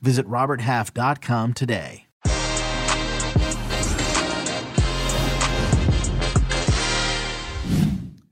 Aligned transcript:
Visit 0.00 0.26
RobertHalf.com 0.26 1.54
today. 1.54 2.06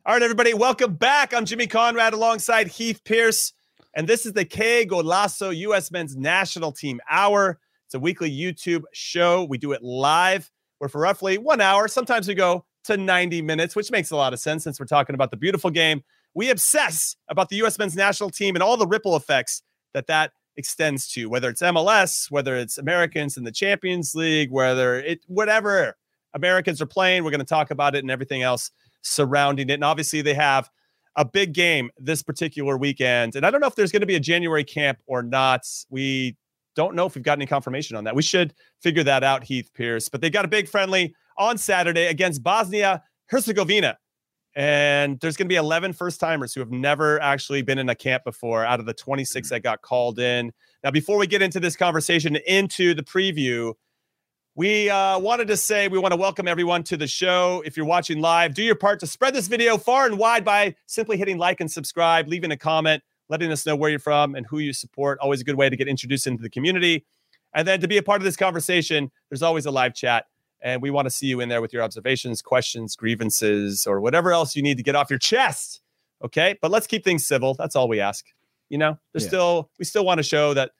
All 0.07 0.13
right, 0.13 0.23
everybody, 0.23 0.53
welcome 0.53 0.95
back. 0.95 1.33
I'm 1.33 1.47
Jimmy 1.47 1.67
Conrad 1.67 2.13
alongside 2.13 2.69
Heath 2.69 3.03
Pearce, 3.05 3.55
and 3.95 4.07
this 4.07 4.27
is 4.27 4.35
the 4.35 4.45
Qué 4.45 4.87
Golazo 4.87 5.57
U.S. 5.57 5.91
Men's 5.91 6.15
National 6.15 6.73
Team 6.73 7.01
Hour. 7.11 7.59
It's 7.87 7.95
a 7.95 7.99
weekly 7.99 8.31
YouTube 8.31 8.83
show. 8.93 9.45
We 9.45 9.57
do 9.57 9.73
it 9.73 9.83
live. 9.83 10.51
We're 10.79 10.89
for 10.89 11.01
roughly 11.01 11.39
one 11.39 11.63
hour. 11.63 11.89
Sometimes 11.89 12.29
we 12.29 12.35
go 12.35 12.67
to 12.85 12.99
90 12.99 13.41
minutes, 13.41 13.75
which 13.75 13.91
makes 13.91 14.11
a 14.11 14.17
lot 14.17 14.35
of 14.35 14.41
sense 14.41 14.63
since 14.63 14.79
we're 14.79 14.85
talking 14.85 15.15
about 15.15 15.31
the 15.31 15.39
beautiful 15.39 15.71
game. 15.71 16.05
We 16.35 16.51
obsess 16.51 17.17
about 17.29 17.49
the 17.49 17.57
U.S. 17.57 17.79
Men's 17.79 17.97
National 17.97 18.29
Team 18.29 18.57
and 18.57 18.63
all 18.63 18.77
the 18.77 18.87
ripple 18.87 19.17
effects 19.17 19.63
that 19.95 20.07
that 20.09 20.33
extends 20.57 21.09
to, 21.09 21.29
whether 21.29 21.49
it's 21.49 21.63
MLS, 21.63 22.31
whether 22.31 22.57
it's 22.57 22.79
Americans 22.79 23.37
in 23.37 23.45
the 23.45 23.53
Champions 23.53 24.15
League, 24.15 24.51
whether 24.51 24.99
it 24.99 25.21
whatever 25.27 25.97
Americans 26.35 26.81
are 26.83 26.87
playing. 26.87 27.25
We're 27.25 27.31
going 27.31 27.41
to 27.41 27.47
talk 27.47 27.71
about 27.71 27.95
it 27.95 28.05
and 28.05 28.11
everything 28.11 28.43
else 28.43 28.71
surrounding 29.03 29.71
it. 29.71 29.75
And 29.75 29.85
obviously, 29.85 30.23
they 30.23 30.35
have 30.35 30.71
a 31.17 31.25
big 31.25 31.53
game 31.53 31.91
this 31.99 32.23
particular 32.23 32.77
weekend. 32.77 33.37
And 33.37 33.47
I 33.47 33.51
don't 33.51 33.61
know 33.61 33.67
if 33.67 33.77
there's 33.77 33.93
going 33.93 34.01
to 34.01 34.07
be 34.07 34.17
a 34.17 34.21
January 34.21 34.65
camp 34.65 34.99
or 35.07 35.23
not. 35.23 35.67
We 35.89 36.37
don't 36.75 36.95
know 36.95 37.07
if 37.07 37.15
we've 37.15 37.25
got 37.25 37.39
any 37.39 37.47
confirmation 37.47 37.97
on 37.97 38.05
that. 38.05 38.17
We 38.17 38.23
should 38.23 38.55
figure 38.83 39.05
that 39.05 39.23
out, 39.23 39.45
Heath 39.45 39.71
Pearce. 39.75 40.09
But 40.09 40.21
they 40.21 40.31
got 40.31 40.45
a 40.45 40.49
big 40.49 40.69
friendly 40.69 41.15
on 41.39 41.57
Saturday 41.57 42.07
against 42.07 42.43
Bosnia 42.43 43.03
Herzegovina. 43.27 43.99
And 44.57 45.19
there's 45.21 45.37
going 45.37 45.47
to 45.47 45.53
be 45.53 45.57
11 45.57 45.95
first 45.95 46.21
timers 46.21 46.55
who 46.55 46.61
have 46.61 46.71
never 46.71 47.21
actually 47.21 47.63
been 47.63 47.79
in 47.79 47.89
a 47.89 47.95
camp 47.95 48.23
before 48.25 48.65
out 48.65 48.79
of 48.79 48.87
the 48.87 48.95
26 48.95 49.51
that 49.51 49.63
got 49.63 49.83
called 49.83 50.19
in. 50.19 50.53
Now, 50.85 50.93
before 50.93 51.19
we 51.19 51.27
get 51.27 51.43
into 51.43 51.59
this 51.59 51.77
conversation, 51.77 52.37
into 52.47 52.95
the 52.95 53.03
preview, 53.03 53.75
we 54.55 54.89
uh, 54.89 55.19
wanted 55.19 55.49
to 55.49 55.57
say 55.57 55.89
we 55.89 55.99
want 55.99 56.13
to 56.13 56.17
welcome 56.17 56.47
everyone 56.47 56.85
to 56.85 56.97
the 56.97 57.09
show. 57.09 57.63
If 57.67 57.77
you're 57.77 57.87
watching 57.87 58.21
live, 58.21 58.55
do 58.55 58.63
your 58.63 58.77
part 58.77 59.01
to 59.01 59.07
spread 59.09 59.35
this 59.35 59.49
video 59.49 59.77
far 59.77 60.07
and 60.07 60.17
wide 60.17 60.45
by 60.45 60.77
simply 60.87 61.17
hitting 61.17 61.39
like 61.39 61.61
and 61.61 61.69
subscribe, 61.69 62.29
leaving 62.29 62.53
a 62.53 62.57
comment, 62.57 63.03
letting 63.29 63.51
us 63.51 63.67
know 63.67 63.75
where 63.75 63.91
you're 63.91 63.99
from 63.99 64.37
and 64.37 64.47
who 64.47 64.61
you 64.61 64.73
support. 64.73 65.19
Always 65.19 65.41
a 65.41 65.45
good 65.45 65.57
way 65.57 65.69
to 65.69 65.77
get 65.77 65.89
introduced 65.89 66.29
into 66.29 66.41
the 66.41 66.51
community. 66.51 67.05
And 67.53 67.67
then 67.67 67.81
to 67.81 67.89
be 67.89 67.97
a 67.97 68.03
part 68.03 68.21
of 68.21 68.25
this 68.25 68.37
conversation, 68.37 69.11
there's 69.29 69.43
always 69.43 69.67
a 69.67 69.73
live 69.73 69.95
chat. 69.95 70.27
And 70.65 70.83
we 70.83 70.91
want 70.91 71.07
to 71.07 71.11
see 71.11 71.27
you 71.27 71.41
in 71.41 71.49
there 71.49 71.61
with 71.61 71.73
your 71.73 71.83
observations, 71.83 72.43
questions, 72.43 72.97
grievances, 72.97 73.87
or 73.87 74.01
whatever 74.01 74.33
else 74.33 74.57
you 74.57 74.63
need 74.63 74.79
to 74.79 74.83
get 74.83 74.97
off 74.97 75.11
your 75.11 75.19
chest. 75.19 75.83
Okay. 76.25 76.59
But 76.61 76.71
let's 76.71 76.87
keep 76.87 77.05
things 77.05 77.27
civil. 77.27 77.55
That's 77.55 77.77
all 77.77 77.87
we 77.87 78.01
ask. 78.01 78.25
You 78.71 78.79
know, 78.79 78.99
there's 79.13 79.25
yeah. 79.25 79.29
still, 79.29 79.71
we 79.79 79.85
still 79.85 80.07
want 80.07 80.19
to 80.19 80.23
show 80.23 80.55
that 80.55 80.73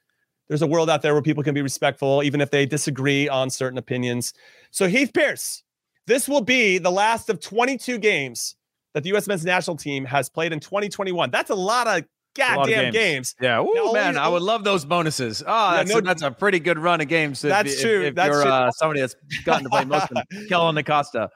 there's 0.47 0.63
a 0.63 0.67
world 0.67 0.89
out 0.89 1.01
there 1.01 1.13
where 1.13 1.21
people 1.21 1.43
can 1.43 1.53
be 1.53 1.61
respectful, 1.61 2.23
even 2.23 2.41
if 2.41 2.51
they 2.51 2.65
disagree 2.65 3.29
on 3.29 3.49
certain 3.49 3.77
opinions. 3.77 4.33
So, 4.71 4.87
Heath 4.87 5.11
Pearce, 5.13 5.63
this 6.07 6.27
will 6.27 6.41
be 6.41 6.77
the 6.77 6.91
last 6.91 7.29
of 7.29 7.39
22 7.39 7.97
games 7.99 8.55
that 8.93 9.03
the 9.03 9.09
U.S. 9.09 9.27
men's 9.27 9.45
national 9.45 9.77
team 9.77 10.05
has 10.05 10.29
played 10.29 10.53
in 10.53 10.59
2021. 10.59 11.29
That's 11.31 11.49
a 11.49 11.55
lot 11.55 11.87
of 11.87 12.05
goddamn 12.35 12.91
games. 12.91 12.93
games. 12.93 13.35
Yeah, 13.41 13.61
Ooh, 13.61 13.71
now, 13.73 13.91
man, 13.91 14.17
I 14.17 14.27
would 14.27 14.41
love 14.41 14.63
those 14.63 14.85
bonuses. 14.85 15.43
Oh, 15.45 15.71
yeah, 15.71 15.77
that's, 15.77 15.89
no, 15.89 15.97
a, 15.97 16.01
that's 16.01 16.21
a 16.21 16.31
pretty 16.31 16.59
good 16.59 16.77
run 16.77 17.01
of 17.01 17.07
games. 17.07 17.41
That's 17.41 17.73
if, 17.73 17.81
true. 17.81 18.01
If, 18.01 18.07
if 18.09 18.15
that's 18.15 18.33
you're 18.33 18.43
true. 18.43 18.51
Uh, 18.51 18.71
somebody 18.71 19.01
that's 19.01 19.15
gotten 19.43 19.63
to 19.63 19.69
play 19.69 19.85
most 19.85 20.11
of 20.11 20.15
them, 20.15 20.47
Kellyn 20.47 20.77
Acosta. 20.77 21.29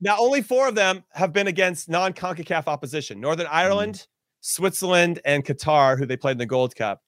Now, 0.00 0.16
only 0.18 0.42
four 0.42 0.68
of 0.68 0.74
them 0.74 1.04
have 1.12 1.32
been 1.32 1.46
against 1.46 1.88
non-CONCACAF 1.88 2.66
opposition: 2.66 3.20
Northern 3.20 3.46
Ireland, 3.50 3.94
mm. 3.94 4.06
Switzerland, 4.40 5.20
and 5.24 5.44
Qatar, 5.44 5.98
who 5.98 6.06
they 6.06 6.16
played 6.16 6.32
in 6.32 6.38
the 6.38 6.46
Gold 6.46 6.74
Cup. 6.74 7.02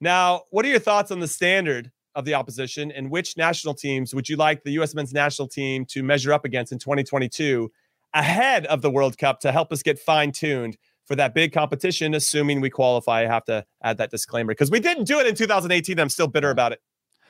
Now, 0.00 0.42
what 0.50 0.64
are 0.64 0.68
your 0.68 0.78
thoughts 0.78 1.10
on 1.10 1.20
the 1.20 1.28
standard 1.28 1.90
of 2.14 2.24
the 2.24 2.34
opposition 2.34 2.90
and 2.90 3.10
which 3.10 3.36
national 3.36 3.74
teams 3.74 4.14
would 4.14 4.28
you 4.28 4.36
like 4.36 4.64
the 4.64 4.72
U.S. 4.72 4.94
men's 4.94 5.12
national 5.12 5.46
team 5.46 5.84
to 5.86 6.02
measure 6.02 6.32
up 6.32 6.44
against 6.44 6.72
in 6.72 6.78
2022 6.78 7.70
ahead 8.14 8.66
of 8.66 8.82
the 8.82 8.90
World 8.90 9.18
Cup 9.18 9.40
to 9.40 9.52
help 9.52 9.72
us 9.72 9.82
get 9.82 9.98
fine 9.98 10.32
tuned 10.32 10.76
for 11.08 11.16
that 11.16 11.34
big 11.34 11.52
competition, 11.52 12.14
assuming 12.14 12.60
we 12.60 12.70
qualify? 12.70 13.22
I 13.22 13.26
have 13.26 13.44
to 13.46 13.64
add 13.82 13.98
that 13.98 14.10
disclaimer 14.10 14.52
because 14.52 14.70
we 14.70 14.78
didn't 14.78 15.04
do 15.04 15.18
it 15.18 15.26
in 15.26 15.34
2018. 15.34 15.98
I'm 15.98 16.08
still 16.08 16.28
bitter 16.28 16.50
about 16.50 16.72
it. 16.72 16.80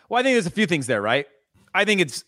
Well, 0.09 0.21
I 0.21 0.23
think 0.23 0.35
there's 0.35 0.47
a 0.47 0.51
few 0.51 0.67
things 0.67 0.87
there, 0.87 1.01
right? 1.01 1.27
I 1.75 1.85
think 1.85 2.01
it's 2.01 2.25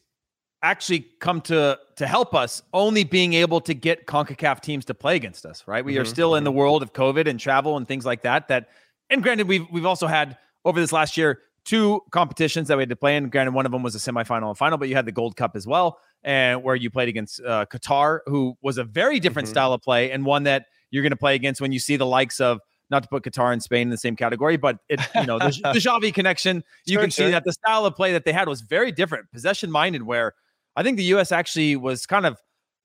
actually 0.62 1.06
come 1.20 1.40
to 1.40 1.78
to 1.96 2.06
help 2.06 2.34
us 2.34 2.62
only 2.72 3.04
being 3.04 3.32
able 3.32 3.60
to 3.62 3.74
get 3.74 4.06
CONCACAF 4.06 4.60
teams 4.60 4.84
to 4.86 4.94
play 4.94 5.16
against 5.16 5.44
us, 5.44 5.64
right? 5.66 5.84
We 5.84 5.94
mm-hmm. 5.94 6.02
are 6.02 6.04
still 6.06 6.34
in 6.36 6.44
the 6.44 6.52
world 6.52 6.82
of 6.82 6.92
COVID 6.92 7.26
and 7.26 7.38
travel 7.40 7.76
and 7.76 7.86
things 7.86 8.06
like 8.06 8.22
that 8.22 8.48
that 8.48 8.68
and 9.10 9.22
granted, 9.22 9.48
we've 9.48 9.66
we've 9.70 9.86
also 9.86 10.06
had 10.06 10.38
over 10.64 10.80
this 10.80 10.92
last 10.92 11.16
year 11.16 11.40
two 11.64 12.00
competitions 12.10 12.68
that 12.68 12.76
we 12.76 12.82
had 12.82 12.88
to 12.88 12.96
play 12.96 13.16
in. 13.16 13.28
Granted, 13.28 13.52
one 13.52 13.66
of 13.66 13.72
them 13.72 13.82
was 13.82 13.94
a 13.94 13.98
semifinal 13.98 14.48
and 14.48 14.56
final, 14.56 14.78
but 14.78 14.88
you 14.88 14.94
had 14.94 15.06
the 15.06 15.12
Gold 15.12 15.36
Cup 15.36 15.56
as 15.56 15.66
well, 15.66 15.98
and 16.22 16.62
where 16.62 16.76
you 16.76 16.90
played 16.90 17.08
against 17.08 17.40
uh, 17.42 17.66
Qatar, 17.66 18.20
who 18.26 18.56
was 18.62 18.78
a 18.78 18.84
very 18.84 19.20
different 19.20 19.46
mm-hmm. 19.46 19.54
style 19.54 19.72
of 19.72 19.82
play, 19.82 20.10
and 20.10 20.24
one 20.24 20.44
that 20.44 20.66
you're 20.90 21.02
going 21.02 21.10
to 21.10 21.16
play 21.16 21.34
against 21.34 21.60
when 21.60 21.72
you 21.72 21.78
see 21.78 21.96
the 21.96 22.06
likes 22.06 22.40
of 22.40 22.60
not 22.90 23.04
to 23.04 23.08
put 23.08 23.22
Qatar 23.22 23.52
and 23.52 23.62
Spain 23.62 23.82
in 23.82 23.90
the 23.90 23.96
same 23.96 24.16
category, 24.16 24.56
but 24.56 24.78
it 24.88 25.00
you 25.14 25.26
know 25.26 25.38
the, 25.38 25.46
the 25.72 25.78
Xavi 25.78 26.12
connection. 26.12 26.64
You 26.86 26.94
sure, 26.94 27.02
can 27.02 27.10
sure. 27.10 27.26
see 27.26 27.30
that 27.32 27.44
the 27.44 27.52
style 27.52 27.86
of 27.86 27.94
play 27.94 28.12
that 28.12 28.24
they 28.24 28.32
had 28.32 28.48
was 28.48 28.60
very 28.60 28.92
different, 28.92 29.30
possession 29.32 29.70
minded. 29.70 30.02
Where 30.02 30.34
I 30.76 30.82
think 30.82 30.96
the 30.96 31.04
U.S. 31.04 31.32
actually 31.32 31.76
was 31.76 32.06
kind 32.06 32.26
of 32.26 32.38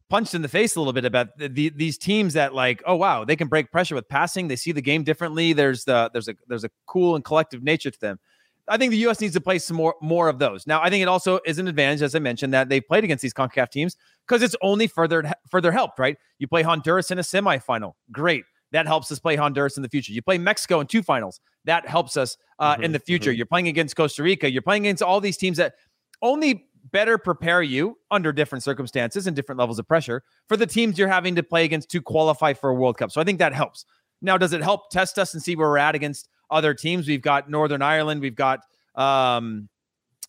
punched 0.09 0.35
in 0.35 0.41
the 0.41 0.47
face 0.47 0.75
a 0.75 0.79
little 0.79 0.93
bit 0.93 1.05
about 1.05 1.35
the, 1.37 1.49
the, 1.49 1.69
these 1.69 1.97
teams 1.97 2.33
that 2.33 2.53
like 2.53 2.83
oh 2.85 2.95
wow 2.95 3.25
they 3.25 3.35
can 3.35 3.47
break 3.47 3.71
pressure 3.71 3.95
with 3.95 4.07
passing 4.07 4.47
they 4.47 4.55
see 4.55 4.71
the 4.71 4.81
game 4.81 5.03
differently 5.03 5.51
there's 5.51 5.85
the 5.85 6.11
there's 6.13 6.27
a 6.27 6.35
there's 6.47 6.63
a 6.63 6.69
cool 6.85 7.15
and 7.15 7.25
collective 7.25 7.63
nature 7.63 7.89
to 7.89 7.99
them 7.99 8.19
i 8.67 8.77
think 8.77 8.91
the 8.91 8.97
us 8.97 9.21
needs 9.21 9.33
to 9.33 9.41
play 9.41 9.59
some 9.59 9.77
more 9.77 9.95
more 10.01 10.27
of 10.27 10.39
those. 10.39 10.65
Now 10.67 10.81
i 10.81 10.89
think 10.89 11.01
it 11.01 11.07
also 11.07 11.39
is 11.45 11.59
an 11.59 11.67
advantage 11.67 12.01
as 12.01 12.15
i 12.15 12.19
mentioned 12.19 12.53
that 12.53 12.69
they've 12.69 12.85
played 12.85 13.03
against 13.03 13.21
these 13.21 13.33
concacaf 13.33 13.69
teams 13.69 13.95
because 14.27 14.41
it's 14.41 14.55
only 14.61 14.87
further 14.87 15.31
further 15.49 15.71
helped 15.71 15.99
right? 15.99 16.17
You 16.39 16.47
play 16.47 16.63
honduras 16.63 17.11
in 17.11 17.19
a 17.19 17.21
semifinal. 17.23 17.93
Great. 18.11 18.43
That 18.71 18.87
helps 18.87 19.11
us 19.11 19.19
play 19.19 19.35
honduras 19.35 19.77
in 19.77 19.83
the 19.83 19.89
future. 19.89 20.11
You 20.11 20.21
play 20.21 20.37
mexico 20.37 20.79
in 20.79 20.87
two 20.87 21.03
finals. 21.03 21.39
That 21.65 21.87
helps 21.87 22.17
us 22.17 22.37
uh, 22.59 22.73
mm-hmm, 22.73 22.83
in 22.83 22.91
the 22.91 22.99
future. 22.99 23.31
mm-hmm. 23.31 23.37
you're 23.37 23.45
playing 23.45 23.67
against 23.67 23.95
costa 23.95 24.23
rica. 24.23 24.51
You're 24.51 24.61
playing 24.61 24.85
against 24.85 25.03
all 25.03 25.21
these 25.21 25.37
teams 25.37 25.57
that 25.57 25.75
only 26.21 26.67
better 26.91 27.17
prepare 27.17 27.61
you 27.61 27.97
under 28.11 28.31
different 28.31 28.63
circumstances 28.63 29.27
and 29.27 29.35
different 29.35 29.59
levels 29.59 29.79
of 29.79 29.87
pressure 29.87 30.23
for 30.47 30.55
the 30.55 30.67
teams 30.67 30.97
you're 30.97 31.07
having 31.07 31.35
to 31.35 31.43
play 31.43 31.65
against 31.65 31.89
to 31.91 32.01
qualify 32.01 32.53
for 32.53 32.69
a 32.69 32.73
World 32.73 32.97
Cup. 32.97 33.11
So 33.11 33.19
I 33.19 33.23
think 33.23 33.39
that 33.39 33.53
helps. 33.53 33.85
Now, 34.21 34.37
does 34.37 34.53
it 34.53 34.61
help 34.61 34.89
test 34.91 35.19
us 35.19 35.33
and 35.33 35.43
see 35.43 35.55
where 35.55 35.69
we're 35.69 35.77
at 35.77 35.95
against 35.95 36.29
other 36.49 36.73
teams? 36.73 37.07
We've 37.07 37.21
got 37.21 37.49
Northern 37.49 37.81
Ireland. 37.81 38.21
We've 38.21 38.35
got 38.35 38.61
um, 38.95 39.69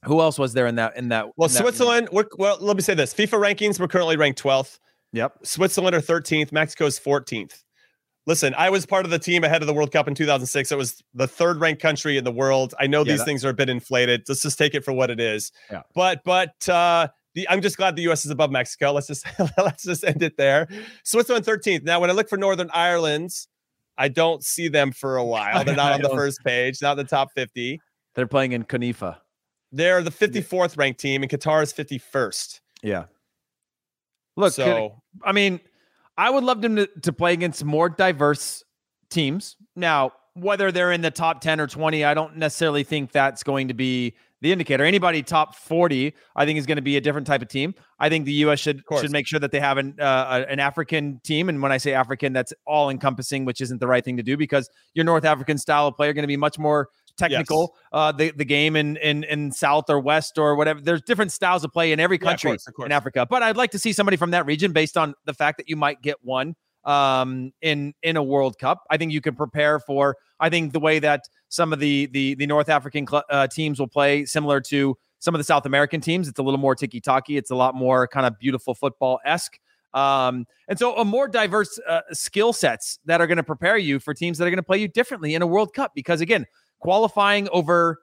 who 0.04 0.20
else 0.20 0.38
was 0.38 0.52
there 0.52 0.66
in 0.66 0.76
that 0.76 0.96
in 0.96 1.08
that? 1.08 1.26
Well, 1.36 1.48
in 1.48 1.54
that 1.54 1.60
Switzerland. 1.60 2.08
We're, 2.12 2.26
well, 2.38 2.58
let 2.60 2.76
me 2.76 2.82
say 2.82 2.94
this: 2.94 3.14
FIFA 3.14 3.54
rankings. 3.54 3.80
We're 3.80 3.88
currently 3.88 4.16
ranked 4.16 4.42
12th. 4.42 4.78
Yep. 5.12 5.38
Switzerland 5.44 5.96
are 5.96 6.00
13th. 6.00 6.52
Mexico 6.52 6.84
is 6.84 6.98
14th. 7.00 7.62
Listen, 8.26 8.54
I 8.58 8.70
was 8.70 8.84
part 8.84 9.04
of 9.04 9.12
the 9.12 9.20
team 9.20 9.44
ahead 9.44 9.62
of 9.62 9.68
the 9.68 9.72
World 9.72 9.92
Cup 9.92 10.08
in 10.08 10.14
2006. 10.14 10.72
It 10.72 10.76
was 10.76 11.02
the 11.14 11.28
third 11.28 11.60
ranked 11.60 11.80
country 11.80 12.18
in 12.18 12.24
the 12.24 12.32
world. 12.32 12.74
I 12.78 12.88
know 12.88 13.04
yeah, 13.04 13.12
these 13.12 13.20
that, 13.20 13.24
things 13.24 13.44
are 13.44 13.50
a 13.50 13.54
bit 13.54 13.68
inflated. 13.68 14.24
Let's 14.28 14.42
just 14.42 14.58
take 14.58 14.74
it 14.74 14.84
for 14.84 14.92
what 14.92 15.10
it 15.10 15.20
is. 15.20 15.52
Yeah. 15.70 15.82
But 15.94 16.22
but 16.24 16.68
uh, 16.68 17.08
the, 17.34 17.48
I'm 17.48 17.62
just 17.62 17.76
glad 17.76 17.94
the 17.94 18.02
U.S. 18.02 18.24
is 18.24 18.32
above 18.32 18.50
Mexico. 18.50 18.92
Let's 18.92 19.06
just 19.06 19.24
let's 19.58 19.84
just 19.84 20.02
end 20.02 20.22
it 20.22 20.36
there. 20.36 20.66
Switzerland 21.04 21.46
13th. 21.46 21.84
Now, 21.84 22.00
when 22.00 22.10
I 22.10 22.14
look 22.14 22.28
for 22.28 22.36
Northern 22.36 22.70
Ireland, 22.74 23.30
I 23.98 24.08
don't 24.08 24.44
see 24.44 24.68
them 24.68 24.92
for 24.92 25.16
a 25.16 25.24
while. 25.24 25.64
They're 25.64 25.76
not 25.76 25.92
on 25.92 26.02
the 26.02 26.10
first 26.10 26.42
page, 26.44 26.82
not 26.82 26.96
the 26.96 27.04
top 27.04 27.32
50. 27.34 27.80
They're 28.14 28.26
playing 28.26 28.52
in 28.52 28.64
Kanifa. 28.64 29.18
They're 29.72 30.02
the 30.02 30.10
54th 30.10 30.78
ranked 30.78 31.00
team, 31.00 31.22
and 31.22 31.30
Qatar 31.30 31.62
is 31.62 31.72
51st. 31.72 32.60
Yeah. 32.82 33.04
Look, 34.36 34.52
so 34.52 35.02
I 35.22 35.32
mean 35.32 35.60
I 36.18 36.30
would 36.30 36.44
love 36.44 36.62
them 36.62 36.76
to, 36.76 36.86
to 37.02 37.12
play 37.12 37.32
against 37.32 37.64
more 37.64 37.88
diverse 37.88 38.64
teams. 39.10 39.56
Now, 39.74 40.12
whether 40.34 40.72
they're 40.72 40.92
in 40.92 41.02
the 41.02 41.10
top 41.10 41.40
10 41.40 41.60
or 41.60 41.66
20, 41.66 42.04
I 42.04 42.14
don't 42.14 42.36
necessarily 42.36 42.84
think 42.84 43.12
that's 43.12 43.42
going 43.42 43.68
to 43.68 43.74
be 43.74 44.14
the 44.40 44.52
indicator. 44.52 44.84
Anybody 44.84 45.22
top 45.22 45.54
40, 45.54 46.14
I 46.34 46.44
think 46.44 46.58
is 46.58 46.66
going 46.66 46.76
to 46.76 46.82
be 46.82 46.96
a 46.96 47.00
different 47.00 47.26
type 47.26 47.42
of 47.42 47.48
team. 47.48 47.74
I 47.98 48.08
think 48.08 48.26
the 48.26 48.32
U.S. 48.32 48.60
should 48.60 48.82
should 49.00 49.10
make 49.10 49.26
sure 49.26 49.40
that 49.40 49.52
they 49.52 49.60
have 49.60 49.78
an 49.78 49.96
uh, 50.00 50.44
an 50.48 50.60
African 50.60 51.20
team, 51.24 51.48
and 51.48 51.62
when 51.62 51.72
I 51.72 51.78
say 51.78 51.94
African, 51.94 52.32
that's 52.32 52.52
all 52.66 52.90
encompassing, 52.90 53.44
which 53.44 53.60
isn't 53.60 53.80
the 53.80 53.86
right 53.86 54.04
thing 54.04 54.16
to 54.18 54.22
do 54.22 54.36
because 54.36 54.68
your 54.94 55.04
North 55.04 55.24
African 55.24 55.58
style 55.58 55.86
of 55.86 55.96
player 55.96 56.12
going 56.12 56.22
to 56.22 56.28
be 56.28 56.36
much 56.36 56.58
more 56.58 56.88
technical 57.16 57.74
yes. 57.74 57.88
uh, 57.92 58.12
the 58.12 58.30
the 58.32 58.44
game 58.44 58.76
in 58.76 58.96
in 58.98 59.24
in 59.24 59.50
South 59.52 59.88
or 59.88 59.98
West 59.98 60.38
or 60.38 60.54
whatever. 60.54 60.80
There's 60.80 61.02
different 61.02 61.32
styles 61.32 61.64
of 61.64 61.72
play 61.72 61.92
in 61.92 62.00
every 62.00 62.18
country 62.18 62.50
yeah, 62.50 62.54
of 62.54 62.58
course, 62.58 62.66
of 62.68 62.74
course. 62.74 62.86
in 62.86 62.92
Africa. 62.92 63.26
But 63.28 63.42
I'd 63.42 63.56
like 63.56 63.70
to 63.72 63.78
see 63.78 63.92
somebody 63.92 64.16
from 64.16 64.32
that 64.32 64.46
region 64.46 64.72
based 64.72 64.96
on 64.96 65.14
the 65.24 65.34
fact 65.34 65.58
that 65.58 65.68
you 65.68 65.76
might 65.76 66.02
get 66.02 66.16
one 66.22 66.54
um, 66.86 67.52
in 67.60 67.92
in 68.02 68.16
a 68.16 68.22
World 68.22 68.58
Cup. 68.58 68.84
I 68.90 68.96
think 68.96 69.12
you 69.12 69.20
can 69.20 69.34
prepare 69.34 69.78
for. 69.78 70.16
I 70.40 70.48
think 70.48 70.72
the 70.72 70.80
way 70.80 70.98
that 71.00 71.22
some 71.48 71.72
of 71.72 71.80
the 71.80 72.06
the 72.06 72.34
the 72.36 72.46
North 72.46 72.68
African 72.68 73.06
cl- 73.06 73.24
uh, 73.28 73.46
teams 73.48 73.78
will 73.78 73.88
play, 73.88 74.24
similar 74.24 74.60
to 74.62 74.96
some 75.18 75.34
of 75.34 75.38
the 75.38 75.44
South 75.44 75.66
American 75.66 76.00
teams, 76.00 76.28
it's 76.28 76.38
a 76.38 76.42
little 76.42 76.58
more 76.58 76.74
tiki 76.74 77.00
taki. 77.00 77.36
It's 77.36 77.50
a 77.50 77.56
lot 77.56 77.74
more 77.74 78.06
kind 78.06 78.26
of 78.26 78.38
beautiful 78.38 78.74
football 78.74 79.18
esque. 79.24 79.58
Um, 79.92 80.46
and 80.68 80.78
so, 80.78 80.96
a 80.96 81.04
more 81.04 81.26
diverse 81.26 81.78
uh, 81.88 82.02
skill 82.12 82.52
sets 82.52 82.98
that 83.06 83.20
are 83.20 83.26
going 83.26 83.38
to 83.38 83.42
prepare 83.42 83.78
you 83.78 83.98
for 83.98 84.14
teams 84.14 84.38
that 84.38 84.46
are 84.46 84.50
going 84.50 84.58
to 84.58 84.62
play 84.62 84.78
you 84.78 84.88
differently 84.88 85.34
in 85.34 85.42
a 85.42 85.46
World 85.46 85.74
Cup. 85.74 85.92
Because 85.94 86.20
again, 86.20 86.46
qualifying 86.80 87.48
over 87.50 88.00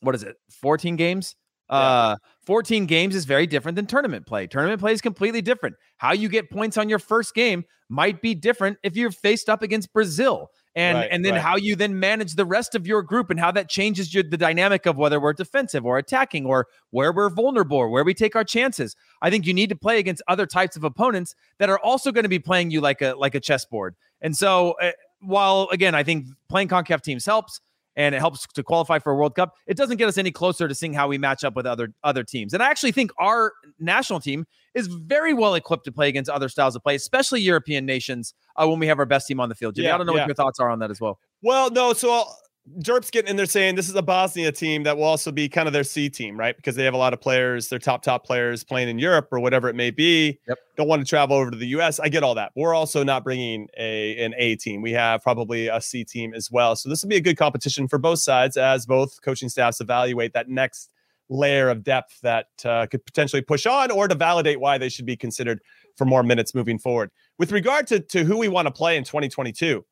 what 0.00 0.14
is 0.14 0.22
it, 0.22 0.36
14 0.50 0.96
games? 0.96 1.36
Uh, 1.72 2.16
14 2.44 2.86
games 2.86 3.14
is 3.14 3.24
very 3.24 3.46
different 3.46 3.76
than 3.76 3.86
tournament 3.86 4.26
play. 4.26 4.46
Tournament 4.46 4.80
play 4.80 4.92
is 4.92 5.00
completely 5.00 5.40
different. 5.40 5.76
How 5.96 6.12
you 6.12 6.28
get 6.28 6.50
points 6.50 6.76
on 6.76 6.88
your 6.88 6.98
first 6.98 7.34
game 7.34 7.64
might 7.88 8.20
be 8.20 8.34
different 8.34 8.78
if 8.82 8.96
you're 8.96 9.10
faced 9.10 9.48
up 9.48 9.62
against 9.62 9.92
Brazil. 9.92 10.50
And 10.74 10.98
right, 10.98 11.08
and 11.10 11.24
then 11.24 11.34
right. 11.34 11.42
how 11.42 11.56
you 11.56 11.76
then 11.76 12.00
manage 12.00 12.34
the 12.34 12.46
rest 12.46 12.74
of 12.74 12.86
your 12.86 13.02
group 13.02 13.30
and 13.30 13.38
how 13.38 13.52
that 13.52 13.68
changes 13.68 14.12
your, 14.12 14.24
the 14.24 14.38
dynamic 14.38 14.86
of 14.86 14.96
whether 14.96 15.20
we're 15.20 15.34
defensive 15.34 15.84
or 15.84 15.98
attacking 15.98 16.46
or 16.46 16.66
where 16.90 17.12
we're 17.12 17.28
vulnerable 17.28 17.76
or 17.76 17.88
where 17.90 18.04
we 18.04 18.14
take 18.14 18.34
our 18.34 18.44
chances. 18.44 18.96
I 19.20 19.30
think 19.30 19.46
you 19.46 19.52
need 19.54 19.68
to 19.68 19.76
play 19.76 19.98
against 19.98 20.22
other 20.28 20.46
types 20.46 20.76
of 20.76 20.84
opponents 20.84 21.34
that 21.58 21.68
are 21.68 21.78
also 21.78 22.10
going 22.10 22.24
to 22.24 22.30
be 22.30 22.38
playing 22.38 22.70
you 22.70 22.80
like 22.80 23.02
a 23.02 23.14
like 23.14 23.34
a 23.34 23.40
chessboard. 23.40 23.94
And 24.22 24.36
so 24.36 24.72
uh, 24.80 24.92
while 25.20 25.68
again, 25.70 25.94
I 25.94 26.02
think 26.02 26.26
playing 26.48 26.68
CONCACAF 26.68 27.02
teams 27.02 27.26
helps 27.26 27.60
and 27.96 28.14
it 28.14 28.18
helps 28.18 28.46
to 28.46 28.62
qualify 28.62 28.98
for 28.98 29.12
a 29.12 29.16
World 29.16 29.34
Cup. 29.34 29.54
It 29.66 29.76
doesn't 29.76 29.96
get 29.96 30.08
us 30.08 30.18
any 30.18 30.30
closer 30.30 30.68
to 30.68 30.74
seeing 30.74 30.94
how 30.94 31.08
we 31.08 31.18
match 31.18 31.44
up 31.44 31.54
with 31.54 31.66
other 31.66 31.92
other 32.02 32.24
teams. 32.24 32.54
And 32.54 32.62
I 32.62 32.70
actually 32.70 32.92
think 32.92 33.10
our 33.18 33.52
national 33.78 34.20
team 34.20 34.46
is 34.74 34.86
very 34.86 35.34
well 35.34 35.54
equipped 35.54 35.84
to 35.84 35.92
play 35.92 36.08
against 36.08 36.30
other 36.30 36.48
styles 36.48 36.74
of 36.74 36.82
play, 36.82 36.94
especially 36.94 37.40
European 37.40 37.84
nations 37.84 38.34
uh, 38.56 38.66
when 38.66 38.78
we 38.78 38.86
have 38.86 38.98
our 38.98 39.06
best 39.06 39.26
team 39.26 39.40
on 39.40 39.48
the 39.48 39.54
field. 39.54 39.74
Jimmy, 39.74 39.88
yeah, 39.88 39.94
I 39.94 39.98
don't 39.98 40.06
know 40.06 40.14
yeah. 40.14 40.22
what 40.22 40.28
your 40.28 40.34
thoughts 40.34 40.58
are 40.60 40.70
on 40.70 40.78
that 40.78 40.90
as 40.90 41.00
well. 41.00 41.18
Well, 41.42 41.70
no, 41.70 41.92
so 41.92 42.10
I'll, 42.12 42.38
Derp's 42.78 43.10
getting 43.10 43.28
in 43.28 43.36
there 43.36 43.46
saying 43.46 43.74
this 43.74 43.88
is 43.88 43.94
a 43.96 44.02
Bosnia 44.02 44.52
team 44.52 44.84
that 44.84 44.96
will 44.96 45.04
also 45.04 45.32
be 45.32 45.48
kind 45.48 45.66
of 45.66 45.72
their 45.72 45.82
C 45.82 46.08
team, 46.08 46.38
right? 46.38 46.54
Because 46.56 46.76
they 46.76 46.84
have 46.84 46.94
a 46.94 46.98
lot 46.98 47.12
of 47.12 47.20
players, 47.20 47.68
their 47.68 47.80
top 47.80 48.02
top 48.02 48.24
players 48.24 48.62
playing 48.62 48.88
in 48.88 49.00
Europe 49.00 49.28
or 49.32 49.40
whatever 49.40 49.68
it 49.68 49.74
may 49.74 49.90
be. 49.90 50.38
Yep. 50.46 50.58
Don't 50.76 50.86
want 50.86 51.02
to 51.02 51.08
travel 51.08 51.36
over 51.36 51.50
to 51.50 51.56
the 51.56 51.66
U.S. 51.68 51.98
I 51.98 52.08
get 52.08 52.22
all 52.22 52.36
that. 52.36 52.52
We're 52.54 52.72
also 52.72 53.02
not 53.02 53.24
bringing 53.24 53.66
a 53.76 54.24
an 54.24 54.34
A 54.38 54.54
team. 54.56 54.80
We 54.80 54.92
have 54.92 55.22
probably 55.22 55.66
a 55.66 55.80
C 55.80 56.04
team 56.04 56.34
as 56.34 56.52
well. 56.52 56.76
So 56.76 56.88
this 56.88 57.02
will 57.02 57.08
be 57.08 57.16
a 57.16 57.20
good 57.20 57.36
competition 57.36 57.88
for 57.88 57.98
both 57.98 58.20
sides 58.20 58.56
as 58.56 58.86
both 58.86 59.20
coaching 59.22 59.48
staffs 59.48 59.80
evaluate 59.80 60.32
that 60.34 60.48
next 60.48 60.92
layer 61.28 61.68
of 61.68 61.82
depth 61.82 62.20
that 62.20 62.46
uh, 62.64 62.86
could 62.86 63.04
potentially 63.04 63.42
push 63.42 63.66
on 63.66 63.90
or 63.90 64.06
to 64.06 64.14
validate 64.14 64.60
why 64.60 64.78
they 64.78 64.88
should 64.88 65.06
be 65.06 65.16
considered 65.16 65.60
for 65.96 66.04
more 66.04 66.22
minutes 66.22 66.54
moving 66.54 66.78
forward. 66.78 67.10
With 67.38 67.50
regard 67.50 67.88
to 67.88 67.98
to 67.98 68.22
who 68.22 68.38
we 68.38 68.46
want 68.46 68.66
to 68.66 68.72
play 68.72 68.96
in 68.96 69.02
2022, 69.02 69.84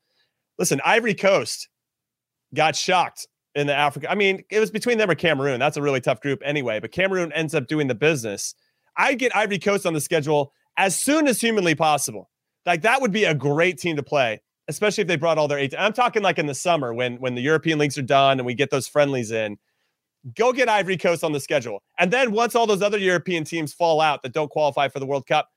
listen, 0.57 0.81
Ivory 0.85 1.15
Coast 1.15 1.69
got 2.55 2.77
shocked 2.77 3.27
in 3.55 3.67
the 3.67 3.75
Africa. 3.75 4.11
I 4.11 4.15
mean, 4.15 4.45
it 4.51 4.61
was 4.61 4.71
between 4.71 4.99
them 4.99 5.11
or 5.11 5.15
Cameroon. 5.15 5.59
That's 5.59 5.77
a 5.77 5.83
really 5.83 6.01
tough 6.01 6.21
group 6.21 6.41
anyway, 6.45 6.81
but 6.81 6.93
Cameroon 6.93 7.33
ends 7.33 7.55
up 7.55 7.67
doing 7.67 7.89
the 7.89 7.95
business. 7.95 8.55
I 8.97 9.15
get 9.15 9.35
Ivory 9.35 9.59
Coast 9.59 9.87
on 9.87 9.95
the 9.95 10.01
schedule 10.01 10.53
as 10.77 11.03
soon 11.03 11.27
as 11.27 11.41
humanly 11.41 11.75
possible. 11.75 12.31
Like 12.67 12.83
that 12.83 13.01
would 13.01 13.13
be 13.13 13.25
a 13.25 13.35
great 13.35 13.79
team 13.79 13.97
to 13.97 14.03
play, 14.03 14.41
especially 14.69 15.03
if 15.03 15.09
they 15.09 15.17
brought 15.17 15.39
all 15.39 15.49
their 15.49 15.59
eight. 15.59 15.75
I'm 15.79 15.93
talking 15.93 16.23
like 16.23 16.39
in 16.39 16.47
the 16.47 16.55
summer 16.55 16.93
when 16.93 17.17
when 17.17 17.35
the 17.35 17.43
European 17.43 17.79
leagues 17.79 17.99
are 17.99 18.03
done 18.03 18.39
and 18.39 18.47
we 18.47 18.55
get 18.55 18.71
those 18.71 18.87
friendlies 18.87 19.31
in. 19.31 19.59
Go 20.37 20.53
get 20.53 20.69
Ivory 20.69 20.99
Coast 20.99 21.25
on 21.25 21.33
the 21.33 21.41
schedule. 21.41 21.83
And 21.99 22.13
then 22.13 22.33
once 22.33 22.55
all 22.55 22.67
those 22.67 22.83
other 22.83 22.99
European 22.99 23.45
teams 23.45 23.73
fall 23.73 24.03
out 24.03 24.23
that 24.23 24.35
don't 24.35 24.51
qualify 24.51 24.89
for 24.89 25.01
the 25.01 25.07
World 25.07 25.27
Cup, 25.27 25.49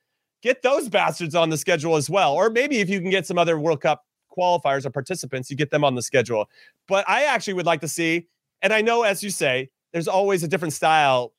get 0.41 0.61
those 0.61 0.87
bastards 0.87 1.35
on 1.35 1.49
the 1.49 1.57
schedule 1.57 1.97
as 1.97 2.09
well. 2.09 2.33
Or 2.33 2.49
maybe 2.49 2.79
if 2.79 2.89
you 2.89 3.01
can 3.01 3.09
get 3.09 3.27
some 3.27 3.37
other 3.37 3.59
World 3.59 3.81
Cup 3.81 4.03
qualifiers 4.35 4.85
or 4.85 4.89
participants, 4.89 5.49
you 5.49 5.55
get 5.55 5.71
them 5.71 5.83
on 5.83 5.95
the 5.95 6.01
schedule. 6.01 6.49
But 6.87 7.07
I 7.07 7.23
actually 7.25 7.53
would 7.53 7.65
like 7.65 7.81
to 7.81 7.87
see, 7.87 8.27
and 8.61 8.73
I 8.73 8.81
know, 8.81 9.03
as 9.03 9.23
you 9.23 9.29
say, 9.29 9.69
there's 9.91 10.07
always 10.07 10.43
a 10.43 10.47
different 10.47 10.73
style, 10.73 11.33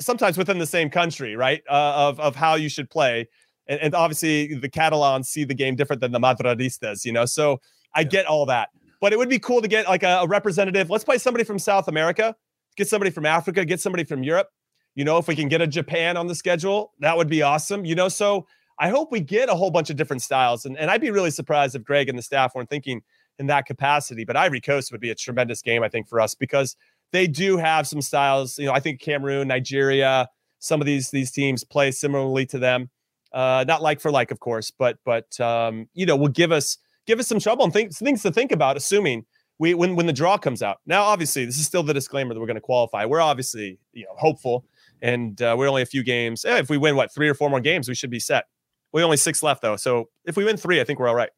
sometimes 0.00 0.36
within 0.36 0.58
the 0.58 0.66
same 0.66 0.90
country, 0.90 1.36
right? 1.36 1.62
Uh, 1.68 1.92
of 1.96 2.20
of 2.20 2.36
how 2.36 2.54
you 2.54 2.68
should 2.68 2.90
play, 2.90 3.28
and, 3.66 3.80
and, 3.80 3.94
obviously 3.94 4.54
the 4.54 4.68
Catalans 4.68 5.28
see 5.28 5.44
the 5.44 5.54
game 5.54 5.74
different 5.74 6.00
than 6.00 6.12
the 6.12 6.20
Madridistas, 6.20 7.04
you 7.04 7.12
know. 7.12 7.24
So 7.24 7.60
I 7.94 8.00
yeah. 8.00 8.08
get 8.08 8.26
all 8.26 8.46
that, 8.46 8.68
but 9.00 9.12
it 9.12 9.18
would 9.18 9.28
be 9.28 9.38
cool 9.38 9.62
to 9.62 9.68
get 9.68 9.86
like 9.88 10.02
a, 10.02 10.20
a 10.22 10.26
representative. 10.26 10.90
Let's 10.90 11.04
play 11.04 11.18
somebody 11.18 11.44
from 11.44 11.58
South 11.58 11.88
America, 11.88 12.36
get 12.76 12.88
somebody 12.88 13.10
from 13.10 13.26
Africa, 13.26 13.64
get 13.64 13.80
somebody 13.80 14.04
from 14.04 14.22
Europe. 14.22 14.48
You 14.94 15.04
know, 15.04 15.18
if 15.18 15.26
we 15.26 15.34
can 15.34 15.48
get 15.48 15.60
a 15.60 15.66
Japan 15.66 16.16
on 16.16 16.28
the 16.28 16.34
schedule, 16.34 16.92
that 17.00 17.16
would 17.16 17.28
be 17.28 17.42
awesome. 17.42 17.84
You 17.84 17.94
know, 17.94 18.08
so 18.08 18.46
I 18.78 18.88
hope 18.88 19.12
we 19.12 19.20
get 19.20 19.48
a 19.48 19.54
whole 19.54 19.70
bunch 19.70 19.90
of 19.90 19.96
different 19.96 20.22
styles. 20.22 20.64
And, 20.64 20.76
and 20.76 20.90
I'd 20.90 21.00
be 21.00 21.10
really 21.10 21.30
surprised 21.30 21.74
if 21.74 21.84
Greg 21.84 22.08
and 22.08 22.18
the 22.18 22.22
staff 22.22 22.54
weren't 22.54 22.68
thinking 22.68 23.02
in 23.38 23.46
that 23.46 23.66
capacity. 23.66 24.24
But 24.24 24.36
Ivory 24.36 24.60
Coast 24.60 24.92
would 24.92 25.00
be 25.00 25.10
a 25.10 25.14
tremendous 25.14 25.62
game, 25.62 25.82
I 25.82 25.88
think, 25.88 26.08
for 26.08 26.20
us 26.20 26.34
because 26.34 26.76
they 27.12 27.26
do 27.26 27.56
have 27.56 27.86
some 27.86 28.02
styles. 28.02 28.58
You 28.58 28.66
know, 28.66 28.72
I 28.72 28.80
think 28.80 29.00
Cameroon, 29.00 29.48
Nigeria, 29.48 30.28
some 30.58 30.80
of 30.80 30.86
these 30.86 31.10
these 31.10 31.30
teams 31.30 31.62
play 31.64 31.90
similarly 31.90 32.46
to 32.46 32.58
them. 32.58 32.90
Uh, 33.32 33.64
not 33.66 33.82
like 33.82 34.00
for 34.00 34.10
like, 34.10 34.30
of 34.30 34.40
course, 34.40 34.70
but 34.70 34.98
but 35.04 35.38
um, 35.40 35.88
you 35.94 36.06
know, 36.06 36.16
will 36.16 36.28
give 36.28 36.52
us 36.52 36.78
give 37.06 37.18
us 37.18 37.26
some 37.26 37.38
trouble 37.38 37.64
and 37.64 37.72
think, 37.72 37.94
things 37.94 38.22
to 38.22 38.32
think 38.32 38.52
about, 38.52 38.76
assuming 38.76 39.24
we 39.58 39.74
when 39.74 39.96
when 39.96 40.06
the 40.06 40.12
draw 40.12 40.38
comes 40.38 40.62
out. 40.62 40.78
Now, 40.86 41.02
obviously, 41.02 41.44
this 41.44 41.58
is 41.58 41.66
still 41.66 41.82
the 41.82 41.94
disclaimer 41.94 42.34
that 42.34 42.40
we're 42.40 42.46
going 42.46 42.56
to 42.56 42.60
qualify. 42.60 43.04
We're 43.04 43.20
obviously 43.20 43.78
you 43.92 44.04
know 44.04 44.14
hopeful, 44.16 44.64
and 45.02 45.40
uh, 45.42 45.54
we're 45.58 45.68
only 45.68 45.82
a 45.82 45.86
few 45.86 46.02
games. 46.02 46.44
Eh, 46.44 46.58
if 46.58 46.70
we 46.70 46.78
win 46.78 46.96
what 46.96 47.12
three 47.12 47.28
or 47.28 47.34
four 47.34 47.50
more 47.50 47.60
games, 47.60 47.88
we 47.88 47.94
should 47.94 48.10
be 48.10 48.20
set. 48.20 48.46
We 48.94 49.02
only 49.02 49.16
six 49.16 49.42
left 49.42 49.60
though, 49.60 49.76
so 49.76 50.08
if 50.24 50.36
we 50.36 50.44
win 50.44 50.56
three, 50.56 50.80
I 50.80 50.84
think 50.84 51.00
we're 51.00 51.08
all 51.08 51.16
right. 51.16 51.30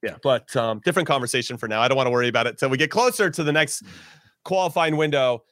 Yeah, 0.00 0.14
but 0.22 0.54
um, 0.54 0.80
different 0.84 1.08
conversation 1.08 1.56
for 1.56 1.66
now. 1.66 1.82
I 1.82 1.88
don't 1.88 1.96
want 1.96 2.06
to 2.06 2.12
worry 2.12 2.28
about 2.28 2.46
it 2.46 2.56
till 2.56 2.68
we 2.68 2.76
get 2.76 2.88
closer 2.88 3.28
to 3.30 3.42
the 3.42 3.52
next 3.52 3.82
qualifying 4.44 4.96
window. 4.96 5.42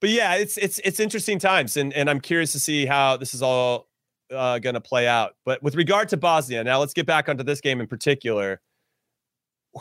But 0.00 0.08
yeah, 0.08 0.36
it's 0.36 0.56
it's 0.56 0.78
it's 0.78 0.98
interesting 0.98 1.38
times, 1.38 1.76
and 1.76 1.92
and 1.92 2.08
I'm 2.08 2.20
curious 2.20 2.52
to 2.52 2.58
see 2.58 2.86
how 2.86 3.18
this 3.18 3.34
is 3.34 3.42
all 3.42 3.88
uh, 4.34 4.58
going 4.60 4.74
to 4.74 4.80
play 4.80 5.06
out. 5.06 5.32
But 5.44 5.62
with 5.62 5.74
regard 5.74 6.08
to 6.08 6.16
Bosnia, 6.16 6.64
now 6.64 6.80
let's 6.80 6.94
get 6.94 7.04
back 7.04 7.28
onto 7.28 7.44
this 7.44 7.60
game 7.60 7.78
in 7.78 7.86
particular. 7.86 8.62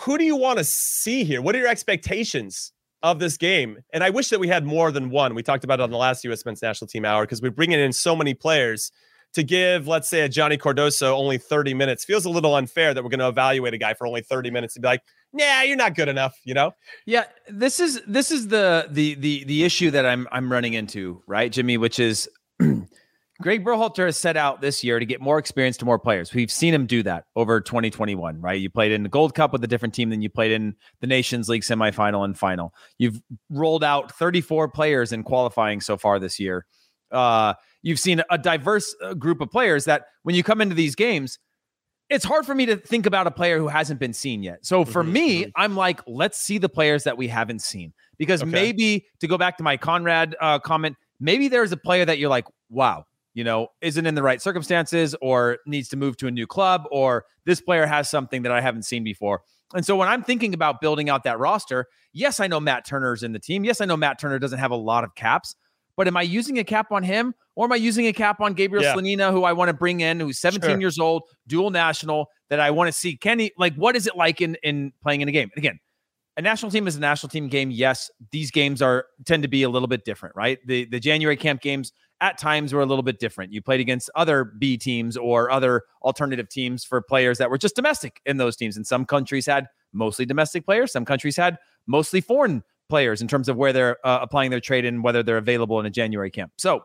Who 0.01 0.17
do 0.17 0.25
you 0.25 0.35
want 0.35 0.59
to 0.59 0.65
see 0.65 1.23
here? 1.23 1.41
What 1.41 1.55
are 1.55 1.59
your 1.59 1.69
expectations 1.69 2.73
of 3.01 3.19
this 3.19 3.37
game? 3.37 3.77
And 3.93 4.03
I 4.03 4.09
wish 4.09 4.27
that 4.27 4.41
we 4.41 4.49
had 4.49 4.65
more 4.65 4.91
than 4.91 5.09
one. 5.09 5.35
We 5.35 5.41
talked 5.41 5.63
about 5.63 5.79
it 5.79 5.83
on 5.83 5.89
the 5.89 5.97
last 5.97 6.25
U.S. 6.25 6.45
Men's 6.45 6.61
National 6.61 6.87
Team 6.89 7.05
Hour 7.05 7.23
because 7.23 7.41
we're 7.41 7.49
bringing 7.49 7.79
in 7.79 7.93
so 7.93 8.13
many 8.13 8.33
players 8.33 8.91
to 9.33 9.43
give, 9.43 9.87
let's 9.87 10.09
say, 10.09 10.21
a 10.21 10.29
Johnny 10.29 10.57
Cardoso 10.57 11.11
only 11.11 11.37
30 11.37 11.73
minutes 11.73 12.03
feels 12.03 12.25
a 12.25 12.29
little 12.29 12.55
unfair 12.55 12.93
that 12.93 13.03
we're 13.03 13.09
going 13.09 13.19
to 13.19 13.27
evaluate 13.27 13.73
a 13.73 13.77
guy 13.77 13.93
for 13.93 14.07
only 14.07 14.21
30 14.21 14.51
minutes 14.51 14.75
and 14.75 14.81
be 14.81 14.87
like, 14.87 15.01
nah, 15.33 15.61
you're 15.61 15.77
not 15.77 15.95
good 15.95 16.09
enough, 16.09 16.37
you 16.43 16.53
know? 16.53 16.71
Yeah, 17.05 17.25
this 17.47 17.79
is 17.79 18.01
this 18.07 18.31
is 18.31 18.47
the 18.47 18.87
the 18.89 19.15
the 19.15 19.43
the 19.45 19.63
issue 19.63 19.91
that 19.91 20.05
I'm 20.05 20.27
I'm 20.31 20.51
running 20.51 20.73
into, 20.73 21.21
right, 21.27 21.51
Jimmy, 21.51 21.77
which 21.77 21.99
is 21.99 22.27
Greg 23.41 23.63
Berhalter 23.63 24.05
has 24.05 24.17
set 24.17 24.35
out 24.35 24.59
this 24.59 24.83
year 24.83 24.99
to 24.99 25.05
get 25.05 25.21
more 25.21 25.37
experience 25.37 25.77
to 25.77 25.85
more 25.85 25.97
players. 25.97 26.33
We've 26.33 26.51
seen 26.51 26.73
him 26.73 26.85
do 26.85 27.03
that 27.03 27.25
over 27.37 27.61
2021, 27.61 28.41
right? 28.41 28.59
You 28.59 28.69
played 28.69 28.91
in 28.91 29.03
the 29.03 29.09
Gold 29.09 29.33
Cup 29.33 29.53
with 29.53 29.63
a 29.63 29.67
different 29.67 29.93
team 29.93 30.09
than 30.09 30.21
you 30.21 30.29
played 30.29 30.51
in 30.51 30.75
the 30.99 31.07
Nations 31.07 31.47
League 31.47 31.61
semifinal 31.61 32.25
and 32.25 32.37
final. 32.37 32.73
You've 32.97 33.21
rolled 33.49 33.83
out 33.83 34.11
34 34.11 34.67
players 34.69 35.13
in 35.13 35.23
qualifying 35.23 35.79
so 35.79 35.95
far 35.95 36.19
this 36.19 36.37
year. 36.37 36.65
Uh, 37.11 37.53
you've 37.81 37.99
seen 37.99 38.21
a 38.29 38.37
diverse 38.37 38.95
uh, 39.01 39.13
group 39.13 39.41
of 39.41 39.49
players 39.49 39.85
that 39.85 40.05
when 40.23 40.35
you 40.35 40.43
come 40.43 40.61
into 40.61 40.75
these 40.75 40.95
games, 40.95 41.39
it's 42.09 42.25
hard 42.25 42.45
for 42.45 42.55
me 42.55 42.65
to 42.65 42.75
think 42.75 43.05
about 43.05 43.27
a 43.27 43.31
player 43.31 43.57
who 43.57 43.67
hasn't 43.67 43.99
been 43.99 44.13
seen 44.13 44.41
yet. 44.41 44.65
So 44.65 44.83
for 44.83 45.03
mm-hmm. 45.03 45.13
me, 45.13 45.41
mm-hmm. 45.41 45.49
I'm 45.55 45.75
like, 45.75 46.01
let's 46.07 46.39
see 46.39 46.57
the 46.57 46.69
players 46.69 47.03
that 47.03 47.17
we 47.17 47.27
haven't 47.27 47.61
seen. 47.61 47.93
Because 48.17 48.41
okay. 48.41 48.51
maybe 48.51 49.05
to 49.21 49.27
go 49.27 49.37
back 49.37 49.57
to 49.57 49.63
my 49.63 49.77
Conrad 49.77 50.35
uh, 50.41 50.59
comment, 50.59 50.97
maybe 51.19 51.47
there's 51.47 51.71
a 51.71 51.77
player 51.77 52.05
that 52.05 52.17
you're 52.17 52.29
like, 52.29 52.45
wow, 52.69 53.05
you 53.33 53.43
know, 53.43 53.67
isn't 53.81 54.05
in 54.05 54.15
the 54.15 54.23
right 54.23 54.41
circumstances 54.41 55.15
or 55.21 55.59
needs 55.65 55.87
to 55.89 55.97
move 55.97 56.17
to 56.17 56.27
a 56.27 56.31
new 56.31 56.47
club 56.47 56.83
or 56.91 57.25
this 57.45 57.61
player 57.61 57.85
has 57.85 58.09
something 58.09 58.41
that 58.41 58.51
I 58.51 58.59
haven't 58.59 58.83
seen 58.83 59.03
before. 59.03 59.41
And 59.73 59.85
so 59.85 59.95
when 59.95 60.07
I'm 60.07 60.23
thinking 60.23 60.53
about 60.53 60.81
building 60.81 61.09
out 61.09 61.23
that 61.25 61.37
roster, 61.37 61.85
yes, 62.11 62.39
I 62.39 62.47
know 62.47 62.59
Matt 62.59 62.85
Turner's 62.85 63.21
in 63.21 63.33
the 63.33 63.39
team. 63.39 63.63
Yes, 63.63 63.81
I 63.81 63.85
know 63.85 63.95
Matt 63.95 64.19
Turner 64.19 64.39
doesn't 64.39 64.59
have 64.59 64.71
a 64.71 64.75
lot 64.75 65.03
of 65.03 65.13
caps, 65.13 65.55
but 65.99 66.07
am 66.07 66.15
I 66.15 66.21
using 66.21 66.59
a 66.59 66.63
cap 66.63 66.93
on 66.93 67.03
him 67.03 67.35
or 67.57 67.65
am 67.65 67.73
I 67.73 67.75
using 67.75 68.07
a 68.07 68.13
cap 68.13 68.39
on 68.39 68.53
Gabriel 68.53 68.81
yeah. 68.81 68.95
Slonina, 68.95 69.33
who 69.33 69.43
I 69.43 69.51
want 69.51 69.67
to 69.67 69.73
bring 69.73 69.99
in, 69.99 70.21
who's 70.21 70.39
17 70.39 70.69
sure. 70.69 70.79
years 70.79 70.97
old, 70.97 71.23
dual 71.45 71.71
national, 71.71 72.29
that 72.49 72.61
I 72.61 72.71
want 72.71 72.87
to 72.87 72.93
see? 72.93 73.17
Can 73.17 73.37
he, 73.37 73.51
like, 73.57 73.75
what 73.75 73.97
is 73.97 74.07
it 74.07 74.15
like 74.15 74.39
in, 74.39 74.55
in 74.63 74.93
playing 75.03 75.19
in 75.19 75.27
a 75.27 75.33
game? 75.33 75.49
And 75.53 75.61
again, 75.61 75.77
a 76.37 76.41
national 76.41 76.71
team 76.71 76.87
is 76.87 76.95
a 76.95 77.01
national 77.01 77.31
team 77.31 77.49
game. 77.49 77.69
Yes, 77.69 78.09
these 78.31 78.49
games 78.49 78.81
are 78.81 79.07
tend 79.25 79.43
to 79.43 79.49
be 79.49 79.63
a 79.63 79.69
little 79.69 79.89
bit 79.89 80.05
different, 80.05 80.37
right? 80.37 80.57
The 80.65 80.85
the 80.85 81.01
January 81.01 81.35
camp 81.35 81.59
games 81.59 81.91
at 82.21 82.37
times 82.37 82.71
were 82.71 82.79
a 82.79 82.85
little 82.85 83.03
bit 83.03 83.19
different. 83.19 83.51
You 83.51 83.61
played 83.61 83.81
against 83.81 84.09
other 84.15 84.45
B 84.45 84.77
teams 84.77 85.17
or 85.17 85.51
other 85.51 85.83
alternative 86.01 86.47
teams 86.47 86.85
for 86.85 87.01
players 87.01 87.39
that 87.39 87.49
were 87.49 87.57
just 87.57 87.75
domestic 87.75 88.21
in 88.25 88.37
those 88.37 88.55
teams. 88.55 88.77
And 88.77 88.87
some 88.87 89.03
countries 89.03 89.45
had 89.45 89.67
mostly 89.91 90.25
domestic 90.25 90.63
players. 90.63 90.93
Some 90.93 91.03
countries 91.03 91.35
had 91.35 91.57
mostly 91.87 92.21
foreign 92.21 92.63
players 92.89 93.21
in 93.21 93.27
terms 93.27 93.47
of 93.47 93.55
where 93.55 93.71
they're 93.71 94.05
uh, 94.05 94.19
applying 94.21 94.51
their 94.51 94.59
trade 94.59 94.85
and 94.85 95.03
whether 95.03 95.23
they're 95.23 95.37
available 95.37 95.79
in 95.79 95.85
a 95.85 95.89
January 95.89 96.31
camp. 96.31 96.51
So 96.57 96.83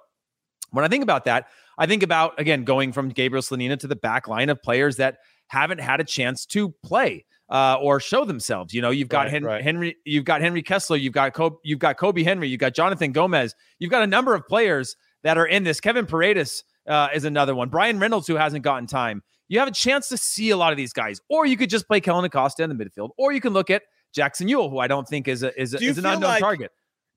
when 0.70 0.84
I 0.84 0.88
think 0.88 1.02
about 1.02 1.24
that, 1.24 1.48
I 1.78 1.86
think 1.86 2.02
about 2.02 2.38
again 2.38 2.64
going 2.64 2.92
from 2.92 3.08
Gabriel 3.08 3.42
Slonina 3.42 3.78
to 3.80 3.86
the 3.86 3.96
back 3.96 4.28
line 4.28 4.50
of 4.50 4.62
players 4.62 4.96
that 4.96 5.18
haven't 5.48 5.80
had 5.80 6.00
a 6.00 6.04
chance 6.04 6.46
to 6.46 6.74
play 6.84 7.24
uh, 7.50 7.76
or 7.80 8.00
show 8.00 8.24
themselves. 8.24 8.72
You 8.72 8.82
know, 8.82 8.90
you've 8.90 9.08
got 9.08 9.24
Right, 9.24 9.30
Hen- 9.30 9.44
right. 9.44 9.62
Henry, 9.62 9.96
you've 10.04 10.24
got 10.24 10.40
Henry 10.40 10.62
Kessler, 10.62 10.96
you've 10.96 11.12
got 11.12 11.34
Kobe, 11.34 11.56
you've 11.64 11.78
got 11.78 11.96
Kobe 11.96 12.22
Henry, 12.22 12.48
you've 12.48 12.60
got 12.60 12.74
Jonathan 12.74 13.12
Gomez, 13.12 13.54
you've 13.78 13.90
got 13.90 14.02
a 14.02 14.06
number 14.06 14.34
of 14.34 14.46
players 14.46 14.96
that 15.22 15.38
are 15.38 15.46
in 15.46 15.64
this. 15.64 15.80
Kevin 15.80 16.06
Paredes 16.06 16.64
uh, 16.88 17.08
is 17.14 17.24
another 17.24 17.54
one. 17.54 17.68
Brian 17.68 17.98
Reynolds, 17.98 18.26
who 18.26 18.36
hasn't 18.36 18.64
gotten 18.64 18.86
time. 18.86 19.22
You 19.48 19.58
have 19.58 19.68
a 19.68 19.72
chance 19.72 20.08
to 20.08 20.16
see 20.16 20.50
a 20.50 20.56
lot 20.56 20.72
of 20.72 20.76
these 20.76 20.92
guys, 20.92 21.20
or 21.28 21.44
you 21.44 21.56
could 21.56 21.70
just 21.70 21.86
play 21.86 22.00
Kellyn 22.00 22.24
Acosta 22.24 22.62
in 22.62 22.74
the 22.74 22.84
midfield, 22.84 23.10
or 23.18 23.32
you 23.32 23.40
can 23.40 23.52
look 23.52 23.70
at 23.70 23.82
Jackson 24.14 24.48
Yueill, 24.48 24.70
who 24.70 24.78
I 24.78 24.86
don't 24.86 25.06
think 25.08 25.28
is 25.28 25.42
a, 25.42 25.58
is, 25.60 25.74
a, 25.74 25.78
is 25.82 25.98
an 25.98 26.06
unknown 26.06 26.30
like- 26.30 26.40
target. 26.40 26.70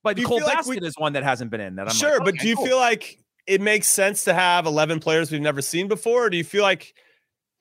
But 0.04 0.22
Cole 0.24 0.38
feel 0.40 0.48
like 0.48 0.66
we- 0.66 0.78
is 0.80 0.96
one 0.98 1.14
that 1.14 1.24
hasn't 1.24 1.52
been 1.52 1.60
in. 1.60 1.76
That 1.76 1.90
I'm 1.90 1.96
sure, 1.96 2.18
like, 2.20 2.26
but 2.26 2.36
do 2.40 2.48
you 2.48 2.56
cool. 2.56 2.66
feel 2.66 2.78
like 2.78 3.20
it 3.46 3.60
makes 3.62 3.88
sense 3.88 4.24
to 4.26 4.34
have 4.34 4.66
11 4.66 5.00
players 5.00 5.32
we've 5.32 5.42
never 5.42 5.62
seen 5.62 5.88
before? 5.88 6.26
Or 6.28 6.30
do 6.30 6.38
you 6.38 6.44
feel 6.44 6.62
like 6.64 6.94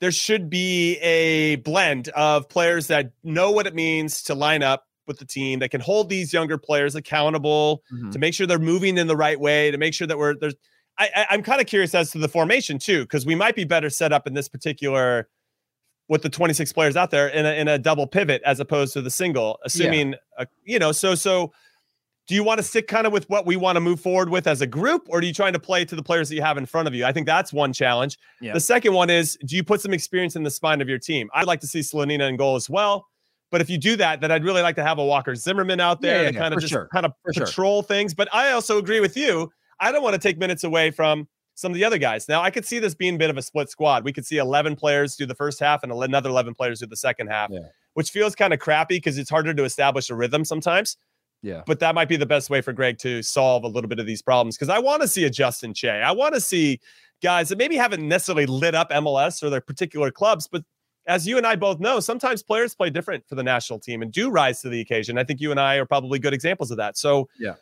there 0.00 0.12
should 0.12 0.48
be 0.50 0.96
a 0.98 1.56
blend 1.56 2.08
of 2.10 2.48
players 2.48 2.86
that 2.88 3.12
know 3.24 3.50
what 3.50 3.66
it 3.66 3.74
means 3.74 4.22
to 4.24 4.34
line 4.34 4.62
up 4.62 4.84
with 5.06 5.18
the 5.18 5.24
team 5.24 5.58
that 5.60 5.70
can 5.70 5.80
hold 5.80 6.08
these 6.08 6.32
younger 6.32 6.58
players 6.58 6.94
accountable 6.94 7.82
Mhm. 7.92 8.12
to 8.12 8.18
make 8.18 8.34
sure 8.34 8.46
they're 8.46 8.58
moving 8.58 8.98
in 8.98 9.06
the 9.06 9.16
right 9.16 9.40
way 9.40 9.70
to 9.70 9.78
make 9.78 9.94
sure 9.94 10.06
that 10.06 10.18
we're 10.18 10.34
there's 10.38 10.54
I, 10.98 11.08
I 11.14 11.26
I'm 11.30 11.42
kind 11.42 11.60
of 11.60 11.66
curious 11.66 11.94
as 11.94 12.10
to 12.12 12.18
the 12.18 12.28
formation 12.28 12.78
too 12.78 13.02
because 13.02 13.24
we 13.24 13.34
might 13.34 13.54
be 13.56 13.64
better 13.64 13.88
set 13.88 14.12
up 14.12 14.26
in 14.26 14.34
this 14.34 14.48
particular 14.48 15.28
with 16.08 16.22
the 16.22 16.28
26 16.28 16.72
players 16.72 16.96
out 16.96 17.10
there 17.10 17.28
in 17.28 17.44
a, 17.46 17.52
in 17.52 17.68
a 17.68 17.78
double 17.78 18.06
pivot 18.06 18.40
as 18.44 18.60
opposed 18.60 18.92
to 18.92 19.02
the 19.02 19.10
single 19.10 19.58
assuming 19.64 20.14
uh, 20.38 20.44
you 20.64 20.78
know 20.78 20.92
so 20.92 21.14
so 21.14 21.52
do 22.28 22.34
you 22.34 22.42
want 22.42 22.58
to 22.58 22.62
stick 22.62 22.88
kind 22.88 23.06
of 23.06 23.12
with 23.12 23.28
what 23.30 23.46
we 23.46 23.56
want 23.56 23.76
to 23.76 23.80
move 23.80 24.00
forward 24.00 24.28
with 24.30 24.46
as 24.46 24.60
a 24.60 24.66
group 24.66 25.06
or 25.08 25.18
are 25.18 25.22
you 25.22 25.32
trying 25.32 25.52
to 25.52 25.58
play 25.60 25.84
to 25.84 25.94
the 25.96 26.02
players 26.02 26.28
that 26.28 26.34
you 26.34 26.42
have 26.42 26.56
in 26.58 26.66
front 26.66 26.86
of 26.88 26.94
you 26.94 27.04
i 27.04 27.12
think 27.12 27.26
that's 27.26 27.52
one 27.52 27.72
challenge 27.72 28.18
Yeah. 28.40 28.52
the 28.52 28.60
second 28.60 28.92
one 28.94 29.10
is 29.10 29.36
do 29.46 29.56
you 29.56 29.64
put 29.64 29.80
some 29.80 29.92
experience 29.92 30.36
in 30.36 30.42
the 30.42 30.50
spine 30.50 30.80
of 30.80 30.88
your 30.88 30.98
team 30.98 31.28
i'd 31.34 31.46
like 31.46 31.60
to 31.60 31.66
see 31.66 31.80
Slonina 31.80 32.28
in 32.28 32.36
goal 32.36 32.56
as 32.56 32.70
well 32.70 33.06
but 33.50 33.60
if 33.60 33.68
you 33.70 33.78
do 33.78 33.96
that 33.96 34.20
then 34.20 34.30
i'd 34.30 34.44
really 34.44 34.62
like 34.62 34.76
to 34.76 34.84
have 34.84 34.98
a 34.98 35.04
walker 35.04 35.34
zimmerman 35.34 35.80
out 35.80 36.00
there 36.00 36.22
yeah, 36.22 36.28
to 36.30 36.34
yeah, 36.34 36.40
kind 36.40 36.54
of 36.54 36.60
just 36.60 36.72
sure. 36.72 36.88
kind 36.92 37.06
of 37.06 37.12
For 37.24 37.32
sure. 37.32 37.46
patrol 37.46 37.82
things 37.82 38.14
but 38.14 38.32
i 38.34 38.52
also 38.52 38.78
agree 38.78 39.00
with 39.00 39.16
you 39.16 39.50
i 39.80 39.90
don't 39.92 40.02
want 40.02 40.14
to 40.14 40.20
take 40.20 40.38
minutes 40.38 40.64
away 40.64 40.90
from 40.90 41.28
some 41.56 41.72
of 41.72 41.74
the 41.74 41.84
other 41.84 41.98
guys 41.98 42.28
now 42.28 42.40
i 42.42 42.50
could 42.50 42.64
see 42.64 42.78
this 42.78 42.94
being 42.94 43.16
a 43.16 43.18
bit 43.18 43.28
of 43.30 43.36
a 43.36 43.42
split 43.42 43.68
squad 43.68 44.04
we 44.04 44.12
could 44.12 44.24
see 44.24 44.36
11 44.38 44.76
players 44.76 45.16
do 45.16 45.26
the 45.26 45.34
first 45.34 45.58
half 45.58 45.82
and 45.82 45.90
another 45.90 46.30
11 46.30 46.54
players 46.54 46.78
do 46.80 46.86
the 46.86 46.96
second 46.96 47.26
half 47.26 47.50
Yeah. 47.50 47.60
which 47.94 48.10
feels 48.10 48.34
kind 48.36 48.52
of 48.54 48.60
crappy 48.60 48.98
because 48.98 49.18
it's 49.18 49.30
harder 49.30 49.52
to 49.52 49.64
establish 49.64 50.08
a 50.10 50.14
rhythm 50.14 50.44
sometimes 50.44 50.96
Yeah. 51.42 51.62
but 51.66 51.80
that 51.80 51.94
might 51.94 52.08
be 52.08 52.16
the 52.16 52.26
best 52.26 52.48
way 52.50 52.60
for 52.60 52.72
Greg 52.72 52.98
to 52.98 53.22
solve 53.22 53.64
a 53.64 53.68
little 53.68 53.88
bit 53.88 53.98
of 53.98 54.06
these 54.06 54.22
problems 54.22 54.56
because 54.56 54.68
I 54.68 54.78
want 54.78 55.02
to 55.02 55.08
see 55.08 55.24
a 55.24 55.30
Justin 55.30 55.74
Che. 55.74 55.88
I 56.02 56.12
want 56.12 56.34
to 56.34 56.40
see 56.40 56.78
guys 57.22 57.48
that 57.48 57.58
maybe 57.58 57.76
haven't 57.76 58.06
necessarily 58.06 58.46
lit 58.46 58.74
up 58.74 58.90
MLS 58.90 59.42
or 59.42 59.48
their 59.50 59.60
particular 59.60 60.10
clubs, 60.10 60.46
but 60.46 60.62
as 61.06 61.26
you 61.26 61.36
and 61.38 61.46
I 61.46 61.54
both 61.56 61.78
know, 61.78 62.00
sometimes 62.00 62.42
players 62.42 62.74
play 62.74 62.90
different 62.90 63.26
for 63.28 63.36
the 63.36 63.42
national 63.42 63.78
team 63.78 64.02
and 64.02 64.10
do 64.12 64.28
rise 64.28 64.60
to 64.62 64.68
the 64.68 64.80
occasion. 64.80 65.16
I 65.18 65.24
think 65.24 65.40
you 65.40 65.50
and 65.52 65.60
I 65.60 65.76
are 65.76 65.86
probably 65.86 66.18
good 66.18 66.34
examples 66.34 66.70
of 66.72 66.78
that. 66.78 66.98
So, 66.98 67.28
Yeah. 67.38 67.54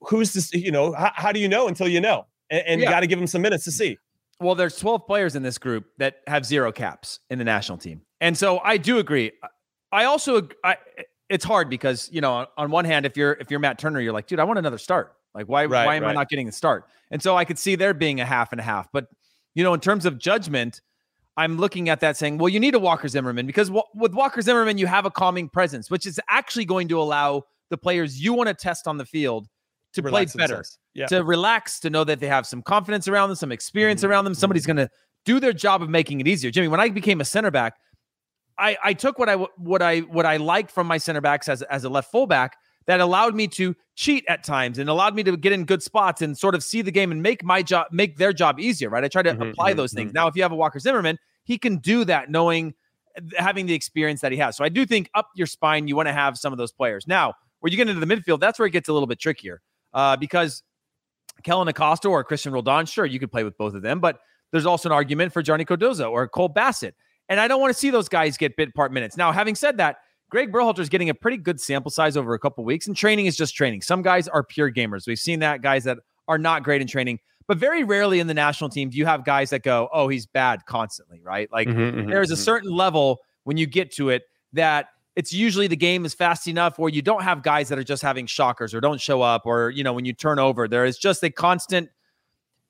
who's 0.00 0.32
this? 0.32 0.52
You 0.54 0.70
know, 0.72 0.92
how, 0.94 1.12
how 1.14 1.32
do 1.32 1.38
you 1.38 1.48
know 1.48 1.68
until 1.68 1.86
you 1.86 2.00
know? 2.00 2.26
And, 2.50 2.62
and 2.66 2.80
you 2.80 2.86
Yeah. 2.86 2.90
got 2.92 3.00
to 3.00 3.06
give 3.06 3.18
them 3.18 3.26
some 3.26 3.42
minutes 3.42 3.64
to 3.64 3.72
see. 3.72 3.98
Well, 4.40 4.54
there's 4.54 4.76
12 4.78 5.06
players 5.06 5.34
in 5.34 5.42
this 5.42 5.58
group 5.58 5.86
that 5.98 6.16
have 6.26 6.46
zero 6.46 6.70
caps 6.70 7.20
in 7.28 7.38
the 7.38 7.44
national 7.44 7.78
team. 7.78 8.02
And 8.20 8.36
so 8.38 8.58
I 8.60 8.76
do 8.76 8.98
agree. 8.98 9.32
I 9.90 10.04
also 10.04 10.48
I 10.64 10.76
it's 11.28 11.44
hard 11.44 11.68
because, 11.68 12.08
you 12.12 12.20
know, 12.20 12.32
on, 12.32 12.46
on 12.56 12.70
one 12.70 12.84
hand 12.84 13.04
if 13.06 13.16
you're 13.16 13.32
if 13.32 13.50
you're 13.50 13.60
Matt 13.60 13.78
Turner, 13.78 14.00
you're 14.00 14.12
like, 14.12 14.26
dude, 14.26 14.38
I 14.40 14.44
want 14.44 14.58
another 14.58 14.78
start. 14.78 15.14
Like 15.34 15.46
why 15.46 15.64
Right, 15.66 15.86
why 15.86 15.94
am 15.96 16.04
I 16.04 16.12
not 16.12 16.28
getting 16.28 16.46
the 16.46 16.52
start? 16.52 16.84
And 17.10 17.22
so 17.22 17.36
I 17.36 17.44
could 17.44 17.58
see 17.58 17.74
there 17.74 17.94
being 17.94 18.20
a 18.20 18.24
half 18.24 18.52
and 18.52 18.60
a 18.60 18.64
half. 18.64 18.88
But, 18.92 19.06
you 19.54 19.64
know, 19.64 19.74
in 19.74 19.80
terms 19.80 20.06
of 20.06 20.18
judgment, 20.18 20.80
I'm 21.36 21.56
looking 21.58 21.88
at 21.88 22.00
that 22.00 22.16
saying, 22.16 22.38
well, 22.38 22.48
you 22.48 22.58
need 22.60 22.74
a 22.74 22.78
Walker 22.78 23.08
Zimmerman 23.08 23.46
because 23.46 23.70
wa- 23.70 23.84
with 23.94 24.12
Walker 24.14 24.40
Zimmerman, 24.42 24.78
you 24.78 24.86
have 24.86 25.04
a 25.04 25.10
calming 25.10 25.48
presence, 25.48 25.90
which 25.90 26.06
is 26.06 26.20
actually 26.28 26.64
going 26.64 26.88
to 26.88 27.00
allow 27.00 27.44
the 27.70 27.76
players 27.78 28.20
you 28.20 28.32
want 28.34 28.48
to 28.48 28.54
test 28.54 28.86
on 28.88 28.96
the 28.98 29.04
field 29.06 29.46
to 29.94 30.02
Relax 30.02 30.32
play 30.32 30.42
better. 30.42 30.64
Yeah. 30.94 31.06
to 31.06 31.24
relax, 31.24 31.80
to 31.80 31.90
know 31.90 32.04
that 32.04 32.20
they 32.20 32.26
have 32.26 32.46
some 32.46 32.62
confidence 32.62 33.08
around 33.08 33.28
them, 33.30 33.36
some 33.36 33.52
experience 33.52 34.02
Mhm, 34.02 34.08
around 34.08 34.24
them. 34.24 34.34
Somebody's 34.34 34.66
going 34.66 34.76
to 34.76 34.90
do 35.24 35.40
their 35.40 35.52
job 35.52 35.82
of 35.82 35.88
making 35.88 36.20
it 36.20 36.28
easier. 36.28 36.50
Jimmy, 36.50 36.68
when 36.68 36.80
I 36.80 36.88
became 36.88 37.20
a 37.20 37.24
center 37.24 37.50
back, 37.50 37.74
I, 38.58 38.76
I 38.82 38.92
took 38.94 39.18
what 39.18 39.28
I 39.28 39.34
what 39.36 39.82
I 39.82 40.00
what 40.00 40.26
I 40.26 40.36
liked 40.36 40.70
from 40.70 40.86
my 40.86 40.98
center 40.98 41.20
backs 41.20 41.48
as 41.48 41.62
as 41.62 41.84
a 41.84 41.88
left 41.88 42.10
fullback 42.10 42.56
that 42.86 43.00
allowed 43.00 43.34
me 43.34 43.46
to 43.48 43.76
cheat 43.94 44.24
at 44.28 44.42
times 44.42 44.78
and 44.78 44.88
allowed 44.90 45.14
me 45.14 45.22
to 45.22 45.36
get 45.36 45.52
in 45.52 45.64
good 45.64 45.82
spots 45.82 46.22
and 46.22 46.36
sort 46.36 46.54
of 46.54 46.64
see 46.64 46.82
the 46.82 46.90
game 46.90 47.12
and 47.12 47.22
make 47.22 47.44
my 47.44 47.62
job 47.62 47.86
make 47.92 48.16
their 48.16 48.32
job 48.32 48.58
easier. 48.58 48.88
Right? 48.90 49.04
I 49.04 49.08
try 49.08 49.22
to 49.22 49.34
Mhm, 49.34 49.50
apply 49.50 49.74
mhm, 49.74 49.76
those 49.76 49.92
things. 49.92 50.10
mhm. 50.10 50.14
Now, 50.14 50.26
if 50.26 50.34
you 50.36 50.42
have 50.42 50.52
a 50.52 50.56
Walker 50.56 50.78
Zimmerman, 50.80 51.18
he 51.44 51.56
can 51.56 51.76
do 51.78 52.04
that, 52.06 52.30
knowing 52.30 52.74
having 53.36 53.66
the 53.66 53.74
experience 53.74 54.20
that 54.22 54.32
he 54.32 54.38
has. 54.38 54.56
So 54.56 54.64
I 54.64 54.68
do 54.68 54.84
think 54.86 55.08
up 55.14 55.28
your 55.36 55.46
spine, 55.46 55.86
you 55.88 55.94
want 55.96 56.08
to 56.08 56.12
have 56.12 56.36
some 56.36 56.52
of 56.52 56.58
those 56.58 56.72
players. 56.72 57.06
Now, 57.06 57.34
where 57.60 57.70
you 57.70 57.76
get 57.76 57.88
into 57.88 58.04
the 58.04 58.12
midfield, 58.12 58.40
that's 58.40 58.58
where 58.58 58.66
it 58.66 58.70
gets 58.70 58.88
a 58.88 58.92
little 58.92 59.06
bit 59.08 59.18
trickier 59.18 59.60
uh, 59.98 60.16
because 60.16 60.62
Kellyn 61.42 61.66
Acosta 61.66 62.08
or 62.08 62.24
Cristian 62.24 62.52
Roldan, 62.52 62.86
sure, 62.86 63.04
you 63.04 63.18
could 63.18 63.32
play 63.32 63.42
with 63.42 63.58
both 63.58 63.74
of 63.74 63.82
them, 63.82 63.98
but 63.98 64.20
there's 64.52 64.64
also 64.64 64.88
an 64.88 64.92
argument 64.92 65.32
for 65.32 65.42
Johnny 65.42 65.64
Cardoso 65.64 66.08
or 66.12 66.28
Cole 66.28 66.48
Bassett. 66.48 66.94
And 67.28 67.40
I 67.40 67.48
don't 67.48 67.60
want 67.60 67.74
to 67.74 67.78
see 67.78 67.90
those 67.90 68.08
guys 68.08 68.36
get 68.36 68.56
bit 68.56 68.72
part 68.76 68.92
minutes. 68.92 69.16
Now, 69.16 69.32
having 69.32 69.56
said 69.56 69.76
that, 69.78 69.96
Greg 70.30 70.52
Berhalter 70.52 70.78
is 70.78 70.88
getting 70.88 71.10
a 71.10 71.14
pretty 71.14 71.36
good 71.36 71.60
sample 71.60 71.90
size 71.90 72.16
over 72.16 72.32
a 72.34 72.38
couple 72.38 72.64
weeks, 72.64 72.86
and 72.86 72.96
training 72.96 73.26
is 73.26 73.36
just 73.36 73.56
training. 73.56 73.82
Some 73.82 74.02
guys 74.02 74.28
are 74.28 74.44
pure 74.44 74.70
gamers. 74.70 75.04
We've 75.08 75.18
seen 75.18 75.40
that 75.40 75.62
guys 75.62 75.82
that 75.82 75.98
are 76.28 76.38
not 76.38 76.62
great 76.62 76.80
in 76.80 76.86
training, 76.86 77.18
but 77.48 77.58
very 77.58 77.82
rarely 77.82 78.20
in 78.20 78.28
the 78.28 78.34
national 78.34 78.70
team 78.70 78.90
do 78.90 78.98
you 78.98 79.06
have 79.06 79.24
guys 79.24 79.50
that 79.50 79.64
go, 79.64 79.88
"Oh, 79.92 80.06
he's 80.06 80.26
bad 80.26 80.64
constantly," 80.66 81.20
right? 81.22 81.50
Like 81.50 81.66
Mhm, 81.66 81.94
mhm, 81.94 82.08
there's 82.08 82.30
a 82.30 82.34
mhm. 82.34 82.44
certain 82.44 82.70
level 82.70 83.18
when 83.42 83.56
you 83.56 83.66
get 83.66 83.90
to 83.96 84.10
it 84.10 84.22
that 84.52 84.90
it's 85.18 85.32
usually 85.32 85.66
the 85.66 85.76
game 85.76 86.04
is 86.04 86.14
fast 86.14 86.46
enough 86.46 86.78
where 86.78 86.88
you 86.88 87.02
don't 87.02 87.24
have 87.24 87.42
guys 87.42 87.68
that 87.68 87.78
are 87.78 87.84
just 87.84 88.02
having 88.02 88.24
shockers 88.24 88.72
or 88.72 88.80
don't 88.80 89.00
show 89.00 89.20
up 89.20 89.42
or 89.44 89.70
you 89.70 89.82
know 89.82 89.92
when 89.92 90.04
you 90.04 90.12
turn 90.12 90.38
over 90.38 90.68
there 90.68 90.84
is 90.84 90.96
just 90.96 91.22
a 91.24 91.30
constant 91.30 91.90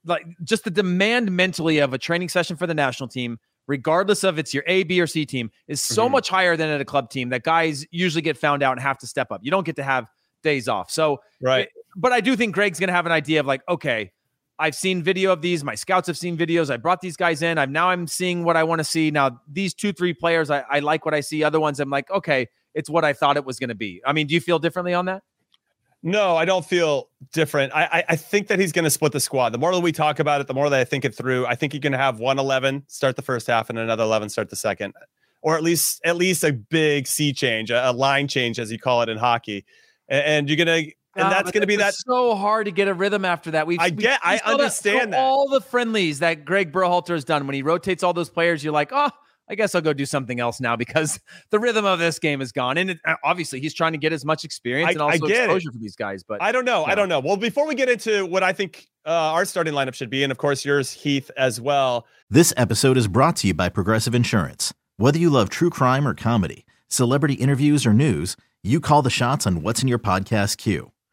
like 0.06 0.24
just 0.42 0.64
the 0.64 0.70
demand 0.70 1.30
mentally 1.30 1.78
of 1.78 1.92
a 1.92 1.98
training 1.98 2.30
session 2.30 2.56
for 2.56 2.66
the 2.66 2.74
national 2.74 3.06
team 3.08 3.38
regardless 3.66 4.24
of 4.24 4.38
it's 4.38 4.54
your 4.54 4.64
A, 4.66 4.82
B, 4.84 4.98
or 4.98 5.06
C 5.06 5.26
team, 5.26 5.50
is 5.66 5.78
so 5.78 6.08
Mhm. 6.08 6.12
much 6.12 6.30
higher 6.30 6.56
than 6.56 6.70
at 6.70 6.80
a 6.80 6.86
club 6.86 7.10
team 7.10 7.28
that 7.28 7.42
guys 7.42 7.84
usually 7.90 8.22
get 8.22 8.38
found 8.38 8.62
out 8.62 8.72
and 8.72 8.80
have 8.80 8.96
to 9.00 9.06
step 9.06 9.30
up. 9.30 9.40
You 9.44 9.50
don't 9.50 9.66
get 9.66 9.76
to 9.76 9.82
have 9.82 10.06
days 10.42 10.68
off. 10.68 10.90
So, 10.90 11.20
right. 11.42 11.68
but 11.94 12.10
I 12.10 12.22
do 12.22 12.34
think 12.34 12.54
Greg's 12.54 12.80
going 12.80 12.88
to 12.88 12.94
have 12.94 13.04
an 13.04 13.12
idea 13.12 13.40
of 13.40 13.46
like, 13.46 13.60
okay, 13.68 14.10
I've 14.58 14.74
seen 14.74 15.02
video 15.02 15.32
of 15.32 15.40
these. 15.40 15.62
My 15.62 15.76
scouts 15.76 16.08
have 16.08 16.18
seen 16.18 16.36
videos. 16.36 16.68
I 16.70 16.76
brought 16.76 17.00
these 17.00 17.16
guys 17.16 17.42
in. 17.42 17.58
I'm 17.58 17.70
now 17.70 17.90
I'm 17.90 18.06
seeing 18.06 18.42
what 18.42 18.56
I 18.56 18.64
want 18.64 18.80
to 18.80 18.84
see. 18.84 19.10
Now 19.10 19.40
these 19.46 19.72
two, 19.72 19.92
three 19.92 20.12
players, 20.12 20.50
I, 20.50 20.64
I 20.68 20.80
like 20.80 21.04
what 21.04 21.14
I 21.14 21.20
see. 21.20 21.44
Other 21.44 21.60
ones, 21.60 21.78
I'm 21.78 21.90
like, 21.90 22.10
okay, 22.10 22.48
it's 22.74 22.90
what 22.90 23.04
I 23.04 23.12
thought 23.12 23.36
it 23.36 23.44
was 23.44 23.58
going 23.58 23.68
to 23.68 23.76
be. 23.76 24.02
I 24.04 24.12
mean, 24.12 24.26
do 24.26 24.34
you 24.34 24.40
feel 24.40 24.58
differently 24.58 24.94
on 24.94 25.04
that? 25.04 25.22
No, 26.02 26.36
I 26.36 26.44
don't 26.44 26.64
feel 26.64 27.08
different. 27.32 27.72
I 27.74 27.84
I, 27.84 28.04
I 28.10 28.16
think 28.16 28.48
that 28.48 28.58
he's 28.58 28.72
going 28.72 28.84
to 28.84 28.90
split 28.90 29.12
the 29.12 29.20
squad. 29.20 29.50
The 29.50 29.58
more 29.58 29.72
that 29.72 29.80
we 29.80 29.92
talk 29.92 30.18
about 30.18 30.40
it, 30.40 30.46
the 30.46 30.54
more 30.54 30.68
that 30.68 30.80
I 30.80 30.84
think 30.84 31.04
it 31.04 31.14
through. 31.14 31.46
I 31.46 31.54
think 31.54 31.72
you're 31.72 31.80
going 31.80 31.92
to 31.92 31.98
have 31.98 32.18
one 32.18 32.38
eleven 32.38 32.84
start 32.88 33.16
the 33.16 33.22
first 33.22 33.46
half 33.46 33.70
and 33.70 33.78
another 33.78 34.04
eleven 34.04 34.28
start 34.28 34.50
the 34.50 34.56
second, 34.56 34.94
or 35.42 35.56
at 35.56 35.62
least 35.62 36.00
at 36.04 36.16
least 36.16 36.44
a 36.44 36.52
big 36.52 37.06
sea 37.06 37.32
change, 37.32 37.70
a, 37.70 37.90
a 37.90 37.92
line 37.92 38.28
change 38.28 38.58
as 38.58 38.70
you 38.72 38.78
call 38.78 39.02
it 39.02 39.08
in 39.08 39.18
hockey, 39.18 39.64
and 40.08 40.48
you're 40.48 40.56
going 40.64 40.84
to. 40.84 40.92
And 41.18 41.26
Ah, 41.26 41.30
that's 41.30 41.50
going 41.50 41.60
to 41.62 41.66
be 41.66 41.76
that. 41.76 41.94
so 41.94 42.34
hard 42.36 42.66
to 42.66 42.70
get 42.72 42.88
a 42.88 42.94
rhythm 42.94 43.24
after 43.24 43.50
that. 43.50 43.66
We've 43.66 43.78
I 43.80 43.86
we've- 43.86 43.96
get- 44.02 44.20
I 44.22 44.34
we 44.34 44.38
saw 44.38 44.46
understand 44.52 45.12
that. 45.12 45.18
All 45.20 45.48
the 45.48 45.60
friendlies 45.60 46.20
that 46.20 46.44
Greg 46.44 46.72
Berhalter 46.72 47.08
has 47.10 47.24
done 47.24 47.46
when 47.46 47.54
he 47.54 47.62
rotates 47.62 48.02
all 48.02 48.12
those 48.12 48.30
players, 48.30 48.62
you're 48.64 48.72
like, 48.72 48.90
oh, 48.92 49.10
I 49.50 49.54
guess 49.54 49.74
I'll 49.74 49.80
go 49.80 49.92
do 49.92 50.04
something 50.06 50.40
else 50.40 50.60
now 50.60 50.76
because 50.84 51.18
the 51.50 51.58
rhythm 51.58 51.84
of 51.84 51.98
this 51.98 52.18
game 52.18 52.40
is 52.40 52.52
gone. 52.52 52.78
And 52.78 52.90
it, 52.90 53.00
uh, 53.06 53.14
obviously, 53.24 53.60
he's 53.60 53.74
trying 53.74 53.92
to 53.92 53.98
get 53.98 54.12
as 54.12 54.24
much 54.24 54.44
experience 54.44 54.88
I- 54.88 54.92
and 54.92 55.02
I 55.02 55.04
also 55.12 55.26
get 55.26 55.36
it. 55.38 55.44
exposure 55.44 55.72
for 55.72 55.78
these 55.78 55.96
guys. 55.96 56.22
But 56.22 56.40
I 56.42 56.52
don't 56.52 56.64
know. 56.64 56.84
I 56.84 56.94
don't 56.94 57.08
know. 57.08 57.20
Well, 57.20 57.36
before 57.36 57.66
we 57.66 57.74
get 57.74 57.88
into 57.88 58.24
what 58.26 58.42
I 58.42 58.52
think 58.52 58.86
uh, 59.06 59.10
our 59.10 59.44
starting 59.44 59.74
lineup 59.74 59.94
should 59.94 60.10
be, 60.10 60.22
and 60.22 60.30
of 60.30 60.38
course 60.38 60.64
yours, 60.64 60.92
Heath, 60.92 61.30
as 61.36 61.60
well. 61.60 62.06
This 62.30 62.52
episode 62.56 62.96
is 62.96 63.08
brought 63.08 63.36
to 63.36 63.46
you 63.48 63.54
by 63.54 63.70
Progressive 63.70 64.14
Insurance. 64.14 64.72
Whether 64.98 65.18
you 65.18 65.30
love 65.30 65.48
true 65.48 65.70
crime 65.70 66.06
or 66.06 66.12
comedy, 66.14 66.66
celebrity 66.88 67.34
interviews 67.34 67.86
or 67.86 67.94
news, 67.94 68.36
you 68.62 68.80
call 68.80 69.00
the 69.00 69.08
shots 69.10 69.46
on 69.46 69.62
what's 69.62 69.80
in 69.80 69.88
your 69.88 69.98
podcast 70.00 70.58
queue. 70.58 70.90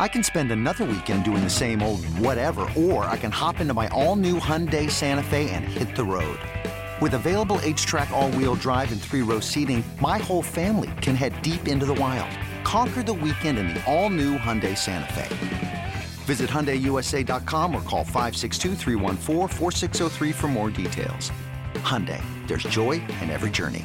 I 0.00 0.08
can 0.08 0.22
spend 0.22 0.50
another 0.50 0.86
weekend 0.86 1.24
doing 1.24 1.44
the 1.44 1.50
same 1.50 1.82
old 1.82 2.02
whatever, 2.06 2.66
or 2.74 3.04
I 3.04 3.18
can 3.18 3.30
hop 3.30 3.60
into 3.60 3.74
my 3.74 3.86
all 3.88 4.16
new 4.16 4.38
Hyundai 4.38 4.90
Santa 4.90 5.22
Fe 5.22 5.50
and 5.50 5.62
hit 5.62 5.94
the 5.94 6.04
road. 6.04 6.38
With 7.02 7.12
available 7.12 7.58
HTRAC, 7.58 8.10
all 8.10 8.30
wheel 8.30 8.54
drive, 8.54 8.92
and 8.92 8.98
three 8.98 9.20
row 9.20 9.40
seating, 9.40 9.84
my 10.00 10.16
whole 10.16 10.40
family 10.40 10.90
can 11.02 11.14
head 11.14 11.42
deep 11.42 11.68
into 11.68 11.84
the 11.84 11.96
wild. 11.96 12.30
Conquer 12.64 13.02
the 13.02 13.12
weekend 13.12 13.58
in 13.58 13.74
the 13.74 13.84
all 13.84 14.08
new 14.08 14.38
Hyundai 14.38 14.74
Santa 14.74 15.12
Fe. 15.12 15.92
Visit 16.24 16.48
HyundaiUSA.com 16.48 17.74
or 17.74 17.82
call 17.82 18.02
562 18.02 18.74
for 20.32 20.48
more 20.48 20.70
details. 20.70 21.30
Hyundai, 21.74 22.22
there's 22.46 22.62
joy 22.62 22.92
in 23.20 23.28
every 23.28 23.50
journey. 23.50 23.84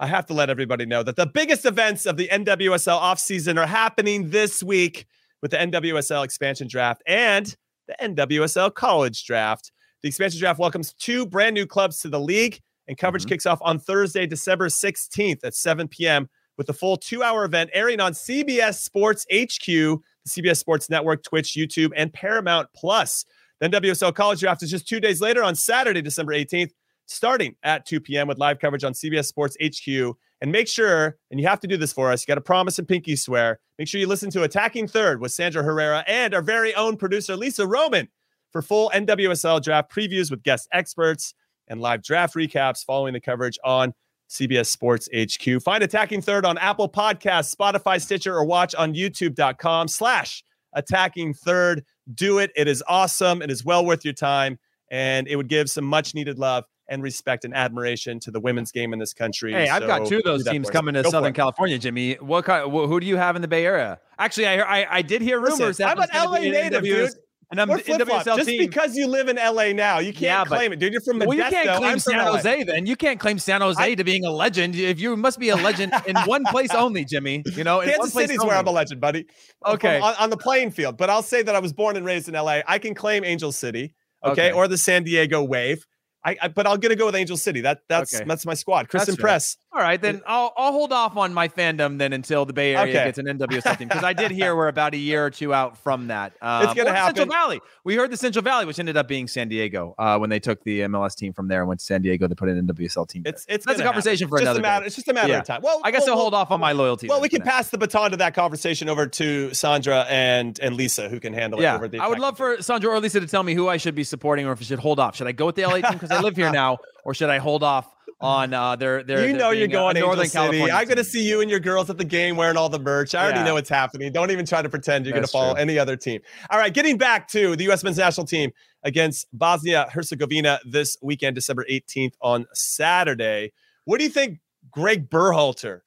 I 0.00 0.06
have 0.06 0.24
to 0.28 0.34
let 0.34 0.48
everybody 0.48 0.86
know 0.86 1.02
that 1.02 1.16
the 1.16 1.26
biggest 1.26 1.66
events 1.66 2.06
of 2.06 2.16
the 2.16 2.28
NWSL 2.28 2.98
offseason 2.98 3.60
are 3.60 3.66
happening 3.66 4.30
this 4.30 4.62
week 4.62 5.06
with 5.42 5.50
the 5.50 5.58
NWSL 5.58 6.24
expansion 6.24 6.68
draft 6.68 7.02
and 7.06 7.54
the 7.88 7.96
NWSL 8.00 8.72
college 8.74 9.24
draft. 9.24 9.72
The 10.02 10.08
expansion 10.08 10.40
draft 10.40 10.58
welcomes 10.58 10.94
two 10.94 11.26
brand 11.26 11.54
new 11.54 11.66
clubs 11.66 12.00
to 12.00 12.08
the 12.08 12.20
league, 12.20 12.60
and 12.88 12.96
coverage 12.96 13.24
mm-hmm. 13.24 13.30
kicks 13.30 13.46
off 13.46 13.58
on 13.62 13.78
Thursday, 13.78 14.26
December 14.26 14.68
16th 14.68 15.44
at 15.44 15.54
7 15.54 15.88
p.m. 15.88 16.28
with 16.56 16.66
the 16.66 16.72
full 16.72 16.96
two 16.96 17.22
hour 17.22 17.44
event 17.44 17.70
airing 17.72 18.00
on 18.00 18.12
CBS 18.12 18.80
Sports 18.80 19.26
HQ, 19.32 19.66
the 19.66 20.00
CBS 20.26 20.58
Sports 20.58 20.90
Network, 20.90 21.22
Twitch, 21.22 21.54
YouTube, 21.54 21.90
and 21.96 22.12
Paramount 22.12 22.68
Plus. 22.74 23.24
The 23.60 23.68
NWSL 23.68 24.14
college 24.14 24.40
draft 24.40 24.62
is 24.62 24.70
just 24.70 24.88
two 24.88 24.98
days 24.98 25.20
later 25.20 25.44
on 25.44 25.54
Saturday, 25.54 26.02
December 26.02 26.32
18th 26.32 26.72
starting 27.06 27.54
at 27.62 27.86
2 27.86 28.00
p.m. 28.00 28.26
with 28.28 28.38
live 28.38 28.58
coverage 28.58 28.84
on 28.84 28.92
CBS 28.92 29.26
Sports 29.26 29.56
HQ. 29.62 30.16
And 30.42 30.50
make 30.50 30.66
sure, 30.66 31.16
and 31.30 31.38
you 31.38 31.46
have 31.46 31.60
to 31.60 31.68
do 31.68 31.76
this 31.76 31.92
for 31.92 32.10
us, 32.10 32.22
you 32.22 32.26
got 32.26 32.34
to 32.34 32.40
promise 32.40 32.80
and 32.80 32.88
pinky 32.88 33.14
swear. 33.14 33.60
Make 33.78 33.86
sure 33.86 34.00
you 34.00 34.08
listen 34.08 34.28
to 34.32 34.42
Attacking 34.42 34.88
Third 34.88 35.20
with 35.20 35.30
Sandra 35.30 35.62
Herrera 35.62 36.04
and 36.08 36.34
our 36.34 36.42
very 36.42 36.74
own 36.74 36.96
producer, 36.96 37.36
Lisa 37.36 37.64
Roman, 37.64 38.08
for 38.50 38.60
full 38.60 38.90
NWSL 38.92 39.62
draft 39.62 39.92
previews 39.92 40.32
with 40.32 40.42
guest 40.42 40.68
experts 40.72 41.32
and 41.68 41.80
live 41.80 42.02
draft 42.02 42.34
recaps 42.34 42.84
following 42.84 43.12
the 43.12 43.20
coverage 43.20 43.56
on 43.62 43.94
CBS 44.28 44.66
Sports 44.66 45.08
HQ. 45.16 45.62
Find 45.62 45.84
Attacking 45.84 46.22
Third 46.22 46.44
on 46.44 46.58
Apple 46.58 46.88
Podcasts, 46.88 47.54
Spotify, 47.54 48.02
Stitcher, 48.02 48.36
or 48.36 48.44
watch 48.44 48.74
on 48.74 48.94
youtube.com 48.94 49.86
slash 49.86 50.42
attacking 50.72 51.34
third. 51.34 51.84
Do 52.14 52.38
it. 52.38 52.50
It 52.56 52.66
is 52.66 52.82
awesome. 52.88 53.42
It 53.42 53.50
is 53.52 53.64
well 53.64 53.86
worth 53.86 54.04
your 54.04 54.14
time. 54.14 54.58
And 54.90 55.28
it 55.28 55.36
would 55.36 55.48
give 55.48 55.70
some 55.70 55.84
much 55.84 56.16
needed 56.16 56.36
love 56.36 56.64
and 56.88 57.02
respect 57.02 57.44
and 57.44 57.54
admiration 57.54 58.20
to 58.20 58.30
the 58.30 58.40
women's 58.40 58.72
game 58.72 58.92
in 58.92 58.98
this 58.98 59.14
country. 59.14 59.52
Hey, 59.52 59.68
I've 59.68 59.86
got 59.86 60.06
two 60.06 60.18
of 60.18 60.24
those 60.24 60.44
teams 60.44 60.70
coming 60.70 60.94
to 60.94 61.02
Go 61.02 61.10
Southern 61.10 61.32
California, 61.32 61.78
Jimmy. 61.78 62.14
What 62.14 62.44
kind? 62.44 62.70
Who 62.70 63.00
do 63.00 63.06
you 63.06 63.16
have 63.16 63.36
in 63.36 63.42
the 63.42 63.48
Bay 63.48 63.64
Area? 63.64 64.00
Actually, 64.18 64.46
I 64.48 64.82
I, 64.82 64.96
I 64.98 65.02
did 65.02 65.22
hear 65.22 65.38
rumors 65.38 65.58
Listen, 65.58 65.86
that 65.86 65.98
I'm 65.98 66.02
an 66.02 66.30
LA 66.30 66.38
native, 66.38 66.82
dude. 66.82 67.10
And 67.52 67.60
I'm 67.60 67.68
NWSL 67.68 68.24
Just 68.36 68.48
team. 68.48 68.66
because 68.66 68.96
you 68.96 69.06
live 69.06 69.28
in 69.28 69.36
LA 69.36 69.72
now, 69.72 69.98
you 69.98 70.14
can't 70.14 70.22
yeah, 70.22 70.44
claim 70.44 70.72
it, 70.72 70.78
dude. 70.78 70.90
You're 70.90 71.02
from 71.02 71.20
Modesto. 71.20 71.26
Well, 71.26 71.36
you 71.36 71.44
can't 71.44 71.76
claim 71.76 71.98
San 71.98 72.18
Jose 72.20 72.64
then. 72.64 72.86
You 72.86 72.96
can't 72.96 73.20
claim 73.20 73.38
San 73.38 73.60
Jose 73.60 73.82
I, 73.82 73.94
to 73.94 74.04
being 74.04 74.24
a 74.24 74.30
legend. 74.30 74.74
If 74.74 74.98
you 74.98 75.14
must 75.18 75.38
be 75.38 75.50
a 75.50 75.56
legend 75.56 75.92
in 76.06 76.16
one 76.20 76.44
place 76.46 76.70
only, 76.74 77.04
Jimmy. 77.04 77.42
You 77.52 77.62
know, 77.62 77.82
Kansas 77.82 78.14
City's 78.14 78.38
only. 78.38 78.48
where 78.48 78.56
I'm 78.56 78.66
a 78.66 78.70
legend, 78.70 79.02
buddy. 79.02 79.26
Okay, 79.66 80.00
on, 80.00 80.14
on, 80.18 80.30
the 80.30 80.36
playing 80.38 80.70
field. 80.70 80.96
But 80.96 81.10
I'll 81.10 81.22
say 81.22 81.42
that 81.42 81.54
I 81.54 81.58
was 81.58 81.74
born 81.74 81.98
and 81.98 82.06
raised 82.06 82.26
in 82.26 82.34
LA. 82.34 82.60
I 82.66 82.78
can 82.78 82.94
claim 82.94 83.22
Angel 83.22 83.52
City, 83.52 83.92
okay, 84.24 84.48
okay. 84.48 84.52
or 84.52 84.66
the 84.66 84.78
San 84.78 85.02
Diego 85.02 85.44
Wave. 85.44 85.86
I, 86.24 86.36
I, 86.42 86.48
but 86.48 86.66
I'm 86.66 86.78
gonna 86.80 86.96
go 86.96 87.06
with 87.06 87.16
Angel 87.16 87.36
City. 87.36 87.62
That 87.62 87.82
that's 87.88 88.14
okay. 88.14 88.24
that's 88.26 88.46
my 88.46 88.54
squad. 88.54 88.88
Kristen 88.88 89.16
Press. 89.16 89.56
All 89.74 89.80
right, 89.80 90.00
then 90.00 90.20
I'll 90.26 90.52
I'll 90.54 90.72
hold 90.72 90.92
off 90.92 91.16
on 91.16 91.32
my 91.32 91.48
fandom 91.48 91.96
then 91.96 92.12
until 92.12 92.44
the 92.44 92.52
Bay 92.52 92.76
Area 92.76 92.94
okay. 92.94 93.04
gets 93.06 93.18
an 93.18 93.24
NWSL 93.24 93.78
team 93.78 93.88
because 93.88 94.04
I 94.04 94.12
did 94.12 94.30
hear 94.30 94.54
we're 94.54 94.68
about 94.68 94.92
a 94.92 94.98
year 94.98 95.24
or 95.24 95.30
two 95.30 95.54
out 95.54 95.78
from 95.78 96.08
that. 96.08 96.34
Um, 96.42 96.64
it's 96.64 96.74
gonna 96.74 96.92
happen. 96.92 97.16
Central 97.16 97.34
Valley. 97.34 97.60
We 97.82 97.94
heard 97.94 98.10
the 98.10 98.18
Central 98.18 98.42
Valley, 98.42 98.66
which 98.66 98.78
ended 98.78 98.98
up 98.98 99.08
being 99.08 99.26
San 99.26 99.48
Diego 99.48 99.94
uh, 99.98 100.18
when 100.18 100.28
they 100.28 100.40
took 100.40 100.62
the 100.64 100.80
MLS 100.80 101.14
team 101.14 101.32
from 101.32 101.48
there 101.48 101.60
and 101.60 101.68
went 101.68 101.80
to 101.80 101.86
San 101.86 102.02
Diego 102.02 102.28
to 102.28 102.34
put 102.34 102.50
an 102.50 102.66
NWSL 102.66 103.08
team. 103.08 103.22
It's 103.24 103.46
it's 103.48 103.64
that's 103.64 103.80
a 103.80 103.82
conversation 103.82 104.26
happen. 104.26 104.38
for 104.38 104.42
another. 104.42 104.60
Matter, 104.60 104.84
it's 104.84 104.94
just 104.94 105.08
a 105.08 105.14
matter 105.14 105.32
yeah. 105.32 105.38
of 105.38 105.46
time. 105.46 105.62
Well, 105.62 105.80
I 105.82 105.90
guess 105.90 106.02
well, 106.02 106.16
I'll 106.16 106.20
hold 106.20 106.34
off 106.34 106.50
on 106.50 106.60
my 106.60 106.72
loyalty. 106.72 107.08
Well, 107.08 107.22
we 107.22 107.30
can 107.30 107.40
pass 107.40 107.70
the 107.70 107.78
baton 107.78 108.10
to 108.10 108.18
that 108.18 108.34
conversation 108.34 108.90
over 108.90 109.06
to 109.06 109.54
Sandra 109.54 110.04
and 110.10 110.60
and 110.60 110.76
Lisa, 110.76 111.08
who 111.08 111.18
can 111.18 111.32
handle 111.32 111.62
yeah. 111.62 111.82
it. 111.82 111.94
Yeah, 111.94 112.04
I 112.04 112.08
would 112.08 112.18
love 112.18 112.36
for 112.36 112.60
Sandra 112.60 112.90
or 112.90 113.00
Lisa 113.00 113.20
to 113.20 113.26
tell 113.26 113.42
me 113.42 113.54
who 113.54 113.68
I 113.68 113.78
should 113.78 113.94
be 113.94 114.04
supporting 114.04 114.44
or 114.44 114.52
if 114.52 114.60
I 114.60 114.64
should 114.64 114.80
hold 114.80 115.00
off. 115.00 115.16
Should 115.16 115.28
I 115.28 115.32
go 115.32 115.46
with 115.46 115.56
the 115.56 115.62
LA 115.62 115.80
team 115.80 115.94
because 115.94 116.10
I 116.10 116.20
live 116.20 116.36
here 116.36 116.50
now? 116.52 116.76
Or 117.04 117.14
should 117.14 117.30
I 117.30 117.38
hold 117.38 117.62
off 117.62 117.92
on 118.20 118.54
uh, 118.54 118.76
their 118.76 119.02
their? 119.02 119.26
You 119.26 119.36
know 119.36 119.50
you're 119.50 119.68
going 119.68 119.94
to 119.96 120.00
Northern 120.00 120.26
City. 120.26 120.32
California. 120.32 120.74
I'm 120.74 120.84
going 120.86 120.96
to 120.96 121.04
see 121.04 121.26
you 121.26 121.40
and 121.40 121.50
your 121.50 121.60
girls 121.60 121.90
at 121.90 121.98
the 121.98 122.04
game 122.04 122.36
wearing 122.36 122.56
all 122.56 122.68
the 122.68 122.78
merch. 122.78 123.14
I 123.14 123.24
already 123.24 123.44
know 123.44 123.54
what's 123.54 123.68
happening. 123.68 124.12
Don't 124.12 124.30
even 124.30 124.46
try 124.46 124.62
to 124.62 124.68
pretend 124.68 125.04
you're 125.04 125.12
going 125.12 125.24
to 125.24 125.30
follow 125.30 125.54
true. 125.54 125.62
any 125.62 125.78
other 125.78 125.96
team. 125.96 126.20
All 126.50 126.58
right, 126.58 126.72
getting 126.72 126.96
back 126.96 127.28
to 127.28 127.56
the 127.56 127.64
U.S. 127.64 127.82
men's 127.82 127.98
national 127.98 128.26
team 128.26 128.52
against 128.84 129.26
Bosnia 129.32 129.88
Herzegovina 129.90 130.60
this 130.64 130.96
weekend, 131.02 131.34
December 131.34 131.66
18th 131.70 132.14
on 132.20 132.46
Saturday. 132.52 133.52
What 133.84 133.98
do 133.98 134.04
you 134.04 134.10
think 134.10 134.38
Greg 134.70 135.10
Berhalter 135.10 135.80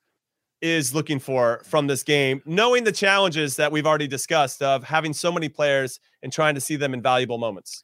is 0.62 0.96
looking 0.96 1.20
for 1.20 1.62
from 1.66 1.88
this 1.88 2.04
game, 2.04 2.42
knowing 2.46 2.84
the 2.84 2.92
challenges 2.92 3.56
that 3.58 3.72
we've 3.72 3.86
already 3.86 4.08
discussed 4.08 4.62
of 4.62 4.84
having 4.84 5.14
so 5.14 5.32
many 5.32 5.48
players 5.48 6.00
and 6.24 6.32
trying 6.32 6.56
to 6.56 6.62
see 6.62 6.76
them 6.76 6.94
in 6.94 7.02
valuable 7.02 7.38
moments? 7.38 7.84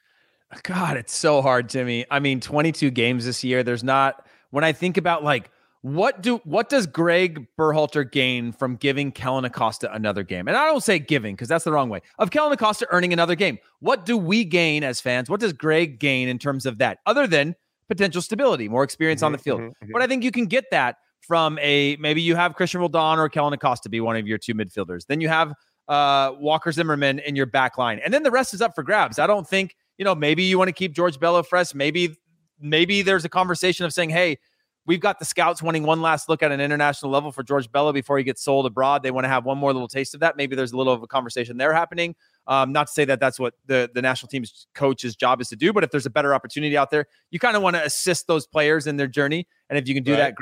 God, 0.63 0.97
it's 0.97 1.15
so 1.15 1.41
hard, 1.41 1.69
Timmy. 1.69 2.05
I 2.11 2.19
mean, 2.19 2.39
22 2.39 2.91
games 2.91 3.25
this 3.25 3.43
year. 3.43 3.63
There's 3.63 3.83
not 3.83 4.25
when 4.51 4.63
I 4.63 4.73
think 4.73 4.97
about 4.97 5.23
like 5.23 5.49
what 5.81 6.21
do 6.21 6.37
what 6.43 6.69
does 6.69 6.85
Greg 6.85 7.47
Berhalter 7.57 8.09
gain 8.09 8.51
from 8.51 8.75
giving 8.75 9.11
Kellyn 9.11 9.45
Acosta 9.45 9.91
another 9.93 10.23
game? 10.23 10.47
And 10.47 10.55
I 10.55 10.65
don't 10.65 10.83
say 10.83 10.99
giving 10.99 11.35
because 11.35 11.47
that's 11.47 11.63
the 11.63 11.71
wrong 11.71 11.89
way. 11.89 12.01
Of 12.19 12.29
Kellyn 12.29 12.53
Acosta 12.53 12.87
earning 12.91 13.13
another 13.13 13.35
game. 13.35 13.57
What 13.79 14.05
do 14.05 14.17
we 14.17 14.43
gain 14.43 14.83
as 14.83 15.01
fans? 15.01 15.29
What 15.29 15.39
does 15.39 15.53
Greg 15.53 15.99
gain 15.99 16.27
in 16.27 16.37
terms 16.37 16.65
of 16.65 16.77
that? 16.77 16.99
Other 17.07 17.25
than 17.25 17.55
potential 17.87 18.21
stability, 18.21 18.69
more 18.69 18.83
experience 18.83 19.19
mm-hmm, 19.19 19.25
on 19.27 19.31
the 19.31 19.37
field. 19.39 19.61
Mm-hmm, 19.61 19.69
mm-hmm. 19.69 19.91
But 19.91 20.01
I 20.03 20.07
think 20.07 20.23
you 20.23 20.31
can 20.31 20.45
get 20.45 20.65
that 20.71 20.97
from 21.21 21.57
a 21.59 21.95
maybe 21.97 22.21
you 22.21 22.35
have 22.35 22.55
Cristian 22.55 22.79
Roldan 22.79 23.17
or 23.17 23.27
Kellyn 23.27 23.53
Acosta 23.53 23.89
be 23.89 24.01
one 24.01 24.17
of 24.17 24.27
your 24.27 24.37
two 24.37 24.53
midfielders. 24.53 25.07
Then 25.07 25.19
you 25.19 25.29
have 25.29 25.53
uh, 25.87 26.33
Walker 26.39 26.71
Zimmerman 26.71 27.19
in 27.19 27.35
your 27.35 27.47
back 27.47 27.77
line. 27.79 27.99
And 28.03 28.13
then 28.13 28.21
the 28.21 28.31
rest 28.31 28.53
is 28.53 28.61
up 28.61 28.75
for 28.75 28.83
grabs. 28.83 29.17
I 29.17 29.25
don't 29.25 29.47
think 29.47 29.75
you 30.01 30.05
know, 30.05 30.15
maybe 30.15 30.41
you 30.41 30.57
want 30.57 30.67
to 30.67 30.73
keep 30.73 30.93
George 30.93 31.19
Bello 31.19 31.43
fresh. 31.43 31.75
Maybe, 31.75 32.17
maybe 32.59 33.03
there's 33.03 33.23
a 33.23 33.29
conversation 33.29 33.85
of 33.85 33.93
saying, 33.93 34.09
hey, 34.09 34.39
we've 34.87 34.99
got 34.99 35.19
the 35.19 35.25
scouts 35.25 35.61
wanting 35.61 35.83
one 35.83 36.01
last 36.01 36.27
look 36.27 36.41
at 36.41 36.51
an 36.51 36.59
international 36.59 37.11
level 37.11 37.31
for 37.31 37.43
George 37.43 37.71
Bello 37.71 37.93
before 37.93 38.17
he 38.17 38.23
gets 38.23 38.41
sold 38.41 38.65
abroad. 38.65 39.03
They 39.03 39.11
want 39.11 39.25
to 39.25 39.29
have 39.29 39.45
one 39.45 39.59
more 39.59 39.71
little 39.71 39.87
taste 39.87 40.15
of 40.15 40.21
that. 40.21 40.37
Maybe 40.37 40.55
there's 40.55 40.71
a 40.71 40.77
little 40.77 40.91
of 40.91 41.03
a 41.03 41.07
conversation 41.07 41.57
there 41.57 41.71
happening. 41.71 42.15
Um, 42.47 42.71
not 42.71 42.87
to 42.87 42.93
say 42.93 43.05
that 43.05 43.19
that's 43.19 43.39
what 43.39 43.53
the, 43.67 43.91
the 43.93 44.01
national 44.01 44.29
team's 44.29 44.65
coach's 44.73 45.15
job 45.15 45.39
is 45.39 45.49
to 45.49 45.55
do, 45.55 45.71
but 45.71 45.83
if 45.83 45.91
there's 45.91 46.07
a 46.07 46.09
better 46.09 46.33
opportunity 46.33 46.75
out 46.75 46.89
there, 46.89 47.05
you 47.29 47.37
kind 47.37 47.55
of 47.55 47.61
want 47.61 47.75
to 47.75 47.85
assist 47.85 48.25
those 48.25 48.47
players 48.47 48.87
in 48.87 48.97
their 48.97 49.05
journey. 49.05 49.47
And 49.69 49.77
if 49.77 49.87
you 49.87 49.93
can 49.93 50.01
do 50.01 50.13
right. 50.13 50.17
that, 50.17 50.35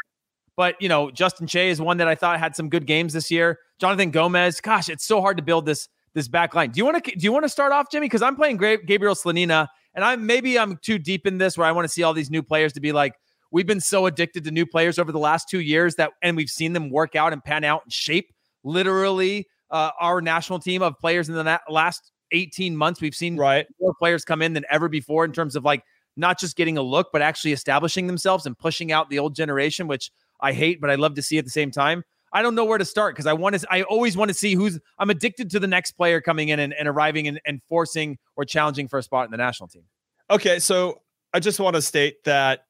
but 0.55 0.81
you 0.81 0.87
know, 0.87 1.11
Justin 1.11 1.47
Che 1.47 1.69
is 1.69 1.81
one 1.81 1.97
that 1.97 2.07
I 2.07 2.15
thought 2.15 2.39
had 2.39 2.55
some 2.55 2.69
good 2.69 2.85
games 2.85 3.11
this 3.11 3.29
year. 3.29 3.59
Jonathan 3.77 4.11
Gomez, 4.11 4.61
gosh, 4.61 4.87
it's 4.87 5.03
so 5.03 5.19
hard 5.19 5.35
to 5.35 5.43
build 5.43 5.65
this 5.65 5.89
this 6.13 6.27
back 6.27 6.55
line. 6.55 6.71
Do 6.71 6.77
you 6.77 6.85
want 6.85 7.03
to 7.03 7.11
do 7.15 7.23
you 7.23 7.31
want 7.31 7.45
to 7.45 7.49
start 7.49 7.71
off, 7.71 7.87
Jimmy? 7.91 8.05
Because 8.05 8.21
I'm 8.21 8.35
playing 8.35 8.57
Gabriel 8.57 9.15
Slonina, 9.15 9.67
and 9.93 10.03
I'm 10.03 10.25
maybe 10.25 10.57
I'm 10.57 10.77
too 10.77 10.99
deep 10.99 11.25
in 11.25 11.37
this 11.37 11.57
where 11.57 11.67
I 11.67 11.71
want 11.71 11.85
to 11.85 11.89
see 11.89 12.03
all 12.03 12.13
these 12.13 12.29
new 12.29 12.43
players 12.43 12.73
to 12.73 12.79
be 12.79 12.91
like, 12.91 13.13
we've 13.51 13.67
been 13.67 13.81
so 13.81 14.05
addicted 14.05 14.43
to 14.45 14.51
new 14.51 14.65
players 14.65 14.99
over 14.99 15.11
the 15.11 15.19
last 15.19 15.49
two 15.49 15.59
years 15.59 15.95
that 15.95 16.11
and 16.21 16.35
we've 16.37 16.49
seen 16.49 16.73
them 16.73 16.89
work 16.89 17.15
out 17.15 17.33
and 17.33 17.43
pan 17.43 17.63
out 17.63 17.81
and 17.83 17.93
shape 17.93 18.33
literally 18.63 19.47
uh, 19.71 19.91
our 19.99 20.21
national 20.21 20.59
team 20.59 20.81
of 20.81 20.97
players 20.99 21.29
in 21.29 21.35
the 21.35 21.43
na- 21.43 21.59
last 21.69 22.11
18 22.31 22.75
months. 22.75 23.01
We've 23.01 23.15
seen 23.15 23.37
right. 23.37 23.65
more 23.79 23.93
players 23.93 24.25
come 24.25 24.41
in 24.41 24.53
than 24.53 24.65
ever 24.69 24.89
before 24.89 25.25
in 25.25 25.31
terms 25.31 25.55
of 25.55 25.63
like 25.63 25.83
not 26.17 26.39
just 26.39 26.55
getting 26.55 26.77
a 26.77 26.81
look, 26.81 27.09
but 27.13 27.21
actually 27.21 27.53
establishing 27.53 28.07
themselves 28.07 28.45
and 28.45 28.57
pushing 28.57 28.91
out 28.91 29.09
the 29.09 29.19
old 29.19 29.35
generation, 29.35 29.87
which 29.87 30.11
I 30.41 30.53
hate, 30.53 30.81
but 30.81 30.89
I 30.89 30.95
love 30.95 31.15
to 31.15 31.21
see 31.21 31.37
at 31.37 31.45
the 31.45 31.51
same 31.51 31.71
time. 31.71 32.03
I 32.31 32.41
don't 32.41 32.55
know 32.55 32.65
where 32.65 32.77
to 32.77 32.85
start 32.85 33.15
because 33.15 33.25
I 33.25 33.33
want 33.33 33.59
to. 33.59 33.67
I 33.71 33.83
always 33.83 34.15
want 34.15 34.29
to 34.29 34.33
see 34.33 34.53
who's. 34.53 34.79
I'm 34.97 35.09
addicted 35.09 35.49
to 35.51 35.59
the 35.59 35.67
next 35.67 35.91
player 35.93 36.21
coming 36.21 36.49
in 36.49 36.59
and, 36.59 36.73
and 36.73 36.87
arriving 36.87 37.27
and, 37.27 37.39
and 37.45 37.61
forcing 37.67 38.17
or 38.35 38.45
challenging 38.45 38.87
for 38.87 38.99
a 38.99 39.03
spot 39.03 39.25
in 39.25 39.31
the 39.31 39.37
national 39.37 39.69
team. 39.69 39.83
Okay, 40.29 40.59
so 40.59 41.01
I 41.33 41.39
just 41.39 41.59
want 41.59 41.75
to 41.75 41.81
state 41.81 42.23
that 42.25 42.65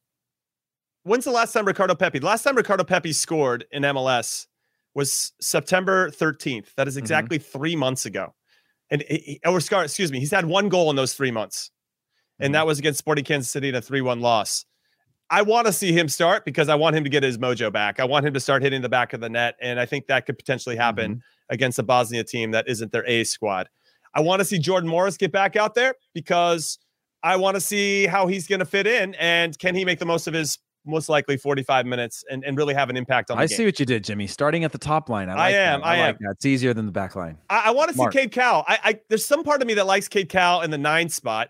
when's 1.04 1.26
the 1.26 1.32
last 1.32 1.54
time 1.54 1.66
Ricardo 1.66 1.96
Pepi? 1.96 2.20
The 2.20 2.26
last 2.26 2.44
time 2.44 2.56
Ricardo 2.56 2.84
Pepi 2.84 3.14
scored 3.14 3.66
in 3.72 3.84
MLS 3.84 4.48
was 4.94 5.34
September 5.42 6.10
13th. 6.10 6.74
That 6.76 6.88
is 6.88 6.96
mm-hmm. 6.96 7.00
exactly 7.00 7.40
mm-hmm. 7.40 7.58
three 7.58 7.76
months 7.76 8.06
ago. 8.06 8.34
And 8.92 9.04
he, 9.08 9.40
or 9.46 9.58
excuse 9.58 10.12
me, 10.12 10.20
he's 10.20 10.32
had 10.32 10.46
one 10.46 10.70
goal 10.70 10.90
in 10.90 10.96
those 10.96 11.14
three 11.14 11.32
months, 11.32 11.70
and 12.40 12.48
mm-hmm. 12.48 12.54
that 12.54 12.66
was 12.66 12.80
against 12.80 13.00
Sporting 13.00 13.24
Kansas 13.24 13.52
City 13.52 13.70
in 13.70 13.76
a 13.76 13.82
3-1 13.82 14.20
loss. 14.20 14.66
I 15.32 15.44
want 15.44 15.68
to 15.68 15.74
see 15.74 15.92
him 15.92 16.10
start 16.10 16.44
because 16.44 16.70
I 16.70 16.76
want 16.76 16.96
him 16.96 17.04
to 17.04 17.10
get 17.10 17.22
his 17.22 17.38
mojo 17.38 17.72
back. 17.72 18.00
I 18.00 18.06
want 18.06 18.26
him 18.26 18.34
to 18.34 18.40
start 18.40 18.64
hitting 18.64 18.82
the 18.82 18.90
back 18.90 19.14
of 19.14 19.22
the 19.22 19.30
net. 19.30 19.56
And 19.62 19.80
I 19.80 19.86
think 19.86 20.08
that 20.08 20.26
could 20.26 20.38
potentially 20.38 20.76
happen 20.76 21.12
mm-hmm. 21.12 21.54
against 21.54 21.78
a 21.78 21.84
Bosnia 21.84 22.24
team 22.24 22.52
that 22.52 22.68
isn't 22.68 22.92
their 22.92 23.06
A 23.08 23.24
squad. 23.24 23.70
I 24.14 24.22
want 24.22 24.40
to 24.40 24.46
see 24.46 24.58
Jordan 24.58 24.90
Morris 24.90 25.18
get 25.18 25.32
back 25.32 25.56
out 25.56 25.76
there 25.76 25.94
because 26.14 26.80
I 27.22 27.36
want 27.36 27.56
to 27.56 27.62
see 27.62 28.08
how 28.08 28.26
he's 28.26 28.48
going 28.48 28.60
to 28.60 28.66
fit 28.66 28.88
in 28.88 29.14
and 29.16 29.58
can 29.60 29.76
he 29.76 29.86
make 29.86 30.00
the 30.00 30.06
most 30.06 30.26
of 30.26 30.34
his 30.34 30.58
most 30.86 31.10
likely 31.10 31.38
45 31.38 31.86
minutes 31.86 32.24
and, 32.32 32.44
and 32.44 32.58
really 32.58 32.74
have 32.74 32.90
an 32.90 32.98
impact 32.98 33.30
on 33.30 33.38
the 33.38 33.44
I 33.44 33.48
game. 33.48 33.58
see 33.58 33.66
what 33.66 33.80
you 33.80 33.86
did, 33.86 34.04
Jimmy. 34.04 34.26
Starting 34.26 34.64
at 34.64 34.72
the 34.72 34.78
top 34.78 35.10
line. 35.10 35.30
I, 35.30 35.36
I 35.36 35.50
am, 35.52 35.82
That. 35.82 35.86
I 35.86 36.00
like 36.00 36.16
am. 36.16 36.18
that. 36.22 36.32
It's 36.32 36.46
easier 36.46 36.74
than 36.74 36.86
the 36.86 36.92
back 36.92 37.16
line. 37.16 37.38
I, 37.50 37.64
I 37.66 37.72
want 37.72 37.92
to 37.92 37.98
see. 37.98 38.08
Cade 38.12 38.32
Cowell. 38.32 38.64
I, 38.68 38.80
I 38.84 39.00
there's 39.10 39.26
some 39.26 39.44
part 39.44 39.62
of 39.62 39.68
me 39.68 39.76
that 39.76 39.86
likes 39.86 40.08
Cade 40.08 40.30
Cowell 40.30 40.62
in 40.62 40.72
the 40.72 40.78
nine 40.78 41.10
spot, 41.10 41.50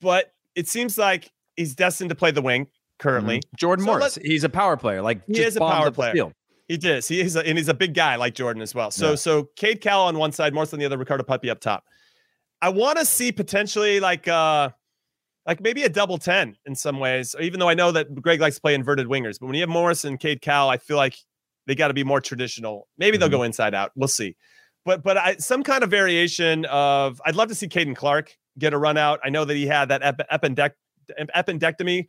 but 0.00 0.32
it 0.54 0.68
seems 0.68 0.96
like 0.96 1.32
he's 1.56 1.74
destined 1.74 2.10
to 2.10 2.14
play 2.14 2.30
the 2.30 2.42
wing 2.42 2.68
currently. 2.98 3.40
Jordan 3.56 3.84
So 3.84 3.90
Morris. 3.92 4.18
He's 4.22 4.44
a 4.44 4.48
power 4.48 4.76
player. 4.76 5.02
Like 5.02 5.20
He 5.26 5.40
is 5.42 5.56
a 5.56 5.60
power 5.60 5.90
player. 5.90 6.12
field. 6.12 6.32
He 6.68 6.76
does. 6.76 7.06
He 7.06 7.20
is, 7.20 7.36
a, 7.36 7.46
and 7.46 7.56
he's 7.56 7.68
a 7.68 7.74
big 7.74 7.94
guy 7.94 8.16
like 8.16 8.34
Jordan 8.34 8.60
as 8.62 8.74
well. 8.74 8.90
So 8.90 9.10
Yeah. 9.10 9.14
so 9.16 9.48
Cade 9.56 9.80
Cowell 9.80 10.06
on 10.06 10.18
one 10.18 10.32
side, 10.32 10.52
Morris 10.52 10.72
on 10.72 10.78
the 10.80 10.84
other, 10.86 10.98
Ricardo 10.98 11.22
Pepi 11.24 11.48
up 11.50 11.60
top. 11.60 11.84
I 12.60 12.70
want 12.70 12.98
to 12.98 13.04
see 13.04 13.30
potentially 13.32 14.00
like 14.00 14.26
uh 14.28 14.70
like 15.46 15.60
maybe 15.60 15.84
a 15.84 15.88
double 15.88 16.18
10 16.18 16.56
in 16.66 16.74
some 16.74 16.98
ways, 16.98 17.36
even 17.40 17.60
though 17.60 17.68
I 17.68 17.74
know 17.74 17.92
that 17.92 18.12
Greg 18.20 18.40
likes 18.40 18.56
to 18.56 18.60
play 18.62 18.74
inverted 18.74 19.06
wingers. 19.06 19.38
But 19.38 19.46
when 19.46 19.54
you 19.54 19.60
have 19.60 19.68
Morris 19.68 20.04
and 20.04 20.18
Cade 20.18 20.40
Cowell, 20.42 20.68
I 20.70 20.76
feel 20.78 20.96
like 20.96 21.16
they 21.68 21.76
got 21.76 21.88
to 21.88 21.94
be 21.94 22.02
more 22.02 22.20
traditional. 22.20 22.88
Maybe 22.98 23.16
they'll 23.16 23.28
Mm-hmm. 23.28 23.36
go 23.36 23.42
inside 23.44 23.72
out. 23.74 23.92
We'll 23.94 24.08
see. 24.08 24.34
But 24.84 25.04
but 25.04 25.16
I, 25.16 25.36
some 25.36 25.62
kind 25.62 25.84
of 25.84 25.90
variation 25.90 26.64
of 26.64 27.20
I'd 27.24 27.36
love 27.36 27.48
to 27.48 27.54
see 27.54 27.68
Caden 27.68 27.94
Clark 27.94 28.36
get 28.58 28.72
a 28.72 28.78
run 28.78 28.96
out. 28.96 29.20
I 29.22 29.28
know 29.30 29.44
that 29.44 29.54
he 29.54 29.66
had 29.66 29.88
that 29.90 30.02
ep- 30.02 30.26
appendect, 30.30 30.76
appendectomy 31.36 32.06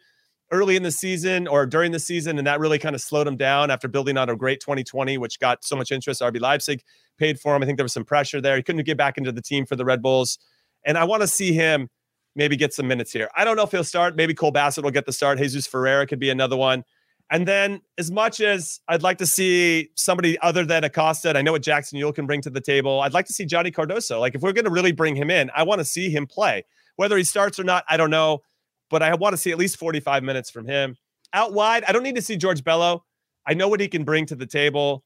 early 0.51 0.75
in 0.75 0.83
the 0.83 0.91
season 0.91 1.47
or 1.47 1.65
during 1.65 1.91
the 1.91 1.99
season, 1.99 2.38
and 2.38 2.47
that 2.47 2.60
really 2.60 2.79
kind 2.79 2.95
of 2.95 3.01
slowed 3.01 3.27
him 3.27 3.38
down 3.38 3.69
after 3.71 3.88
building 3.88 4.17
on 4.17 4.29
a 4.29 4.36
great 4.36 4.60
2020, 4.60 5.17
which 5.17 5.39
got 5.39 5.63
so 5.63 5.75
much 5.75 5.91
interest. 5.91 6.21
RB 6.21 6.39
Leipzig 6.39 6.81
paid 7.17 7.39
for 7.39 7.55
him. 7.55 7.63
I 7.63 7.65
think 7.65 7.77
there 7.77 7.86
was 7.86 7.93
some 7.93 8.05
pressure 8.05 8.39
there. 8.39 8.55
He 8.55 8.63
couldn't 8.63 8.83
get 8.83 8.97
back 8.97 9.17
into 9.17 9.31
the 9.31 9.41
team 9.41 9.65
for 9.65 9.75
the 9.75 9.86
Red 9.86 10.01
Bulls, 10.01 10.39
and 10.86 10.97
I 10.97 11.03
want 11.03 11.21
to 11.21 11.27
see 11.27 11.53
him 11.53 11.89
maybe 12.36 12.55
get 12.55 12.73
some 12.73 12.88
minutes 12.88 13.12
here. 13.12 13.29
I 13.36 13.43
don't 13.43 13.57
know 13.57 13.63
if 13.63 13.71
he'll 13.71 13.83
start. 13.83 14.15
Maybe 14.15 14.33
Cole 14.33 14.51
Bassett 14.51 14.83
will 14.83 14.91
get 14.91 15.05
the 15.05 15.12
start. 15.12 15.39
Jesus 15.39 15.67
Ferreira 15.67 16.05
could 16.05 16.19
be 16.19 16.29
another 16.29 16.55
one. 16.55 16.83
And 17.29 17.45
then, 17.45 17.81
as 17.97 18.10
much 18.10 18.39
as 18.39 18.79
I'd 18.88 19.03
like 19.03 19.17
to 19.17 19.25
see 19.25 19.89
somebody 19.95 20.39
other 20.39 20.63
than 20.63 20.86
Acosta, 20.86 21.38
I 21.38 21.41
know 21.41 21.51
what 21.51 21.62
Jackson 21.62 21.99
Yueill 21.99 22.15
can 22.15 22.25
bring 22.25 22.41
to 22.41 22.49
the 22.49 22.62
table, 22.62 23.01
I'd 23.01 23.13
like 23.13 23.25
to 23.25 23.33
see 23.33 23.45
Johnny 23.45 23.69
Cardoso. 23.69 24.19
Like, 24.19 24.33
if 24.33 24.41
we're 24.41 24.53
going 24.53 24.65
to 24.65 24.71
really 24.71 24.93
bring 24.93 25.15
him 25.15 25.29
in, 25.29 25.51
I 25.53 25.63
want 25.63 25.79
to 25.79 25.86
see 25.86 26.10
him 26.10 26.25
play. 26.25 26.63
Whether 26.95 27.17
he 27.17 27.25
starts 27.25 27.60
or 27.60 27.65
not, 27.65 27.83
I 27.89 27.97
don't 27.97 28.10
know, 28.10 28.43
but 28.89 29.04
I 29.04 29.13
want 29.15 29.34
to 29.34 29.38
see 29.38 29.52
at 29.52 29.58
least 29.58 29.78
45 29.78 30.23
minutes 30.23 30.50
from 30.50 30.65
him. 30.65 30.95
Out 31.34 31.54
wide, 31.54 31.84
I 31.86 31.91
don't 31.91 32.04
need 32.04 32.15
to 32.15 32.21
see 32.21 32.38
George 32.38 32.63
Bello. 32.63 33.04
I 33.45 33.54
know 33.54 33.67
what 33.67 33.80
he 33.80 33.88
can 33.88 34.04
bring 34.04 34.26
to 34.28 34.36
the 34.36 34.45
table. 34.45 35.04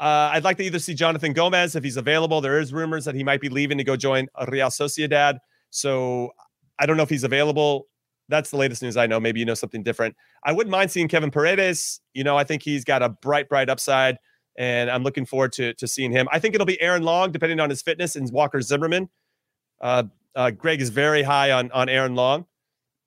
Uh, 0.00 0.30
I'd 0.32 0.44
like 0.44 0.56
to 0.56 0.64
either 0.64 0.78
see 0.78 0.94
Jonathan 0.94 1.32
Gomez 1.32 1.76
if 1.76 1.84
he's 1.84 1.96
available. 1.96 2.40
There 2.40 2.58
is 2.58 2.72
rumors 2.72 3.04
that 3.04 3.14
he 3.14 3.22
might 3.22 3.40
be 3.40 3.48
leaving 3.48 3.78
to 3.78 3.84
go 3.84 3.96
join 3.96 4.28
Real 4.48 4.68
Sociedad. 4.68 5.38
So 5.70 6.30
I 6.78 6.86
don't 6.86 6.96
know 6.96 7.02
if 7.02 7.10
he's 7.10 7.24
available. 7.24 7.88
That's 8.28 8.50
the 8.50 8.56
latest 8.56 8.82
news 8.82 8.96
I 8.96 9.06
know. 9.06 9.20
Maybe 9.20 9.40
you 9.40 9.46
know 9.46 9.54
something 9.54 9.82
different. 9.82 10.16
I 10.44 10.52
wouldn't 10.52 10.70
mind 10.70 10.90
seeing 10.90 11.08
Kevin 11.08 11.30
Paredes. 11.30 12.00
You 12.14 12.24
know, 12.24 12.36
I 12.36 12.44
think 12.44 12.62
he's 12.62 12.84
got 12.84 13.02
a 13.02 13.10
bright, 13.10 13.48
bright 13.48 13.68
upside, 13.68 14.16
and 14.56 14.90
I'm 14.90 15.02
looking 15.02 15.26
forward 15.26 15.52
to 15.54 15.74
to 15.74 15.86
seeing 15.86 16.12
him. 16.12 16.28
I 16.32 16.38
think 16.38 16.54
it'll 16.54 16.66
be 16.66 16.80
Aaron 16.80 17.02
Long, 17.02 17.32
depending 17.32 17.60
on 17.60 17.68
his 17.68 17.82
fitness, 17.82 18.16
and 18.16 18.30
Walker 18.30 18.60
Zimmerman. 18.62 19.10
Uh, 19.80 20.04
uh, 20.34 20.50
Greg 20.50 20.80
is 20.80 20.88
very 20.90 21.22
high 21.22 21.50
on 21.50 21.70
on 21.72 21.88
Aaron 21.88 22.14
Long, 22.14 22.46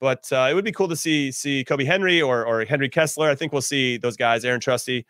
but 0.00 0.30
uh, 0.32 0.48
it 0.50 0.54
would 0.54 0.64
be 0.64 0.72
cool 0.72 0.88
to 0.88 0.96
see 0.96 1.32
see 1.32 1.64
Kobe 1.64 1.84
Henry 1.84 2.20
or 2.22 2.44
or 2.46 2.64
Henry 2.64 2.88
Kessler. 2.88 3.28
I 3.30 3.34
think 3.34 3.52
we'll 3.52 3.62
see 3.62 3.96
those 3.96 4.16
guys. 4.16 4.44
Aaron 4.44 4.60
Trusty, 4.60 5.06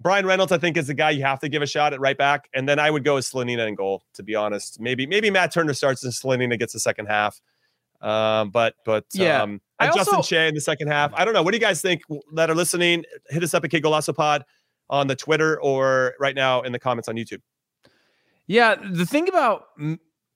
Brian 0.00 0.26
Reynolds. 0.26 0.52
I 0.52 0.58
think 0.58 0.76
is 0.76 0.86
the 0.86 0.94
guy 0.94 1.10
you 1.10 1.22
have 1.22 1.40
to 1.40 1.48
give 1.48 1.62
a 1.62 1.66
shot 1.66 1.92
at 1.92 2.00
right 2.00 2.16
back, 2.16 2.48
and 2.54 2.68
then 2.68 2.78
I 2.78 2.90
would 2.90 3.04
go 3.04 3.16
with 3.16 3.24
Slonina 3.30 3.66
in 3.66 3.74
goal. 3.74 4.04
To 4.14 4.22
be 4.22 4.34
honest, 4.34 4.80
maybe 4.80 5.06
maybe 5.06 5.30
Matt 5.30 5.52
Turner 5.52 5.74
starts 5.74 6.04
and 6.04 6.12
Slonina 6.12 6.58
gets 6.58 6.72
the 6.72 6.80
second 6.80 7.06
half. 7.06 7.40
Um, 8.00 8.50
but 8.50 8.74
but 8.84 9.06
Yeah. 9.12 9.42
um, 9.42 9.60
and 9.80 9.92
Justin 9.94 10.16
also- 10.16 10.28
Che 10.28 10.48
in 10.48 10.54
the 10.54 10.60
second 10.60 10.86
half. 10.88 11.12
I 11.14 11.24
don't 11.24 11.34
know. 11.34 11.42
What 11.42 11.50
do 11.50 11.56
you 11.56 11.60
guys 11.60 11.80
think 11.82 12.02
that 12.34 12.48
are 12.48 12.54
listening? 12.54 13.04
Hit 13.30 13.42
us 13.42 13.54
up 13.54 13.64
at 13.64 13.70
Qué 13.70 13.82
Golazo 13.82 14.14
Pod 14.14 14.44
on 14.88 15.08
the 15.08 15.16
Twitter 15.16 15.60
or 15.60 16.14
right 16.20 16.34
now 16.36 16.62
in 16.62 16.70
the 16.72 16.78
comments 16.78 17.08
on 17.08 17.16
YouTube. 17.16 17.40
Yeah, 18.46 18.76
the 18.76 19.04
thing 19.04 19.28
about 19.28 19.64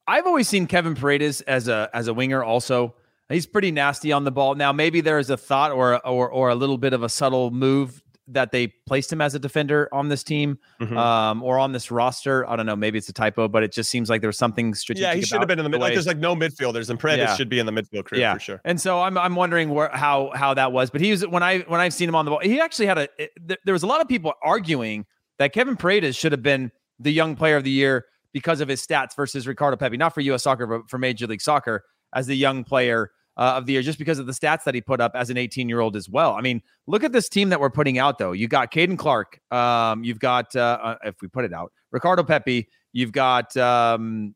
I've 0.06 0.26
always 0.26 0.48
seen 0.48 0.66
Kevin 0.66 0.94
Paredes 0.94 1.40
as 1.42 1.68
a 1.68 1.88
as 1.94 2.08
a 2.08 2.14
winger. 2.14 2.42
Also, 2.42 2.94
he's 3.28 3.46
pretty 3.46 3.70
nasty 3.70 4.12
on 4.12 4.24
the 4.24 4.32
ball. 4.32 4.54
Now, 4.54 4.72
maybe 4.72 5.00
there 5.00 5.18
is 5.18 5.30
a 5.30 5.36
thought 5.36 5.70
or 5.72 6.04
or 6.06 6.30
or 6.30 6.48
a 6.50 6.54
little 6.54 6.78
bit 6.78 6.92
of 6.92 7.02
a 7.02 7.08
subtle 7.08 7.50
move 7.50 8.02
that 8.28 8.52
they 8.52 8.68
placed 8.86 9.12
him 9.12 9.20
as 9.20 9.34
a 9.34 9.38
defender 9.38 9.88
on 9.92 10.08
this 10.08 10.22
team 10.22 10.56
Mhm. 10.80 10.96
um, 10.96 11.42
or 11.42 11.58
on 11.58 11.72
this 11.72 11.90
roster. 11.90 12.48
I 12.48 12.54
don't 12.54 12.66
know. 12.66 12.76
Maybe 12.76 12.96
it's 12.96 13.08
a 13.08 13.12
typo, 13.12 13.48
but 13.48 13.64
it 13.64 13.72
just 13.72 13.90
seems 13.90 14.08
like 14.08 14.20
there 14.20 14.28
was 14.28 14.38
something 14.38 14.74
strategic. 14.74 15.02
Yeah, 15.08 15.14
he 15.14 15.22
should 15.22 15.40
have 15.40 15.48
been 15.48 15.58
in 15.58 15.64
the 15.64 15.68
mid. 15.68 15.80
Like 15.80 15.92
there's 15.92 16.06
like 16.06 16.18
no 16.18 16.36
midfielders, 16.36 16.88
and 16.88 16.98
Paredes 17.00 17.18
Yeah. 17.18 17.34
should 17.36 17.48
be 17.48 17.58
in 17.58 17.66
the 17.66 17.72
midfield 17.72 18.04
crew 18.04 18.18
Yeah. 18.20 18.34
for 18.34 18.40
sure. 18.40 18.60
And 18.64 18.80
so 18.80 19.02
I'm 19.02 19.18
I'm 19.18 19.34
wondering 19.34 19.70
where 19.70 19.90
how 19.92 20.30
how 20.34 20.54
that 20.54 20.70
was. 20.72 20.88
But 20.90 21.00
he 21.00 21.10
was 21.10 21.26
when 21.26 21.42
I 21.42 21.60
when 21.60 21.80
I've 21.80 21.92
seen 21.92 22.08
him 22.08 22.14
on 22.14 22.24
the 22.24 22.30
ball, 22.30 22.40
he 22.42 22.60
actually 22.60 22.86
had 22.86 22.98
a. 22.98 23.08
it- 23.18 23.32
there- 23.40 23.58
there 23.64 23.72
was 23.74 23.82
a 23.82 23.88
lot 23.88 24.00
of 24.00 24.08
people 24.08 24.32
arguing 24.42 25.04
that 25.38 25.52
Kevin 25.52 25.76
Paredes 25.76 26.14
should 26.16 26.30
have 26.32 26.42
been 26.42 26.70
the 27.00 27.12
young 27.12 27.34
player 27.34 27.56
of 27.56 27.64
the 27.64 27.70
year 27.70 28.06
because 28.32 28.60
of 28.60 28.68
his 28.68 28.86
stats 28.86 29.16
versus 29.16 29.46
Ricardo 29.48 29.76
Pepi, 29.76 29.96
not 29.96 30.14
for 30.14 30.20
U.S. 30.22 30.44
Soccer, 30.44 30.66
but 30.66 30.88
for 30.88 30.96
Major 30.96 31.26
League 31.26 31.40
Soccer 31.42 31.84
as 32.14 32.26
the 32.26 32.36
young 32.36 32.64
player 32.64 33.10
uh, 33.36 33.54
of 33.56 33.64
the 33.66 33.72
year, 33.72 33.82
just 33.82 33.98
because 33.98 34.18
of 34.18 34.26
the 34.26 34.32
stats 34.32 34.64
that 34.64 34.74
he 34.74 34.80
put 34.80 35.00
up 35.00 35.12
as 35.14 35.30
an 35.30 35.36
18 35.38 35.68
year 35.68 35.80
old 35.80 35.96
as 35.96 36.08
well. 36.08 36.34
I 36.34 36.40
mean, 36.42 36.60
look 36.86 37.02
at 37.04 37.12
this 37.12 37.28
team 37.28 37.48
that 37.48 37.60
we're 37.60 37.70
putting 37.70 37.98
out 37.98 38.18
though. 38.18 38.32
You 38.32 38.46
got 38.48 38.70
Caden 38.72 38.98
Clark. 38.98 39.40
Um, 39.50 40.04
you've 40.04 40.18
got 40.18 40.54
uh, 40.54 40.78
uh, 40.82 40.96
if 41.04 41.14
we 41.22 41.28
put 41.28 41.44
it 41.44 41.52
out, 41.52 41.72
Ricardo 41.90 42.22
Pepi. 42.24 42.68
You've 42.92 43.12
got 43.12 43.56
um, 43.56 44.34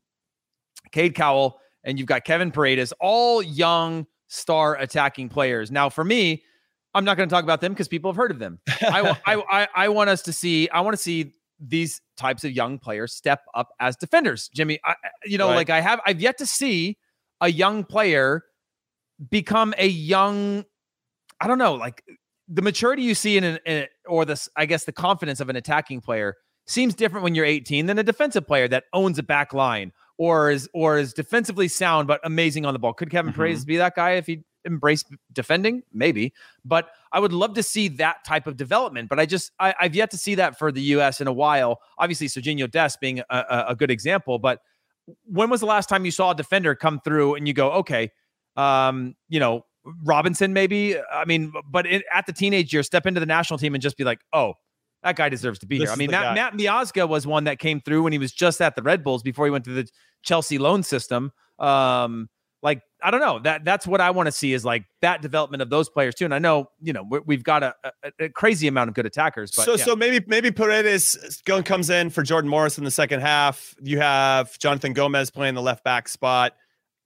Cade 0.92 1.14
Cowell, 1.14 1.60
and 1.84 1.98
you've 1.98 2.08
got 2.08 2.24
Kevin 2.24 2.50
Paredes, 2.50 2.92
all 3.00 3.42
young 3.42 4.06
star 4.28 4.76
attacking 4.76 5.28
players. 5.28 5.70
Now, 5.70 5.88
for 5.90 6.02
me, 6.04 6.42
I'm 6.94 7.04
not 7.04 7.16
going 7.18 7.28
to 7.28 7.32
talk 7.34 7.44
about 7.44 7.60
them 7.60 7.72
because 7.72 7.88
people 7.88 8.10
have 8.10 8.16
heard 8.16 8.30
of 8.30 8.38
them. 8.38 8.58
I, 8.80 9.14
I, 9.26 9.34
I, 9.62 9.68
I 9.74 9.88
want 9.90 10.08
us 10.08 10.22
to 10.22 10.32
see. 10.32 10.68
I 10.70 10.80
want 10.80 10.96
to 10.96 11.02
see 11.02 11.32
these 11.60 12.00
types 12.16 12.44
of 12.44 12.52
young 12.52 12.78
players 12.78 13.12
step 13.14 13.42
up 13.54 13.68
as 13.80 13.96
defenders. 13.96 14.48
Jimmy, 14.54 14.78
I- 14.84 14.94
you 15.24 15.36
know, 15.38 15.48
Right. 15.48 15.56
like 15.56 15.70
I 15.70 15.80
have, 15.80 16.00
I've 16.06 16.20
yet 16.20 16.38
to 16.38 16.46
see 16.46 16.96
a 17.40 17.48
young 17.48 17.84
player 17.84 18.44
become 19.30 19.74
a 19.78 19.86
young. 19.86 20.64
I 21.40 21.46
don't 21.46 21.58
know, 21.58 21.74
like 21.74 22.02
the 22.48 22.62
maturity 22.62 23.02
you 23.02 23.14
see 23.14 23.36
in 23.36 23.44
an, 23.44 23.58
in 23.66 23.86
or 24.06 24.24
this, 24.24 24.48
I 24.56 24.66
guess, 24.66 24.84
the 24.84 24.92
confidence 24.92 25.40
of 25.40 25.48
an 25.48 25.56
attacking 25.56 26.00
player 26.00 26.36
seems 26.66 26.94
different 26.94 27.24
when 27.24 27.34
you're 27.34 27.44
18 27.44 27.86
than 27.86 27.98
a 27.98 28.02
defensive 28.02 28.46
player 28.46 28.68
that 28.68 28.84
owns 28.92 29.18
a 29.18 29.22
back 29.22 29.52
line 29.52 29.92
or 30.18 30.50
is 30.50 30.68
or 30.72 30.98
is 30.98 31.12
defensively 31.12 31.68
sound 31.68 32.08
but 32.08 32.20
amazing 32.24 32.64
on 32.64 32.72
the 32.72 32.78
ball. 32.78 32.94
Could 32.94 33.10
Kevin 33.10 33.32
Mhm. 33.32 33.36
Paredes 33.36 33.64
be 33.64 33.76
that 33.76 33.94
guy 33.94 34.12
if 34.12 34.26
he 34.26 34.44
embraced 34.66 35.14
defending? 35.32 35.82
Maybe, 35.92 36.32
but 36.64 36.88
I 37.12 37.20
would 37.20 37.32
love 37.32 37.54
to 37.54 37.62
see 37.62 37.88
that 37.88 38.24
type 38.24 38.46
of 38.46 38.56
development. 38.56 39.08
But 39.10 39.20
I 39.20 39.26
just 39.26 39.52
I, 39.60 39.74
I've 39.78 39.94
yet 39.94 40.10
to 40.12 40.18
see 40.18 40.36
that 40.36 40.58
for 40.58 40.72
the 40.72 40.80
U.S. 40.82 41.20
in 41.20 41.26
a 41.26 41.32
while. 41.32 41.80
Obviously, 41.98 42.28
Serginho 42.28 42.70
Dest 42.70 43.00
being 43.00 43.20
a, 43.30 43.64
a 43.68 43.76
good 43.76 43.90
example, 43.90 44.38
but 44.38 44.60
when 45.24 45.50
was 45.50 45.60
the 45.60 45.66
last 45.66 45.88
time 45.88 46.04
you 46.04 46.10
saw 46.10 46.30
a 46.30 46.34
defender 46.34 46.74
come 46.74 47.00
through 47.04 47.34
and 47.34 47.46
you 47.46 47.54
go, 47.54 47.70
okay, 47.72 48.10
um, 48.56 49.14
you 49.28 49.40
know, 49.40 49.64
Robinson 50.04 50.52
maybe? 50.52 50.96
I 50.98 51.24
mean, 51.24 51.52
but 51.70 51.86
it, 51.86 52.04
at 52.12 52.26
the 52.26 52.32
teenage 52.32 52.72
year, 52.72 52.82
step 52.82 53.06
into 53.06 53.20
the 53.20 53.26
national 53.26 53.58
team 53.58 53.74
and 53.74 53.82
just 53.82 53.96
be 53.96 54.04
like, 54.04 54.20
oh. 54.32 54.54
That 55.02 55.14
guy 55.14 55.28
deserves 55.28 55.60
to 55.60 55.66
be 55.66 55.78
This 55.78 55.88
here. 55.88 55.92
I 55.92 55.96
mean, 55.96 56.10
Matt. 56.10 56.34
Matt 56.34 56.54
Miazga 56.54 57.08
was 57.08 57.28
one 57.28 57.44
that 57.44 57.60
came 57.60 57.80
through 57.80 58.02
when 58.02 58.12
he 58.12 58.18
was 58.18 58.32
just 58.32 58.60
at 58.60 58.74
the 58.74 58.82
Red 58.82 59.04
Bulls 59.04 59.22
before 59.22 59.44
he 59.44 59.52
went 59.52 59.64
to 59.66 59.70
the 59.70 59.86
Chelsea 60.22 60.58
loan 60.58 60.82
system. 60.82 61.30
Um, 61.60 62.28
like 62.66 62.82
I 63.00 63.12
don't 63.12 63.20
know 63.20 63.38
that 63.44 63.64
that's 63.64 63.86
what 63.86 64.00
I 64.00 64.10
want 64.10 64.26
to 64.26 64.32
see 64.32 64.52
is 64.52 64.64
like 64.64 64.84
that 65.00 65.22
development 65.22 65.62
of 65.62 65.70
those 65.70 65.88
players 65.88 66.16
too. 66.16 66.24
And 66.24 66.34
I 66.34 66.40
know 66.40 66.66
you 66.82 66.92
know 66.92 67.04
we- 67.08 67.20
we've 67.20 67.44
got 67.44 67.62
a, 67.62 67.74
a, 68.02 68.24
a 68.24 68.28
crazy 68.28 68.66
amount 68.66 68.88
of 68.88 68.94
good 68.94 69.06
attackers. 69.06 69.52
But 69.54 69.64
so 69.64 69.76
yeah. 69.76 69.84
so 69.84 69.94
maybe 69.94 70.24
maybe 70.26 70.50
Paredes 70.50 71.40
comes 71.64 71.90
in 71.90 72.10
for 72.10 72.24
Jordan 72.24 72.50
Morris 72.50 72.76
in 72.76 72.82
the 72.82 72.90
second 72.90 73.20
half. 73.20 73.72
You 73.80 74.00
have 74.00 74.58
Jonathan 74.58 74.94
Gomez 74.94 75.30
playing 75.30 75.54
the 75.54 75.62
left 75.62 75.84
back 75.84 76.08
spot. 76.08 76.54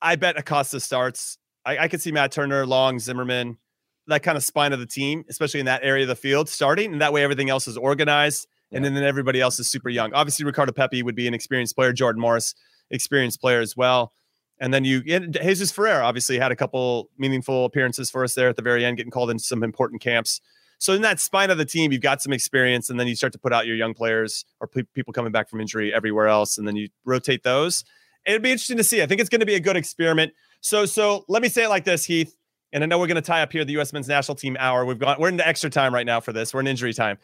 I 0.01 0.17
bet 0.17 0.39
Acosta 0.39 0.81
starts. 0.81 1.37
I, 1.67 1.77
I 1.77 1.89
could 1.89 2.01
see 2.01 2.11
Matt 2.11 2.33
Turner, 2.33 2.65
Long, 2.65 2.99
Zimmerman, 2.99 3.59
that 4.07 4.23
kind 4.23 4.39
of 4.39 4.43
spine 4.43 4.73
of 4.73 4.81
the 4.81 4.87
team, 4.87 5.25
especially 5.29 5.61
in 5.61 5.67
that 5.67 5.85
area 5.85 6.05
of 6.05 6.09
the 6.09 6.17
field, 6.17 6.49
starting, 6.49 6.93
and 6.93 7.03
that 7.03 7.13
way 7.13 7.23
everything 7.23 7.51
else 7.51 7.69
is 7.69 7.77
organized, 7.77 8.49
and 8.73 8.83
then, 8.83 8.95
then 8.95 9.05
everybody 9.05 9.43
else 9.43 9.61
is 9.61 9.69
super 9.69 9.91
young. 9.91 10.15
Obviously, 10.15 10.47
Ricardo 10.47 10.73
Pepi 10.73 11.03
would 11.03 11.15
be 11.15 11.29
an 11.29 11.35
experienced 11.35 11.77
player. 11.77 11.93
Jordan 11.93 12.23
Morris, 12.23 12.55
experienced 12.91 13.43
player 13.43 13.61
as 13.61 13.77
well. 13.77 14.15
And 14.61 14.75
then 14.75 14.85
you, 14.85 15.03
and 15.09 15.33
Jesus 15.33 15.73
Ferrer 15.73 16.03
obviously 16.03 16.39
had 16.39 16.53
a 16.53 16.57
couple 16.57 17.09
meaningful 17.17 17.65
appearances 17.65 18.11
for 18.11 18.23
us 18.23 18.35
there 18.35 18.49
at 18.49 18.57
the 18.57 18.63
very 18.63 18.85
end, 18.85 18.99
getting 18.99 19.11
called 19.11 19.31
into 19.31 19.43
some 19.43 19.63
important 19.63 20.03
camps. 20.03 20.41
So 20.79 20.95
in 20.95 21.03
that 21.03 21.21
spine 21.21 21.51
of 21.51 21.59
the 21.59 21.65
team, 21.65 21.93
you've 21.93 22.03
got 22.03 22.23
some 22.23 22.33
experience, 22.33 22.89
and 22.89 22.99
then 22.99 23.07
you 23.07 23.15
start 23.15 23.33
to 23.35 23.39
put 23.39 23.53
out 23.53 23.67
your 23.67 23.77
young 23.77 23.95
players 23.95 24.45
or 24.61 24.67
pe- 24.67 24.85
people 24.95 25.13
coming 25.13 25.33
back 25.33 25.49
from 25.49 25.61
injury 25.61 25.93
everywhere 25.93 26.29
else, 26.29 26.57
and 26.57 26.67
then 26.67 26.77
you 26.77 26.89
rotate 27.05 27.43
those. 27.43 27.85
It'd 28.27 28.43
be 28.43 28.51
interesting 28.51 28.79
to 28.79 28.85
see. 28.85 29.03
I 29.03 29.07
think 29.07 29.21
it's 29.21 29.31
going 29.31 29.41
to 29.41 29.47
be 29.47 29.55
a 29.55 29.61
good 29.61 29.77
experiment. 29.77 30.33
So, 30.61 30.87
so 30.87 31.25
let 31.29 31.43
me 31.43 31.49
say 31.49 31.65
it 31.65 31.69
like 31.69 31.85
this, 31.85 32.05
Heath. 32.05 32.35
And 32.73 32.85
I 32.85 32.87
know 32.87 32.99
we're 32.99 33.09
going 33.09 33.17
to 33.17 33.23
tie 33.23 33.43
up 33.43 33.53
here 33.53 33.65
the 33.65 33.73
U.S. 33.73 33.93
Men's 33.93 34.09
National 34.09 34.37
Team 34.37 34.57
hour. 34.59 34.85
We've 34.85 34.99
got 34.99 35.19
we're 35.19 35.29
into 35.29 35.47
extra 35.47 35.71
time 35.71 35.93
right 35.93 36.07
now 36.07 36.21
for 36.21 36.33
this. 36.33 36.55
We're 36.55 36.61
in 36.61 36.67
injury 36.67 36.95
time. 36.95 37.19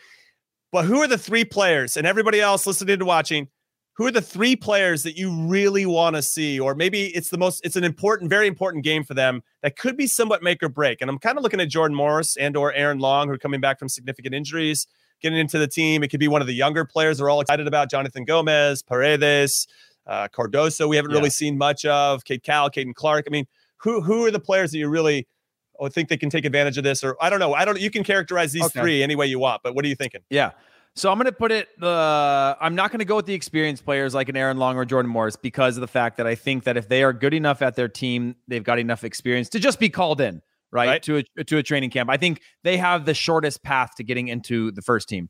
But 0.72 0.84
who 0.84 1.00
are 1.00 1.06
the 1.06 1.18
three 1.18 1.44
players 1.44 1.96
and 1.96 2.06
everybody 2.06 2.40
else 2.40 2.66
listening 2.66 2.98
to 2.98 3.04
watching? 3.04 3.48
Who 3.96 4.06
are 4.06 4.10
the 4.10 4.20
three 4.20 4.54
players 4.54 5.02
that 5.04 5.16
you 5.16 5.30
really 5.30 5.86
want 5.86 6.16
to 6.16 6.22
see? 6.22 6.60
Or 6.60 6.74
maybe 6.74 7.06
it's 7.06 7.30
the 7.30 7.38
most 7.38 7.64
it's 7.64 7.76
an 7.76 7.84
important 7.84 8.30
very 8.30 8.46
important 8.46 8.84
game 8.84 9.04
for 9.04 9.14
them 9.14 9.42
that 9.62 9.76
could 9.76 9.96
be 9.96 10.06
somewhat 10.06 10.42
make 10.42 10.62
or 10.62 10.68
break. 10.68 11.00
And 11.00 11.10
i'm 11.10 11.18
kind 11.18 11.36
of 11.36 11.42
looking 11.42 11.60
at 11.60 11.68
jordan 11.68 11.96
morris 11.96 12.36
and 12.36 12.56
or 12.56 12.72
aaron 12.72 12.98
long 12.98 13.28
who 13.28 13.34
are 13.34 13.38
coming 13.38 13.60
back 13.60 13.78
from 13.78 13.88
significant 13.88 14.34
injuries 14.34 14.86
getting 15.22 15.38
into 15.38 15.58
the 15.58 15.66
team. 15.66 16.02
It 16.02 16.08
could 16.08 16.20
be 16.20 16.28
one 16.28 16.42
of 16.42 16.46
the 16.46 16.54
younger 16.54 16.84
players 16.84 17.18
they're 17.18 17.30
all 17.30 17.40
excited 17.40 17.66
about 17.66 17.90
jonathan 17.90 18.24
gomez 18.24 18.82
paredes 18.82 19.66
uh, 20.06 20.28
cardoso 20.28 20.88
we 20.88 20.96
haven't 20.96 21.10
yeah. 21.10 21.16
really 21.16 21.30
seen 21.30 21.58
much 21.58 21.84
of 21.84 22.24
cade 22.24 22.42
cowell 22.42 22.70
caden 22.70 22.94
clark. 22.94 23.24
I 23.26 23.30
mean 23.30 23.46
who 23.78 24.00
who 24.00 24.24
are 24.24 24.30
the 24.30 24.40
players 24.40 24.70
that 24.72 24.78
you 24.78 24.88
really 24.88 25.26
oh, 25.80 25.88
think 25.88 26.08
they 26.08 26.16
can 26.16 26.30
take 26.30 26.44
advantage 26.44 26.78
of 26.78 26.84
this? 26.84 27.02
Or 27.02 27.16
i 27.20 27.30
don't 27.30 27.40
know 27.40 27.54
i 27.54 27.64
don't 27.64 27.80
you 27.80 27.90
can 27.90 28.04
characterize 28.04 28.52
these 28.52 28.64
okay. 28.64 28.80
three 28.80 29.02
any 29.02 29.16
way 29.16 29.26
you 29.26 29.38
want 29.38 29.62
but 29.62 29.74
what 29.74 29.84
are 29.84 29.88
you 29.88 29.96
thinking? 29.96 30.20
Yeah 30.28 30.50
so 30.96 31.10
I'm 31.12 31.18
going 31.18 31.26
to 31.26 31.32
put 31.32 31.52
it 31.52 31.68
the 31.78 32.56
I'm 32.60 32.74
not 32.74 32.90
going 32.90 32.98
to 33.00 33.04
go 33.04 33.16
with 33.16 33.26
the 33.26 33.34
experienced 33.34 33.84
players 33.84 34.14
like 34.14 34.28
an 34.28 34.36
Aaron 34.36 34.56
Long 34.56 34.76
or 34.76 34.84
Jordan 34.84 35.10
Morris 35.10 35.36
because 35.36 35.76
of 35.76 35.82
the 35.82 35.88
fact 35.88 36.16
that 36.16 36.26
I 36.26 36.34
think 36.34 36.64
that 36.64 36.76
if 36.76 36.88
they 36.88 37.02
are 37.02 37.12
good 37.12 37.34
enough 37.34 37.62
at 37.62 37.76
their 37.76 37.88
team, 37.88 38.34
they've 38.48 38.64
got 38.64 38.78
enough 38.78 39.04
experience 39.04 39.48
to 39.50 39.58
just 39.58 39.78
be 39.78 39.88
called 39.88 40.20
in, 40.20 40.42
right? 40.72 40.88
right. 40.88 41.02
To 41.02 41.22
a 41.36 41.44
to 41.44 41.58
a 41.58 41.62
training 41.62 41.90
camp. 41.90 42.10
I 42.10 42.16
think 42.16 42.40
they 42.64 42.76
have 42.78 43.04
the 43.04 43.14
shortest 43.14 43.62
path 43.62 43.94
to 43.96 44.04
getting 44.04 44.28
into 44.28 44.72
the 44.72 44.82
first 44.82 45.08
team. 45.08 45.28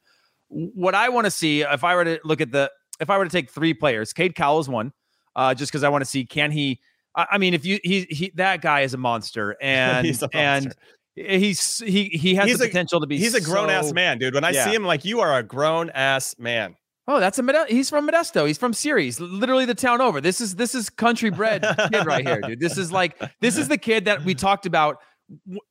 What 0.49 0.95
I 0.95 1.09
want 1.09 1.25
to 1.25 1.31
see 1.31 1.63
if 1.63 1.83
I 1.83 1.97
were 1.97 2.05
to 2.05 2.21
look 2.25 2.41
at 2.41 2.53
the 2.53 2.71
if 3.01 3.11
I 3.11 3.19
were 3.19 3.25
to 3.25 3.31
take 3.31 3.51
three 3.51 3.75
players, 3.75 4.13
Cade 4.13 4.35
Cowell 4.35 4.61
is 4.61 4.69
one, 4.69 4.93
uh, 5.35 5.55
just 5.55 5.73
because 5.73 5.83
I 5.83 5.89
want 5.89 6.03
to 6.03 6.11
see 6.11 6.25
can 6.25 6.53
he 6.53 6.81
I 7.17 7.39
mean, 7.39 7.55
if 7.55 7.65
you 7.65 7.81
he 7.83 8.07
he 8.11 8.31
that 8.35 8.61
guy 8.61 8.83
is 8.83 8.93
a 8.95 8.99
monster, 8.99 9.57
and 9.63 10.07
a 10.07 10.11
monster. 10.11 10.29
and 10.35 10.75
he's 11.17 11.79
he 11.79 12.05
he 12.05 12.35
has 12.35 12.47
he's 12.47 12.59
the 12.59 12.67
potential 12.67 13.01
to 13.01 13.07
be. 13.07 13.19
He's 13.19 13.35
a 13.35 13.41
grown 13.41 13.69
so, 13.69 13.75
ass 13.75 13.93
man, 13.93 14.19
dude. 14.19 14.35
When 14.35 14.45
I 14.45 14.51
yeah. 14.51 14.65
see 14.65 14.75
him, 14.75 14.85
like 14.85 15.05
you 15.05 15.21
are 15.21 15.37
a 15.37 15.43
grown 15.43 15.91
ass 15.91 16.37
man. 16.39 16.77
Oh, 17.09 17.21
that's 17.21 17.39
a 17.39 17.43
Mode- 17.43 17.69
he's 17.69 17.89
from 17.89 18.09
Modesto. 18.09 18.47
He's 18.47 18.59
from 18.59 18.73
Ceres, 18.73 19.21
literally 19.21 19.65
the 19.65 19.75
town 19.75 20.01
over. 20.01 20.21
This 20.21 20.41
is 20.41 20.57
this 20.57 20.75
is 20.75 20.91
country 20.91 21.31
bred 21.31 21.63
kid 21.93 22.05
right 22.05 22.27
here, 22.27 22.41
dude. 22.41 22.61
This 22.61 22.77
is 22.77 22.93
like 22.93 23.21
this 23.41 23.57
is 23.57 23.69
the 23.69 23.79
kid 23.79 24.05
that 24.05 24.25
we 24.25 24.35
talked 24.35 24.67
about. 24.67 24.99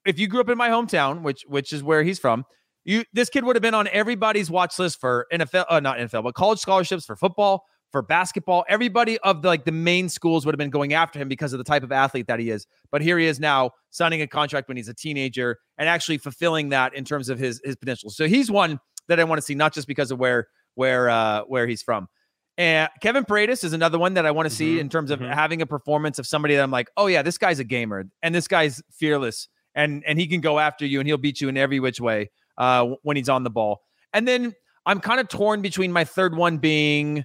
If 0.05 0.17
you 0.17 0.27
grew 0.27 0.41
up 0.41 0.49
in 0.49 0.57
my 0.57 0.69
hometown, 0.69 1.21
which 1.21 1.43
which 1.47 1.73
is 1.73 1.83
where 1.83 2.03
he's 2.03 2.19
from, 2.19 2.45
you 2.85 3.03
this 3.13 3.29
kid 3.29 3.43
would 3.43 3.55
have 3.55 3.63
been 3.63 3.73
on 3.73 3.87
everybody's 3.89 4.49
watch 4.49 4.79
list 4.79 4.99
for 4.99 5.27
NFL, 5.31 5.65
uh, 5.69 5.79
not 5.79 5.97
NFL, 5.97 6.23
but 6.23 6.35
college 6.35 6.59
scholarships 6.59 7.05
for 7.05 7.15
football, 7.15 7.63
for 7.95 8.01
basketball. 8.01 8.65
Everybody 8.67 9.17
of 9.19 9.41
the, 9.41 9.47
like 9.47 9.63
the 9.63 9.71
main 9.71 10.09
schools 10.09 10.45
would 10.45 10.51
have 10.51 10.57
been 10.57 10.69
going 10.69 10.91
after 10.91 11.17
him 11.17 11.29
because 11.29 11.53
of 11.53 11.59
the 11.59 11.63
type 11.63 11.81
of 11.81 11.93
athlete 11.93 12.27
that 12.27 12.41
he 12.41 12.49
is. 12.49 12.67
But 12.91 13.01
here 13.01 13.17
he 13.17 13.25
is 13.25 13.39
now 13.39 13.71
signing 13.89 14.21
a 14.21 14.27
contract 14.27 14.67
when 14.67 14.75
he's 14.75 14.89
a 14.89 14.93
teenager 14.93 15.59
and 15.77 15.87
actually 15.87 16.17
fulfilling 16.17 16.69
that 16.69 16.93
in 16.93 17.05
terms 17.05 17.29
of 17.29 17.39
his 17.39 17.61
his 17.63 17.77
potential. 17.77 18.09
So 18.09 18.27
he's 18.27 18.51
one 18.51 18.81
that 19.07 19.17
I 19.17 19.23
want 19.23 19.37
to 19.37 19.41
see, 19.41 19.55
not 19.55 19.73
just 19.73 19.87
because 19.87 20.11
of 20.11 20.19
where 20.19 20.47
where 20.73 21.07
uh 21.07 21.43
where 21.43 21.67
he's 21.67 21.81
from. 21.81 22.09
And 22.57 22.89
Kevin 23.01 23.23
Paredes 23.23 23.63
is 23.63 23.71
another 23.71 23.97
one 23.97 24.15
that 24.15 24.25
I 24.25 24.31
want 24.31 24.49
to 24.49 24.53
see 24.53 24.71
mm-hmm, 24.71 24.81
in 24.81 24.89
terms 24.89 25.09
of 25.09 25.19
mm-hmm. 25.19 25.31
having 25.31 25.61
a 25.61 25.65
performance 25.65 26.19
of 26.19 26.27
somebody 26.27 26.55
that 26.55 26.63
I'm 26.63 26.71
like, 26.71 26.89
oh 26.97 27.07
yeah, 27.07 27.21
this 27.21 27.37
guy's 27.37 27.59
a 27.59 27.63
gamer 27.63 28.03
and 28.21 28.35
this 28.35 28.49
guy's 28.49 28.81
fearless 28.91 29.47
and 29.73 30.03
and 30.05 30.19
he 30.19 30.27
can 30.27 30.41
go 30.41 30.59
after 30.59 30.85
you 30.85 30.99
and 30.99 31.07
he'll 31.07 31.17
beat 31.17 31.39
you 31.39 31.47
in 31.47 31.55
every 31.55 31.79
which 31.79 32.01
way 32.01 32.29
uh 32.57 32.87
when 33.03 33.15
he's 33.15 33.29
on 33.29 33.45
the 33.45 33.49
ball. 33.49 33.79
And 34.11 34.27
then 34.27 34.53
I'm 34.85 34.99
kind 34.99 35.21
of 35.21 35.29
torn 35.29 35.61
between 35.61 35.93
my 35.93 36.03
third 36.03 36.35
one 36.35 36.57
being 36.57 37.23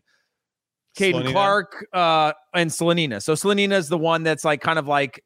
Caden 1.00 1.32
Clark 1.32 1.86
uh, 1.92 2.32
and 2.54 2.70
Slonina. 2.70 3.22
So 3.22 3.34
Slonina 3.34 3.72
is 3.72 3.88
the 3.88 3.98
one 3.98 4.22
that's 4.22 4.44
like 4.44 4.60
kind 4.60 4.78
of 4.78 4.86
like 4.86 5.22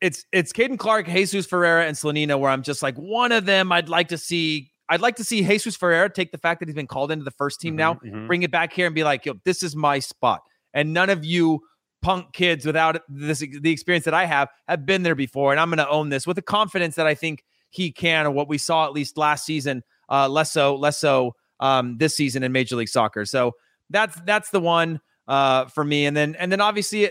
it's 0.00 0.24
it's 0.32 0.52
Caden 0.52 0.78
Clark, 0.78 1.06
Jesus 1.06 1.46
Ferreira, 1.46 1.86
and 1.86 1.96
Slonina, 1.96 2.38
where 2.38 2.50
I'm 2.50 2.62
just 2.62 2.82
like 2.82 2.96
one 2.96 3.32
of 3.32 3.46
them. 3.46 3.72
I'd 3.72 3.88
like 3.88 4.08
to 4.08 4.18
see. 4.18 4.70
I'd 4.90 5.02
like 5.02 5.16
to 5.16 5.24
see 5.24 5.42
Jesus 5.42 5.76
Ferreira 5.76 6.08
take 6.08 6.32
the 6.32 6.38
fact 6.38 6.60
that 6.60 6.68
he's 6.68 6.74
been 6.74 6.86
called 6.86 7.10
into 7.10 7.24
the 7.24 7.30
first 7.32 7.60
team 7.60 7.72
mm-hmm, 7.72 7.78
now, 7.78 7.94
mm-hmm. 7.94 8.26
bring 8.26 8.42
it 8.42 8.50
back 8.50 8.72
here, 8.72 8.86
and 8.86 8.94
be 8.94 9.04
like, 9.04 9.26
"Yo, 9.26 9.34
this 9.44 9.62
is 9.62 9.76
my 9.76 9.98
spot." 9.98 10.42
And 10.72 10.92
none 10.94 11.10
of 11.10 11.24
you 11.24 11.60
punk 12.00 12.32
kids 12.32 12.64
without 12.64 13.00
this 13.08 13.40
the 13.40 13.70
experience 13.70 14.04
that 14.04 14.14
I 14.14 14.24
have 14.24 14.48
have 14.68 14.86
been 14.86 15.02
there 15.02 15.14
before, 15.14 15.52
and 15.52 15.60
I'm 15.60 15.68
going 15.68 15.78
to 15.78 15.88
own 15.88 16.08
this 16.08 16.26
with 16.26 16.36
the 16.36 16.42
confidence 16.42 16.94
that 16.94 17.06
I 17.06 17.14
think 17.14 17.44
he 17.70 17.92
can, 17.92 18.26
or 18.26 18.30
what 18.30 18.48
we 18.48 18.58
saw 18.58 18.86
at 18.86 18.92
least 18.92 19.18
last 19.18 19.44
season, 19.44 19.82
uh, 20.08 20.28
less 20.28 20.52
so, 20.52 20.76
less 20.76 20.98
so 20.98 21.34
um, 21.60 21.98
this 21.98 22.16
season 22.16 22.42
in 22.42 22.52
Major 22.52 22.76
League 22.76 22.88
Soccer. 22.88 23.24
So 23.24 23.52
that's 23.90 24.20
that's 24.22 24.50
the 24.50 24.60
one 24.60 25.00
uh, 25.26 25.66
for 25.66 25.84
me. 25.84 26.06
And 26.06 26.16
then 26.16 26.34
and 26.36 26.50
then 26.50 26.60
obviously, 26.60 27.10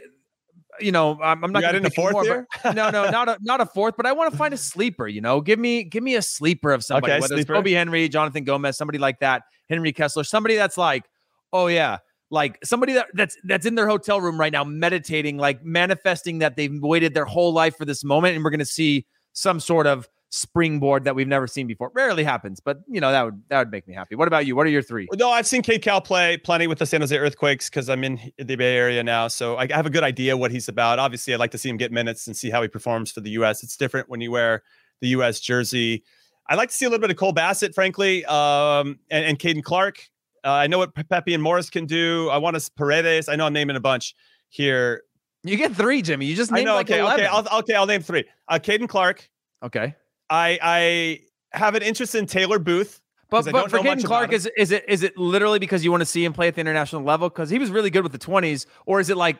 you 0.79 0.91
know, 0.91 1.19
I'm, 1.21 1.43
I'm 1.43 1.51
not 1.51 1.61
going 1.61 1.83
to 1.83 1.89
fourth 1.91 2.13
more, 2.13 2.23
here. 2.23 2.47
no, 2.65 2.89
no, 2.89 3.09
not 3.09 3.29
a 3.29 3.37
not 3.41 3.61
a 3.61 3.65
fourth, 3.65 3.95
but 3.97 4.05
I 4.05 4.11
want 4.11 4.31
to 4.31 4.37
find 4.37 4.53
a 4.53 4.57
sleeper. 4.57 5.07
You 5.07 5.21
know, 5.21 5.41
give 5.41 5.59
me 5.59 5.83
give 5.83 6.03
me 6.03 6.15
a 6.15 6.21
sleeper 6.21 6.71
of 6.71 6.83
somebody, 6.83 7.13
okay, 7.13 7.21
whether 7.21 7.35
sleeper. 7.35 7.53
it's 7.53 7.57
Kobe 7.59 7.71
Henry, 7.71 8.09
Jonathan 8.09 8.43
Gomez, 8.43 8.77
somebody 8.77 8.99
like 8.99 9.19
that, 9.19 9.43
Henry 9.69 9.93
Kessler, 9.93 10.23
somebody 10.23 10.55
that's 10.55 10.77
like, 10.77 11.05
oh 11.53 11.67
yeah, 11.67 11.99
like 12.29 12.63
somebody 12.63 12.93
that, 12.93 13.07
that's 13.13 13.37
that's 13.43 13.65
in 13.65 13.75
their 13.75 13.87
hotel 13.87 14.19
room 14.19 14.39
right 14.39 14.51
now 14.51 14.63
meditating 14.63 15.37
like 15.37 15.63
manifesting 15.63 16.39
that 16.39 16.55
they've 16.55 16.81
waited 16.81 17.13
their 17.13 17.25
whole 17.25 17.53
life 17.53 17.77
for 17.77 17.85
this 17.85 18.03
moment 18.03 18.35
and 18.35 18.43
we're 18.43 18.49
going 18.49 18.59
to 18.59 18.65
see 18.65 19.05
some 19.33 19.59
sort 19.59 19.87
of 19.87 20.07
springboard 20.29 21.05
that 21.05 21.15
we've 21.15 21.27
never 21.27 21.47
seen 21.47 21.67
before. 21.67 21.91
Rarely 21.93 22.23
happens, 22.23 22.59
but 22.59 22.79
you 22.87 22.99
know 22.99 23.11
that 23.11 23.23
would 23.23 23.41
that 23.49 23.59
would 23.59 23.71
make 23.71 23.87
me 23.87 23.93
happy. 23.93 24.15
What 24.15 24.27
about 24.27 24.45
you? 24.45 24.55
What 24.55 24.65
are 24.65 24.69
your 24.69 24.81
three? 24.81 25.07
No, 25.13 25.29
I've 25.29 25.47
seen 25.47 25.61
Cade 25.61 25.81
Cowell 25.81 26.01
play 26.01 26.37
plenty 26.37 26.67
with 26.67 26.79
the 26.79 26.85
San 26.85 27.01
Jose 27.01 27.17
Earthquakes 27.17 27.69
because 27.69 27.89
I'm 27.89 28.03
in 28.03 28.19
the 28.37 28.55
Bay 28.55 28.75
Area 28.75 29.03
now, 29.03 29.27
so 29.27 29.57
I 29.57 29.67
have 29.71 29.85
a 29.85 29.89
good 29.89 30.03
idea 30.03 30.35
what 30.35 30.51
he's 30.51 30.67
about. 30.67 30.99
Obviously, 30.99 31.33
I'd 31.33 31.39
like 31.39 31.51
to 31.51 31.57
see 31.57 31.69
him 31.69 31.77
get 31.77 31.91
minutes 31.91 32.27
and 32.27 32.35
see 32.35 32.49
how 32.49 32.61
he 32.61 32.67
performs 32.67 33.11
for 33.11 33.21
the 33.21 33.31
U.S. 33.31 33.63
It's 33.63 33.77
different 33.77 34.09
when 34.09 34.21
you 34.21 34.31
wear 34.31 34.63
the 35.01 35.09
U.S. 35.09 35.39
jersey. 35.39 36.03
I'd 36.49 36.55
like 36.55 36.69
to 36.69 36.75
see 36.75 36.85
a 36.85 36.89
little 36.89 37.01
bit 37.01 37.11
of 37.11 37.17
Cole 37.17 37.33
Bassett, 37.33 37.75
frankly, 37.75 38.25
um, 38.25 38.99
and, 39.09 39.25
and 39.25 39.39
Caden 39.39 39.63
Clark. 39.63 39.99
Uh, 40.45 40.51
I 40.51 40.67
know 40.67 40.77
what 40.77 40.93
Pepi 41.09 41.33
and 41.33 41.43
Morris 41.43 41.69
can 41.69 41.85
do. 41.85 42.29
I 42.29 42.37
want 42.37 42.57
to 42.57 42.71
Paredes. 42.77 43.27
I 43.27 43.35
know 43.35 43.45
I'm 43.45 43.53
naming 43.53 43.75
a 43.75 43.81
bunch 43.81 44.15
here. 44.49 45.03
You 45.43 45.57
get 45.57 45.75
three, 45.75 46.01
Jimmy. 46.01 46.25
You 46.25 46.35
just 46.35 46.51
named 46.51 46.67
I 46.67 46.71
know. 46.71 46.75
Like 46.75 46.89
okay, 46.89 46.99
11. 46.99 47.19
okay, 47.19 47.27
I'll, 47.27 47.59
okay. 47.59 47.73
I'll 47.73 47.85
name 47.85 48.01
three. 48.01 48.25
Uh, 48.47 48.59
Caden 48.59 48.87
Clark. 48.87 49.29
Okay. 49.63 49.95
I 50.29 50.59
I 50.61 51.57
have 51.57 51.75
an 51.75 51.83
interest 51.83 52.15
in 52.15 52.25
Taylor 52.25 52.59
Booth. 52.59 53.01
But, 53.29 53.51
but 53.51 53.69
for 53.69 53.79
Caden 53.79 54.05
Clark, 54.05 54.31
is 54.31 54.49
is 54.57 54.71
it 54.71 54.85
is 54.87 55.03
it 55.03 55.17
literally 55.17 55.59
because 55.59 55.83
you 55.83 55.91
want 55.91 56.01
to 56.01 56.05
see 56.05 56.23
him 56.23 56.31
play 56.31 56.47
at 56.47 56.55
the 56.55 56.61
international 56.61 57.03
level? 57.03 57.27
Because 57.27 57.49
he 57.49 57.59
was 57.59 57.69
really 57.69 57.89
good 57.89 58.03
with 58.03 58.13
the 58.13 58.17
twenties, 58.17 58.65
or 58.85 59.01
is 59.01 59.09
it 59.09 59.17
like 59.17 59.37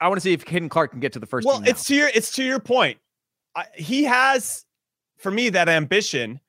I 0.00 0.08
want 0.08 0.16
to 0.16 0.22
see 0.22 0.32
if 0.32 0.44
Caden 0.44 0.70
Clark 0.70 0.90
can 0.90 1.00
get 1.00 1.12
to 1.12 1.20
the 1.20 1.26
first? 1.26 1.46
Well, 1.46 1.62
it's 1.64 1.84
to 1.84 1.94
your 1.94 2.08
it's 2.12 2.32
to 2.32 2.42
your 2.42 2.58
point. 2.58 2.98
I, 3.54 3.66
he 3.74 4.04
has, 4.04 4.64
for 5.18 5.30
me, 5.30 5.50
that 5.50 5.68
ambition 5.68 6.40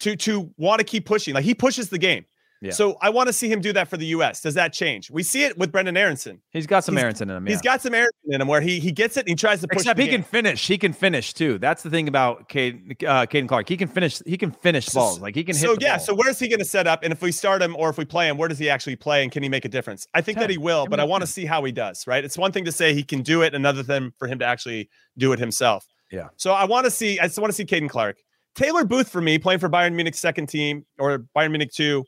to 0.00 0.16
to 0.16 0.52
want 0.56 0.80
to 0.80 0.84
keep 0.84 1.06
pushing. 1.06 1.32
Like 1.34 1.44
he 1.44 1.54
pushes 1.54 1.90
the 1.90 1.98
game. 1.98 2.24
Yeah. 2.66 2.72
So 2.72 2.96
I 3.00 3.10
want 3.10 3.28
to 3.28 3.32
see 3.32 3.50
him 3.50 3.60
do 3.60 3.72
that 3.72 3.88
for 3.88 3.96
the 3.96 4.06
U.S. 4.06 4.40
Does 4.40 4.54
that 4.54 4.72
change? 4.72 5.10
We 5.10 5.22
see 5.22 5.44
it 5.44 5.56
with 5.56 5.70
Brendan 5.72 5.96
Aaronson. 5.96 6.40
He's 6.50 6.66
got 6.66 6.84
some 6.84 6.96
he's, 6.96 7.02
Aaronson 7.02 7.30
in 7.30 7.36
him. 7.36 7.46
Yeah. 7.46 7.52
He's 7.52 7.62
got 7.62 7.80
some 7.80 7.94
Aaronson 7.94 8.32
in 8.32 8.40
him 8.40 8.48
where 8.48 8.60
he 8.60 8.80
he 8.80 8.92
gets 8.92 9.16
it 9.16 9.20
and 9.20 9.28
he 9.28 9.34
tries 9.34 9.60
to 9.60 9.68
push. 9.68 9.82
Except 9.82 9.98
he 9.98 10.06
game. 10.06 10.22
can 10.22 10.22
finish. 10.22 10.66
He 10.66 10.78
can 10.78 10.92
finish 10.92 11.32
too. 11.32 11.58
That's 11.58 11.82
the 11.82 11.90
thing 11.90 12.08
about 12.08 12.40
uh, 12.40 12.44
Caden 12.44 13.48
Clark. 13.48 13.68
He 13.68 13.76
can 13.76 13.88
finish. 13.88 14.20
He 14.26 14.36
can 14.36 14.50
finish 14.50 14.86
so, 14.86 15.00
balls. 15.00 15.20
Like 15.20 15.34
he 15.34 15.44
can 15.44 15.56
hit. 15.56 15.64
So 15.64 15.76
yeah. 15.80 15.96
Ball. 15.96 16.06
So 16.06 16.14
where's 16.14 16.38
he 16.38 16.48
going 16.48 16.58
to 16.58 16.64
set 16.64 16.86
up? 16.86 17.02
And 17.02 17.12
if 17.12 17.22
we 17.22 17.32
start 17.32 17.62
him 17.62 17.76
or 17.76 17.88
if 17.90 17.98
we 17.98 18.04
play 18.04 18.28
him, 18.28 18.36
where 18.36 18.48
does 18.48 18.58
he 18.58 18.68
actually 18.68 18.96
play? 18.96 19.22
And 19.22 19.30
can 19.30 19.42
he 19.42 19.48
make 19.48 19.64
a 19.64 19.68
difference? 19.68 20.06
I 20.14 20.20
think 20.20 20.38
10. 20.38 20.42
that 20.42 20.50
he 20.50 20.58
will, 20.58 20.86
but 20.86 21.00
I 21.00 21.04
want 21.04 21.22
to 21.22 21.26
see 21.26 21.46
how 21.46 21.62
he 21.64 21.72
does. 21.72 22.06
Right. 22.06 22.24
It's 22.24 22.36
one 22.36 22.52
thing 22.52 22.64
to 22.64 22.72
say 22.72 22.94
he 22.94 23.04
can 23.04 23.22
do 23.22 23.42
it. 23.42 23.54
Another 23.54 23.82
thing 23.82 24.12
for 24.18 24.28
him 24.28 24.38
to 24.40 24.44
actually 24.44 24.88
do 25.16 25.32
it 25.32 25.38
himself. 25.38 25.86
Yeah. 26.10 26.28
So 26.36 26.52
I 26.52 26.64
want 26.64 26.84
to 26.84 26.90
see. 26.90 27.18
I 27.18 27.24
just 27.24 27.38
want 27.38 27.50
to 27.50 27.56
see 27.56 27.64
Caden 27.64 27.90
Clark. 27.90 28.18
Taylor 28.56 28.84
Booth 28.84 29.10
for 29.10 29.20
me 29.20 29.38
playing 29.38 29.60
for 29.60 29.68
Bayern 29.68 29.92
Munich's 29.92 30.18
second 30.18 30.48
team 30.48 30.86
or 30.98 31.26
Bayern 31.36 31.50
Munich 31.50 31.70
two 31.72 32.04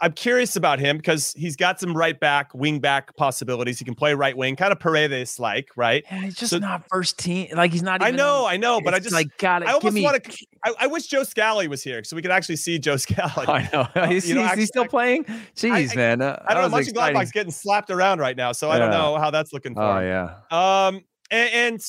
I'm 0.00 0.12
curious 0.12 0.56
about 0.56 0.78
him 0.78 0.98
because 0.98 1.32
he's 1.32 1.56
got 1.56 1.80
some 1.80 1.96
right 1.96 2.18
back, 2.18 2.52
wing 2.54 2.80
back 2.80 3.16
possibilities. 3.16 3.78
He 3.78 3.84
can 3.84 3.94
play 3.94 4.14
right 4.14 4.36
wing, 4.36 4.54
kind 4.54 4.70
of 4.70 4.78
Paredes 4.78 5.38
like, 5.38 5.70
right? 5.74 6.04
Yeah, 6.10 6.20
he's 6.20 6.34
just 6.34 6.50
so, 6.50 6.58
not 6.58 6.86
first 6.88 7.18
team. 7.18 7.48
Like 7.54 7.72
he's 7.72 7.82
not. 7.82 8.02
Even 8.02 8.14
I 8.14 8.16
know, 8.16 8.46
I 8.46 8.56
know, 8.58 8.80
but 8.80 8.92
I 8.92 8.98
just 8.98 9.14
like 9.14 9.36
got 9.38 9.62
it. 9.62 9.68
I 9.68 9.72
almost 9.72 10.02
want 10.02 10.22
to. 10.22 10.46
I, 10.64 10.72
I, 10.80 10.86
wish 10.86 11.06
Joe 11.06 11.22
Scally 11.22 11.66
was 11.66 11.82
here 11.82 12.04
so 12.04 12.14
we 12.14 12.22
could 12.22 12.30
actually 12.30 12.56
see 12.56 12.78
Joe 12.78 12.96
Scally. 12.98 13.46
I 13.48 13.68
know. 13.72 14.06
he's, 14.08 14.28
you 14.28 14.34
know, 14.34 14.46
he's 14.48 14.68
still 14.68 14.86
playing. 14.86 15.24
Jeez, 15.54 15.92
I, 15.92 15.96
man. 15.96 16.20
Uh, 16.20 16.42
I 16.46 16.54
don't 16.54 16.70
know. 16.70 16.76
Mönchengladbach's 16.76 17.32
getting 17.32 17.52
slapped 17.52 17.90
around 17.90 18.18
right 18.18 18.36
now, 18.36 18.52
so 18.52 18.70
I 18.70 18.78
don't 18.78 18.90
know 18.90 19.16
how 19.18 19.30
that's 19.30 19.52
looking 19.52 19.74
for. 19.74 19.82
Oh 19.82 19.98
him. 19.98 20.06
yeah. 20.06 20.86
Um, 20.86 21.04
and, 21.30 21.50
and 21.52 21.80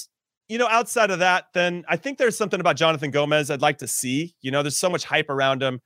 you 0.48 0.58
know, 0.58 0.67
outside 0.67 1.12
of 1.12 1.20
that, 1.20 1.48
then 1.54 1.84
I 1.89 1.98
think 1.98 2.17
there's 2.17 2.38
something 2.38 2.60
about 2.60 2.78
Jonathan 2.78 3.12
Gomez 3.12 3.52
I'd 3.52 3.62
like 3.62 3.80
to 3.80 3.88
see. 3.88 4.36
You 4.41 4.52
know, 4.52 4.63
there's 4.63 4.78
so 4.78 4.89
much 4.89 5.04
hype 5.04 5.30
around 5.30 5.62
him 5.62 5.82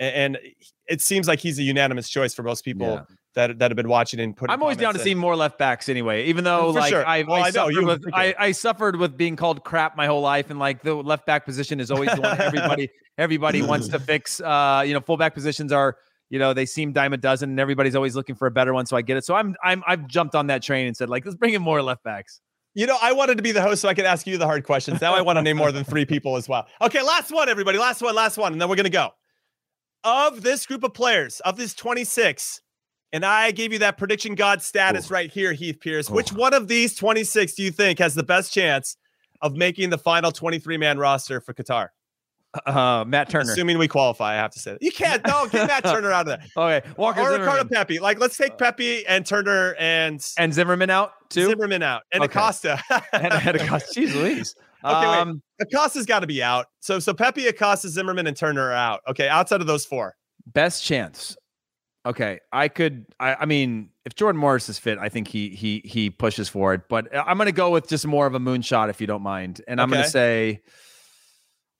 and 0.00 0.38
it 0.88 1.00
seems 1.02 1.28
like 1.28 1.38
he's 1.38 1.58
a 1.58 1.62
unanimous 1.62 2.08
choice 2.08 2.34
for 2.34 2.42
most 2.42 2.64
people 2.64 2.88
yeah. 2.88 3.02
that 3.34 3.58
that 3.58 3.70
have 3.70 3.76
been 3.76 3.88
watching 3.88 4.18
and 4.18 4.36
putting. 4.36 4.52
I'm 4.52 4.62
always 4.62 4.78
down 4.78 4.94
to 4.94 5.00
in. 5.00 5.04
see 5.04 5.14
more 5.14 5.36
left 5.36 5.58
backs 5.58 5.88
anyway, 5.88 6.24
even 6.24 6.42
though 6.42 6.72
for 6.72 6.80
like 6.80 6.90
sure. 6.90 7.06
I, 7.06 7.22
well, 7.22 7.36
I, 7.36 7.48
I, 7.48 7.50
suffered 7.50 7.84
with, 7.84 8.04
I, 8.14 8.34
I, 8.38 8.52
suffered 8.52 8.96
with 8.96 9.16
being 9.16 9.36
called 9.36 9.62
crap 9.62 9.96
my 9.96 10.06
whole 10.06 10.22
life, 10.22 10.50
and 10.50 10.58
like 10.58 10.82
the 10.82 10.94
left 10.94 11.26
back 11.26 11.44
position 11.44 11.80
is 11.80 11.90
always 11.90 12.10
the 12.14 12.22
one 12.22 12.40
everybody 12.40 12.88
everybody 13.18 13.62
wants 13.62 13.88
to 13.88 14.00
fix. 14.00 14.40
Uh, 14.40 14.82
you 14.86 14.94
know, 14.94 15.00
fullback 15.00 15.34
positions 15.34 15.70
are 15.70 15.98
you 16.30 16.38
know 16.38 16.54
they 16.54 16.66
seem 16.66 16.92
dime 16.92 17.12
a 17.12 17.18
dozen, 17.18 17.50
and 17.50 17.60
everybody's 17.60 17.94
always 17.94 18.16
looking 18.16 18.34
for 18.34 18.46
a 18.46 18.50
better 18.50 18.72
one. 18.72 18.86
So 18.86 18.96
I 18.96 19.02
get 19.02 19.18
it. 19.18 19.24
So 19.24 19.34
I'm 19.34 19.54
I'm 19.62 19.84
I've 19.86 20.06
jumped 20.06 20.34
on 20.34 20.46
that 20.46 20.62
train 20.62 20.86
and 20.86 20.96
said 20.96 21.10
like 21.10 21.26
let's 21.26 21.36
bring 21.36 21.52
in 21.52 21.60
more 21.60 21.82
left 21.82 22.02
backs. 22.04 22.40
You 22.72 22.86
know, 22.86 22.96
I 23.02 23.12
wanted 23.12 23.36
to 23.36 23.42
be 23.42 23.52
the 23.52 23.60
host 23.62 23.82
so 23.82 23.88
I 23.88 23.94
could 23.94 24.06
ask 24.06 24.26
you 24.26 24.38
the 24.38 24.46
hard 24.46 24.64
questions. 24.64 25.00
Now 25.00 25.14
I 25.14 25.20
want 25.20 25.36
to 25.36 25.42
name 25.42 25.56
more 25.56 25.72
than 25.72 25.84
three 25.84 26.06
people 26.06 26.36
as 26.36 26.48
well. 26.48 26.66
Okay, 26.80 27.02
last 27.02 27.32
one, 27.32 27.48
everybody. 27.48 27.78
Last 27.78 28.00
one, 28.00 28.14
last 28.14 28.38
one, 28.38 28.52
and 28.52 28.62
then 28.62 28.68
we're 28.68 28.76
gonna 28.76 28.90
go 28.90 29.10
of 30.04 30.42
this 30.42 30.66
group 30.66 30.82
of 30.84 30.94
players, 30.94 31.40
of 31.40 31.56
this 31.56 31.74
26, 31.74 32.60
And 33.12 33.24
I 33.24 33.50
gave 33.50 33.72
you 33.72 33.78
that 33.80 33.98
prediction 33.98 34.34
god 34.34 34.62
status 34.62 35.10
Ooh. 35.10 35.14
right 35.14 35.30
here, 35.30 35.52
Heath 35.52 35.78
Pearce. 35.80 36.08
Ooh. 36.10 36.14
Which 36.14 36.32
one 36.32 36.54
of 36.54 36.68
these 36.68 36.94
26 36.94 37.54
do 37.54 37.62
you 37.62 37.70
think 37.70 37.98
has 37.98 38.14
the 38.14 38.22
best 38.22 38.52
chance 38.52 38.96
of 39.42 39.56
making 39.56 39.90
the 39.90 39.98
final 39.98 40.30
23 40.32 40.76
man 40.76 40.98
roster 40.98 41.40
for 41.40 41.52
Qatar? 41.54 41.88
Uh, 42.66 43.04
Matt 43.06 43.30
Turner. 43.30 43.52
Assuming 43.52 43.78
we 43.78 43.86
qualify, 43.86 44.32
I 44.32 44.36
have 44.36 44.50
to 44.52 44.58
say 44.58 44.72
that. 44.72 44.82
You 44.82 44.90
can't. 44.90 45.24
No, 45.24 45.46
get 45.46 45.68
Matt 45.68 45.84
Turner 45.84 46.10
out 46.10 46.26
of 46.28 46.38
there. 46.38 46.44
okay, 46.56 46.88
Walker 46.96 47.20
or. 47.20 47.38
Ricardo 47.38 47.64
Pepi. 47.64 48.00
Like, 48.00 48.18
let's 48.18 48.36
take 48.36 48.58
Pepi 48.58 49.06
and 49.06 49.24
Turner 49.24 49.76
and, 49.78 50.20
and 50.36 50.52
Zimmerman 50.52 50.90
out 50.90 51.12
too. 51.30 51.46
Zimmerman 51.46 51.82
out 51.84 52.02
and 52.12 52.24
Okay. 52.24 52.32
Acosta. 52.32 52.80
and 53.12 53.32
and 53.32 53.56
Acosta. 53.60 54.00
Jeez 54.00 54.14
Louise. 54.14 54.56
Okay, 54.84 55.08
wait. 55.08 55.18
Um, 55.18 55.42
Acosta's 55.60 56.06
got 56.06 56.20
to 56.20 56.26
be 56.26 56.42
out. 56.42 56.66
So, 56.80 56.98
so 56.98 57.12
Pepi, 57.14 57.46
Acosta, 57.46 57.88
Zimmerman, 57.88 58.26
and 58.26 58.36
Turner 58.36 58.68
are 58.68 58.72
out. 58.72 59.00
Okay, 59.08 59.28
outside 59.28 59.60
of 59.60 59.66
those 59.66 59.84
four. 59.84 60.14
best 60.46 60.84
chance. 60.84 61.36
Okay, 62.06 62.40
I 62.50 62.68
could. 62.68 63.04
I, 63.20 63.34
I 63.40 63.44
mean, 63.44 63.90
if 64.06 64.14
Jordan 64.14 64.40
Morris 64.40 64.70
is 64.70 64.78
fit, 64.78 64.96
I 64.98 65.10
think 65.10 65.28
he 65.28 65.50
he 65.50 65.82
he 65.84 66.08
pushes 66.08 66.48
for 66.48 66.72
it. 66.72 66.82
But 66.88 67.08
I'm 67.14 67.36
going 67.36 67.44
to 67.46 67.52
go 67.52 67.70
with 67.70 67.88
just 67.88 68.06
more 68.06 68.26
of 68.26 68.34
a 68.34 68.38
moonshot, 68.38 68.88
if 68.88 69.02
you 69.02 69.06
don't 69.06 69.20
mind. 69.22 69.60
And 69.68 69.78
I'm 69.82 69.90
going 69.90 70.02
to 70.02 70.08
say, 70.08 70.62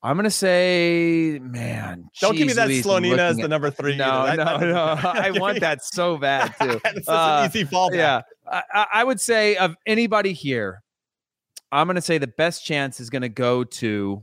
I'm 0.02 0.16
going 0.16 0.24
to 0.24 0.30
say, 0.30 1.38
man, 1.42 2.04
Don't 2.20 2.36
give 2.36 2.46
me 2.48 2.52
that 2.52 2.68
Louise, 2.68 2.84
Slonina 2.84 3.18
as 3.18 3.36
the 3.38 3.48
number 3.48 3.70
three. 3.70 3.96
No, 3.96 4.10
either. 4.10 4.44
no, 4.44 4.58
no. 4.58 4.74
I 5.04 5.30
want 5.30 5.60
that 5.60 5.82
so 5.84 6.18
bad 6.18 6.54
too. 6.60 6.80
Such 6.84 7.08
Uh, 7.08 7.40
an 7.42 7.50
easy 7.50 7.64
fallback. 7.64 7.94
Yeah, 7.94 8.20
I- 8.46 8.86
I 8.92 9.04
would 9.04 9.20
say 9.20 9.56
of 9.56 9.74
anybody 9.86 10.34
here, 10.34 10.82
I'm 11.72 11.86
going 11.86 11.96
to 11.96 12.02
say 12.02 12.18
the 12.18 12.26
best 12.26 12.64
chance 12.64 13.00
is 13.00 13.10
going 13.10 13.22
to 13.22 13.28
go 13.28 13.64
to 13.64 14.22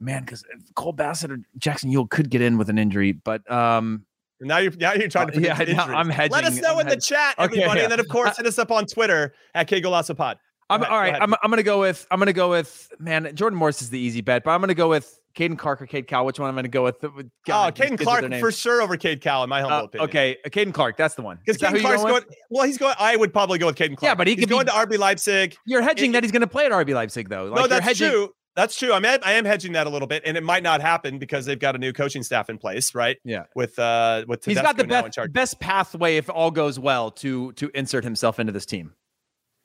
man 0.00 0.24
because 0.24 0.44
Cole 0.74 0.92
Bassett 0.92 1.30
or 1.30 1.38
Jackson 1.58 1.90
Yueill 1.90 2.08
could 2.08 2.30
get 2.30 2.40
in 2.40 2.58
with 2.58 2.68
an 2.68 2.78
injury, 2.78 3.12
but 3.12 3.48
um, 3.50 4.04
Now 4.40 4.58
you're 4.58 4.72
now 4.72 4.92
you're 4.92 5.08
trying 5.08 5.28
to 5.30 5.36
Uh, 5.36 5.40
yeah, 5.40 5.74
now. 5.74 5.84
I'm 5.86 6.08
hedging. 6.08 6.32
Let 6.32 6.44
us 6.44 6.60
know 6.60 6.74
I'm 6.74 6.80
in 6.80 6.86
the 6.86 6.92
hedging. 6.92 7.00
chat, 7.00 7.34
Okay, 7.38 7.44
everybody, 7.58 7.80
yeah. 7.80 7.84
and 7.84 7.92
then 7.92 8.00
of 8.00 8.08
course 8.08 8.36
hit 8.36 8.46
us 8.46 8.58
up 8.58 8.70
on 8.70 8.86
Twitter 8.86 9.34
at 9.54 9.68
Qué 9.68 9.82
Golazo 9.82 10.16
Pod. 10.16 10.38
I'm 10.70 10.82
ahead, 10.82 10.92
all 10.92 11.00
go 11.00 11.18
I'm, 11.20 11.34
I'm 11.42 11.50
gonna 11.50 11.62
go 11.62 11.80
with 11.80 12.06
I'm 12.10 12.18
gonna 12.18 12.32
go 12.32 12.50
with 12.50 12.90
man. 12.98 13.30
Jordan 13.34 13.58
Morris 13.58 13.80
is 13.82 13.90
the 13.90 13.98
easy 13.98 14.20
bet, 14.20 14.44
but 14.44 14.50
I'm 14.52 14.60
gonna 14.60 14.74
go 14.74 14.88
with 14.88 15.17
Caden 15.34 15.58
Clark 15.58 15.82
or 15.82 15.86
Cade 15.86 16.06
Cowell. 16.08 16.26
Which 16.26 16.38
one 16.40 16.48
I'm 16.48 16.54
gonna 16.54 16.68
go 16.68 16.82
with? 16.84 16.96
Oh, 17.04 17.12
God, 17.46 17.74
these 17.76 17.90
Caden 17.90 17.98
Clark 18.00 18.34
for 18.40 18.50
sure 18.50 18.82
over 18.82 18.96
Cade 18.96 19.20
Cowell, 19.20 19.44
in 19.44 19.50
my 19.50 19.60
humble 19.60 19.76
Uh, 19.76 19.82
opinion. 19.84 20.08
okay, 20.10 20.36
uh, 20.44 20.48
Caden 20.48 20.74
Clark. 20.74 20.96
That's 20.96 21.14
the 21.14 21.22
one. 21.22 21.36
Because 21.38 21.56
Is 21.56 21.60
that 21.62 21.70
who 21.72 21.78
Caden 21.78 21.82
Clark's 21.82 22.02
going 22.02 22.12
going. 22.22 22.24
Well, 22.50 22.64
he's 22.66 22.78
going. 22.78 22.94
I 22.98 23.14
would 23.16 23.32
probably 23.32 23.58
go 23.58 23.66
with 23.66 23.76
Caden 23.76 23.96
Clark. 23.96 24.02
Yeah, 24.10 24.14
but 24.14 24.26
he 24.26 24.34
he's 24.34 24.46
be- 24.46 24.50
going 24.50 24.66
to 24.66 24.72
RB 24.72 24.98
Leipzig. 24.98 25.56
You're 25.66 25.82
hedging 25.82 26.10
It- 26.10 26.12
that 26.14 26.22
he's 26.24 26.32
gonna 26.32 26.46
play 26.46 26.66
at 26.66 26.72
RB 26.72 26.94
Leipzig 26.94 27.28
though. 27.28 27.44
Like 27.46 27.60
no, 27.60 27.66
that's 27.66 27.84
hedging, 27.84 28.10
true. 28.10 28.30
That's 28.56 28.76
true. 28.76 28.92
I'm 28.92 29.04
I 29.04 29.34
am 29.34 29.44
hedging 29.44 29.72
that 29.74 29.86
a 29.86 29.90
little 29.90 30.08
bit, 30.08 30.24
and 30.26 30.36
it 30.36 30.42
might 30.42 30.64
not 30.64 30.80
happen 30.80 31.18
because 31.20 31.46
they've 31.46 31.60
got 31.60 31.76
a 31.76 31.78
new 31.78 31.92
coaching 31.92 32.24
staff 32.24 32.50
in 32.50 32.58
place, 32.58 32.92
right? 32.92 33.16
Yeah. 33.24 33.44
With 33.54 33.78
uh, 33.78 34.24
with 34.26 34.44
He's 34.44 34.56
got 34.60 34.76
the 34.76 34.82
Tedesco 34.82 35.22
best 35.28 35.32
best 35.32 35.60
pathway 35.60 36.16
if 36.16 36.28
all 36.28 36.50
goes 36.50 36.76
well 36.76 37.12
to 37.12 37.52
to 37.52 37.70
insert 37.74 38.02
himself 38.02 38.40
into 38.40 38.52
this 38.52 38.66
team. 38.66 38.94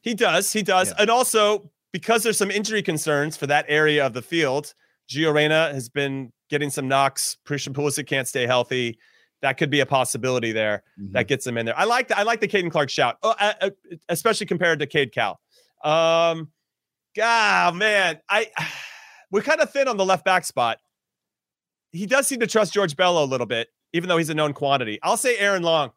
He 0.02 0.14
does. 0.14 0.54
He 0.54 0.62
does. 0.62 0.90
Yeah. 0.90 0.96
And 1.00 1.10
also, 1.10 1.72
because 1.92 2.22
there's 2.24 2.38
some 2.38 2.52
injury 2.52 2.84
concerns 2.84 3.36
for 3.38 3.48
that 3.48 3.66
area 3.68 4.06
of 4.06 4.14
the 4.14 4.22
field, 4.22 4.74
Gio 5.10 5.34
Reyna 5.34 5.74
has 5.74 5.90
been 5.90 6.32
getting 6.50 6.70
some 6.70 6.88
knocks. 6.88 7.38
Christian 7.46 7.74
Pulisic 7.74 8.08
can't 8.08 8.28
stay 8.28 8.46
healthy. 8.46 8.98
That 9.42 9.58
could 9.58 9.70
be 9.70 9.82
a 9.82 9.86
possibility 9.86 10.52
there 10.54 10.84
Mm-hmm. 11.00 11.12
that 11.14 11.28
gets 11.28 11.46
him 11.46 11.58
in 11.58 11.66
there. 11.66 11.78
I 11.78 11.84
like 11.84 12.08
the, 12.08 12.18
I 12.18 12.24
like 12.24 12.40
the 12.40 12.48
Caden 12.48 12.72
Clark 12.72 12.90
shout, 12.90 13.18
oh, 13.24 13.36
uh, 13.40 13.54
uh, 13.62 13.70
especially 14.10 14.46
compared 14.46 14.80
to 14.80 14.86
Cade 14.88 15.12
Cowell. 15.12 15.40
Um, 15.84 16.50
God, 17.16 17.76
man, 17.76 18.20
I 18.30 18.48
we're 19.32 19.42
kind 19.42 19.60
of 19.62 19.70
thin 19.72 19.88
on 19.88 19.98
the 19.98 20.06
left 20.06 20.24
back 20.26 20.46
spot. 20.46 20.78
He 21.92 22.06
does 22.06 22.26
seem 22.28 22.40
to 22.40 22.48
trust 22.48 22.74
George 22.74 22.96
Bello 22.96 23.24
a 23.24 23.26
little 23.28 23.46
bit, 23.46 23.68
even 23.92 24.08
though 24.10 24.18
he's 24.18 24.30
a 24.30 24.34
known 24.34 24.54
quantity. 24.54 25.00
I'll 25.04 25.18
say 25.18 25.38
Aaron 25.38 25.62
Long. 25.64 25.92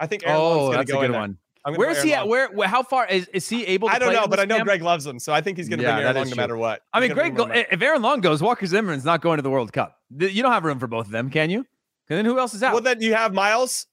I 0.00 0.06
think 0.06 0.24
Aaron 0.26 0.40
Long's 0.40 0.58
Oh, 0.60 0.66
gonna 0.66 0.76
that's 0.78 0.90
a 0.90 0.94
go 0.94 1.00
in 1.02 1.06
good 1.08 1.14
there. 1.14 1.20
one. 1.20 1.38
I'm 1.64 1.72
gonna 1.74 1.78
Where 1.78 1.86
go 1.88 1.92
is 1.92 1.98
Aaron 1.98 2.08
he 2.08 2.14
at? 2.14 2.28
Where, 2.28 2.48
where? 2.50 2.68
How 2.68 2.82
far 2.82 3.06
is 3.06 3.28
is 3.28 3.48
he 3.48 3.64
able? 3.66 3.88
to 3.88 3.94
I 3.94 3.98
don't 3.98 4.12
know, 4.12 4.26
but 4.26 4.40
I 4.40 4.44
know 4.44 4.56
camp? 4.56 4.66
Gregg 4.66 4.82
loves 4.82 5.06
him, 5.06 5.18
so 5.18 5.32
I 5.32 5.40
think 5.40 5.58
he's 5.58 5.68
going 5.68 5.78
to 5.78 5.84
Yeah, 5.84 5.94
bring 5.94 6.04
Aaron 6.04 6.16
Long 6.16 6.30
no 6.30 6.36
matter 6.36 6.56
what. 6.56 6.82
I 6.92 7.00
mean, 7.00 7.12
Gregg. 7.12 7.36
Go, 7.36 7.46
if 7.52 7.80
Aaron 7.80 8.02
Long 8.02 8.20
goes, 8.20 8.42
Walker 8.42 8.66
Zimmerman's 8.66 9.04
not 9.04 9.20
going 9.20 9.36
to 9.38 9.42
the 9.42 9.50
World 9.50 9.72
Cup. 9.72 9.96
You 10.18 10.42
don't 10.42 10.52
have 10.52 10.64
room 10.64 10.78
for 10.80 10.88
both 10.88 11.06
of 11.06 11.12
them, 11.12 11.30
can 11.30 11.50
you? 11.50 11.64
And 12.08 12.18
then 12.18 12.24
who 12.24 12.38
else 12.38 12.52
is 12.52 12.62
out? 12.62 12.72
Well, 12.74 12.82
then 12.82 13.00
you 13.00 13.14
have 13.14 13.32
Miles, 13.32 13.86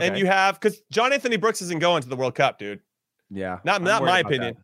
and 0.00 0.18
you 0.18 0.26
have 0.26 0.60
because 0.60 0.82
John 0.90 1.12
Anthony 1.12 1.36
Brooks 1.36 1.62
isn't 1.62 1.78
going 1.80 2.02
to 2.02 2.08
the 2.08 2.16
World 2.16 2.34
Cup, 2.34 2.58
dude. 2.58 2.80
yeah, 3.30 3.60
Not 3.64 3.76
I'm 3.76 3.84
not 3.84 4.02
my 4.04 4.18
opinion. 4.18 4.54
that. 4.54 4.62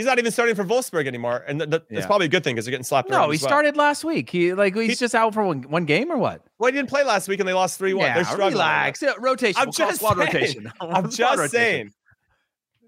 He's 0.00 0.06
not 0.06 0.18
even 0.18 0.32
starting 0.32 0.54
for 0.54 0.64
Wolfsburg 0.64 1.06
anymore, 1.06 1.44
and 1.46 1.58
th- 1.60 1.68
th- 1.70 1.82
that's 1.90 2.06
probably 2.06 2.24
a 2.24 2.30
good 2.30 2.42
thing 2.42 2.54
because 2.54 2.64
they're 2.64 2.70
getting 2.70 2.84
slapped. 2.84 3.10
around 3.10 3.18
No, 3.20 3.24
he 3.30 3.36
well. 3.38 3.48
started 3.48 3.76
last 3.76 4.02
week. 4.02 4.30
He 4.30 4.54
like 4.54 4.74
he's 4.74 4.88
He- 4.88 4.94
just 4.94 5.14
out 5.14 5.34
for 5.34 5.44
one, 5.44 5.62
one 5.64 5.84
game 5.84 6.10
or 6.10 6.16
what? 6.16 6.42
Well, 6.58 6.70
he 6.72 6.76
didn't 6.78 6.88
play 6.88 7.04
last 7.04 7.28
week, 7.28 7.38
and 7.38 7.46
they 7.46 7.52
lost 7.52 7.76
three 7.76 7.92
one. 7.92 8.06
Yeah, 8.06 8.14
they're 8.14 8.24
struggling. 8.24 8.52
relax. 8.52 9.02
Yeah, 9.02 9.12
rotation. 9.18 9.60
I'm 9.60 9.66
We'll 9.66 9.72
just 9.72 10.00
saying. 10.00 10.16
rotation. 10.18 10.72
I'm 10.80 11.10
just 11.10 11.52
saying. 11.52 11.90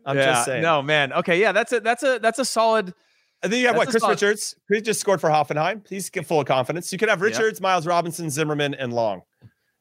I'm 0.06 0.16
yeah, 0.16 0.24
just 0.24 0.44
saying. 0.46 0.62
No, 0.62 0.80
man. 0.82 1.12
Okay, 1.12 1.38
yeah, 1.40 1.52
that's 1.52 1.72
a 1.72 1.80
that's 1.80 2.02
a 2.02 2.18
that's 2.18 2.38
a 2.38 2.44
solid. 2.46 2.94
And 3.42 3.52
then 3.52 3.60
you 3.60 3.66
have 3.66 3.76
what? 3.76 3.84
That's 3.88 3.92
Chris 3.92 4.00
solid- 4.02 4.22
Richards. 4.22 4.54
He 4.72 4.80
just 4.80 5.00
scored 5.00 5.20
for 5.20 5.28
Hoffenheim. 5.28 5.86
He's 5.88 6.08
full 6.08 6.40
of 6.40 6.46
confidence. 6.46 6.90
You 6.92 6.98
could 6.98 7.08
have 7.10 7.18
Yeah. 7.20 7.26
Richards, 7.26 7.60
Miles 7.60 7.86
Robinson, 7.86 8.30
Zimmerman, 8.30 8.74
and 8.74 8.92
Long. 8.92 9.22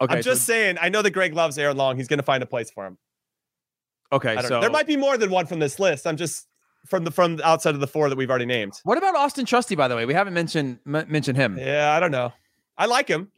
Okay, 0.02 0.15
I'm 0.15 0.22
just 0.24 0.41
so, 0.46 0.54
saying. 0.54 0.78
I 0.82 0.89
know 0.89 1.02
that 1.04 1.12
Gregg 1.12 1.34
loves 1.36 1.58
Aaron 1.60 1.78
Long. 1.78 1.96
He's 1.96 2.08
going 2.08 2.20
to 2.20 2.24
find 2.24 2.41
a 2.44 2.48
place 2.48 2.72
for 2.72 2.86
him. 2.88 2.98
okay. 4.12 4.36
So 4.41 4.50
know. 4.50 4.62
There 4.62 4.70
might 4.72 4.88
be 4.88 4.98
more 4.98 5.15
than 5.17 5.30
one 5.30 5.46
from 5.46 5.60
this 5.60 5.80
list. 5.80 6.08
I'm 6.08 6.17
just 6.17 6.48
from 6.88 7.04
the 7.04 7.12
from 7.12 7.39
outside 7.44 7.74
of 7.76 7.80
the 7.82 7.88
four 7.88 8.10
that 8.10 8.17
we've 8.17 8.30
already 8.30 8.46
named. 8.46 8.74
What 8.84 8.98
about 8.98 9.15
Austin 9.15 9.46
Trusty? 9.46 9.76
By 9.76 9.88
the 9.88 9.96
way, 9.96 10.06
we 10.06 10.13
haven't 10.13 10.34
mentioned 10.34 10.80
m- 10.86 11.06
mentioned 11.08 11.38
him. 11.38 11.58
Yeah, 11.58 11.94
I 11.96 12.00
don't 12.00 12.12
know. 12.12 12.34
I 12.78 12.86
like 12.86 13.08
him. 13.08 13.32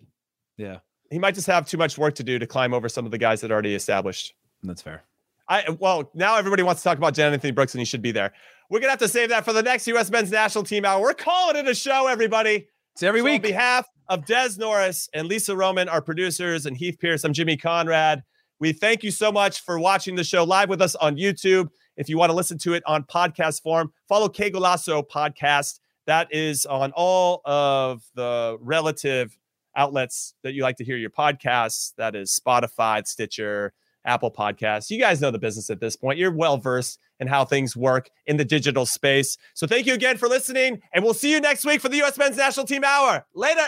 Yeah, 0.58 0.80
He 1.10 1.20
might 1.20 1.34
just 1.36 1.48
have 1.48 1.68
too 1.68 1.78
much 1.78 1.98
work 1.98 2.16
to 2.16 2.24
do 2.24 2.38
to 2.40 2.46
climb 2.48 2.74
over 2.74 2.88
some 2.88 3.06
of 3.06 3.12
the 3.12 3.18
guys 3.18 3.42
that 3.42 3.50
are 3.52 3.54
already 3.56 3.74
established. 3.76 4.34
that's 4.62 4.82
fair. 4.82 5.04
I 5.50 5.70
well, 5.80 6.10
now 6.14 6.38
everybody 6.38 6.64
wants 6.64 6.82
to 6.82 6.90
talk 6.90 6.98
about 6.98 7.14
John 7.16 7.34
Anthony 7.34 7.52
Brooks, 7.52 7.74
and 7.74 7.80
he 7.80 7.86
should 7.86 8.02
be 8.02 8.12
there. 8.12 8.32
We're 8.70 8.80
gonna 8.80 8.92
have 8.92 9.00
to 9.00 9.08
save 9.10 9.30
that 9.30 9.44
for 9.44 9.52
the 9.54 9.62
next 9.64 9.88
U.S. 9.88 10.10
Men's 10.10 10.32
National 10.32 10.64
Team 10.64 10.86
Hour. 10.86 11.02
We're 11.02 11.14
calling 11.14 11.58
it 11.58 11.68
a 11.68 11.76
show, 11.76 12.08
everybody. 12.08 12.68
It's 12.94 13.04
every 13.04 13.20
So 13.20 13.26
week. 13.26 13.36
On 13.36 13.42
behalf 13.42 13.86
of 14.08 14.26
Des 14.26 14.52
Norris 14.58 15.10
and 15.14 15.28
Lisa 15.28 15.56
Roman, 15.56 15.90
our 15.90 16.02
producers, 16.02 16.66
and 16.66 16.78
Heath 16.78 16.98
Pearce, 17.00 17.24
I'm 17.24 17.34
Jimmy 17.34 17.58
Conrad. 17.58 18.24
We 18.60 18.72
thank 18.72 19.04
you 19.04 19.12
so 19.12 19.32
much 19.32 19.62
for 19.62 19.80
watching 19.80 20.16
the 20.16 20.24
show 20.24 20.44
live 20.46 20.70
with 20.70 20.82
us 20.82 20.96
on 20.96 21.18
YouTube. 21.18 21.68
If 21.98 22.10
you 22.10 22.18
want 22.18 22.30
to 22.30 22.36
listen 22.36 22.58
to 22.60 22.74
it 22.74 22.84
on 22.86 23.04
podcast 23.04 23.62
form, 23.62 23.94
follow 24.08 24.30
Qué 24.30 24.52
Golazo 24.52 25.04
Podcast. 25.08 25.80
That 26.06 26.28
is 26.32 26.66
on 26.66 26.92
all 26.96 27.42
of 27.46 28.04
the 28.16 28.58
relative 28.60 29.38
outlets 29.76 30.34
that 30.44 30.54
you 30.54 30.64
like 30.64 30.78
to 30.78 30.84
hear 30.84 30.98
your 30.98 31.10
podcasts. 31.10 31.94
That 31.98 32.16
is 32.16 32.38
Spotify, 32.38 33.06
Stitcher, 33.08 33.74
Apple 34.06 34.32
Podcasts. 34.32 34.90
You 34.90 35.00
guys 35.00 35.22
know 35.22 35.32
the 35.32 35.40
business 35.40 35.70
at 35.70 35.80
this 35.80 35.96
point. 35.96 36.20
You're 36.20 36.32
well 36.32 36.58
versed 36.58 37.00
in 37.20 37.28
how 37.28 37.46
things 37.46 37.76
work 37.76 38.10
in 38.26 38.38
the 38.38 38.46
digital 38.46 38.86
space. 38.86 39.38
So 39.54 39.66
thank 39.66 39.86
you 39.86 39.94
again 39.94 40.18
for 40.18 40.28
listening, 40.28 40.82
and 40.94 41.04
we'll 41.04 41.14
see 41.14 41.32
you 41.32 41.40
next 41.40 41.66
week 41.66 41.80
for 41.80 41.90
the 41.90 41.98
U.S. 41.98 42.18
Men's 42.18 42.38
National 42.38 42.66
Team 42.66 42.84
Hour. 42.84 43.26
Later. 43.34 43.68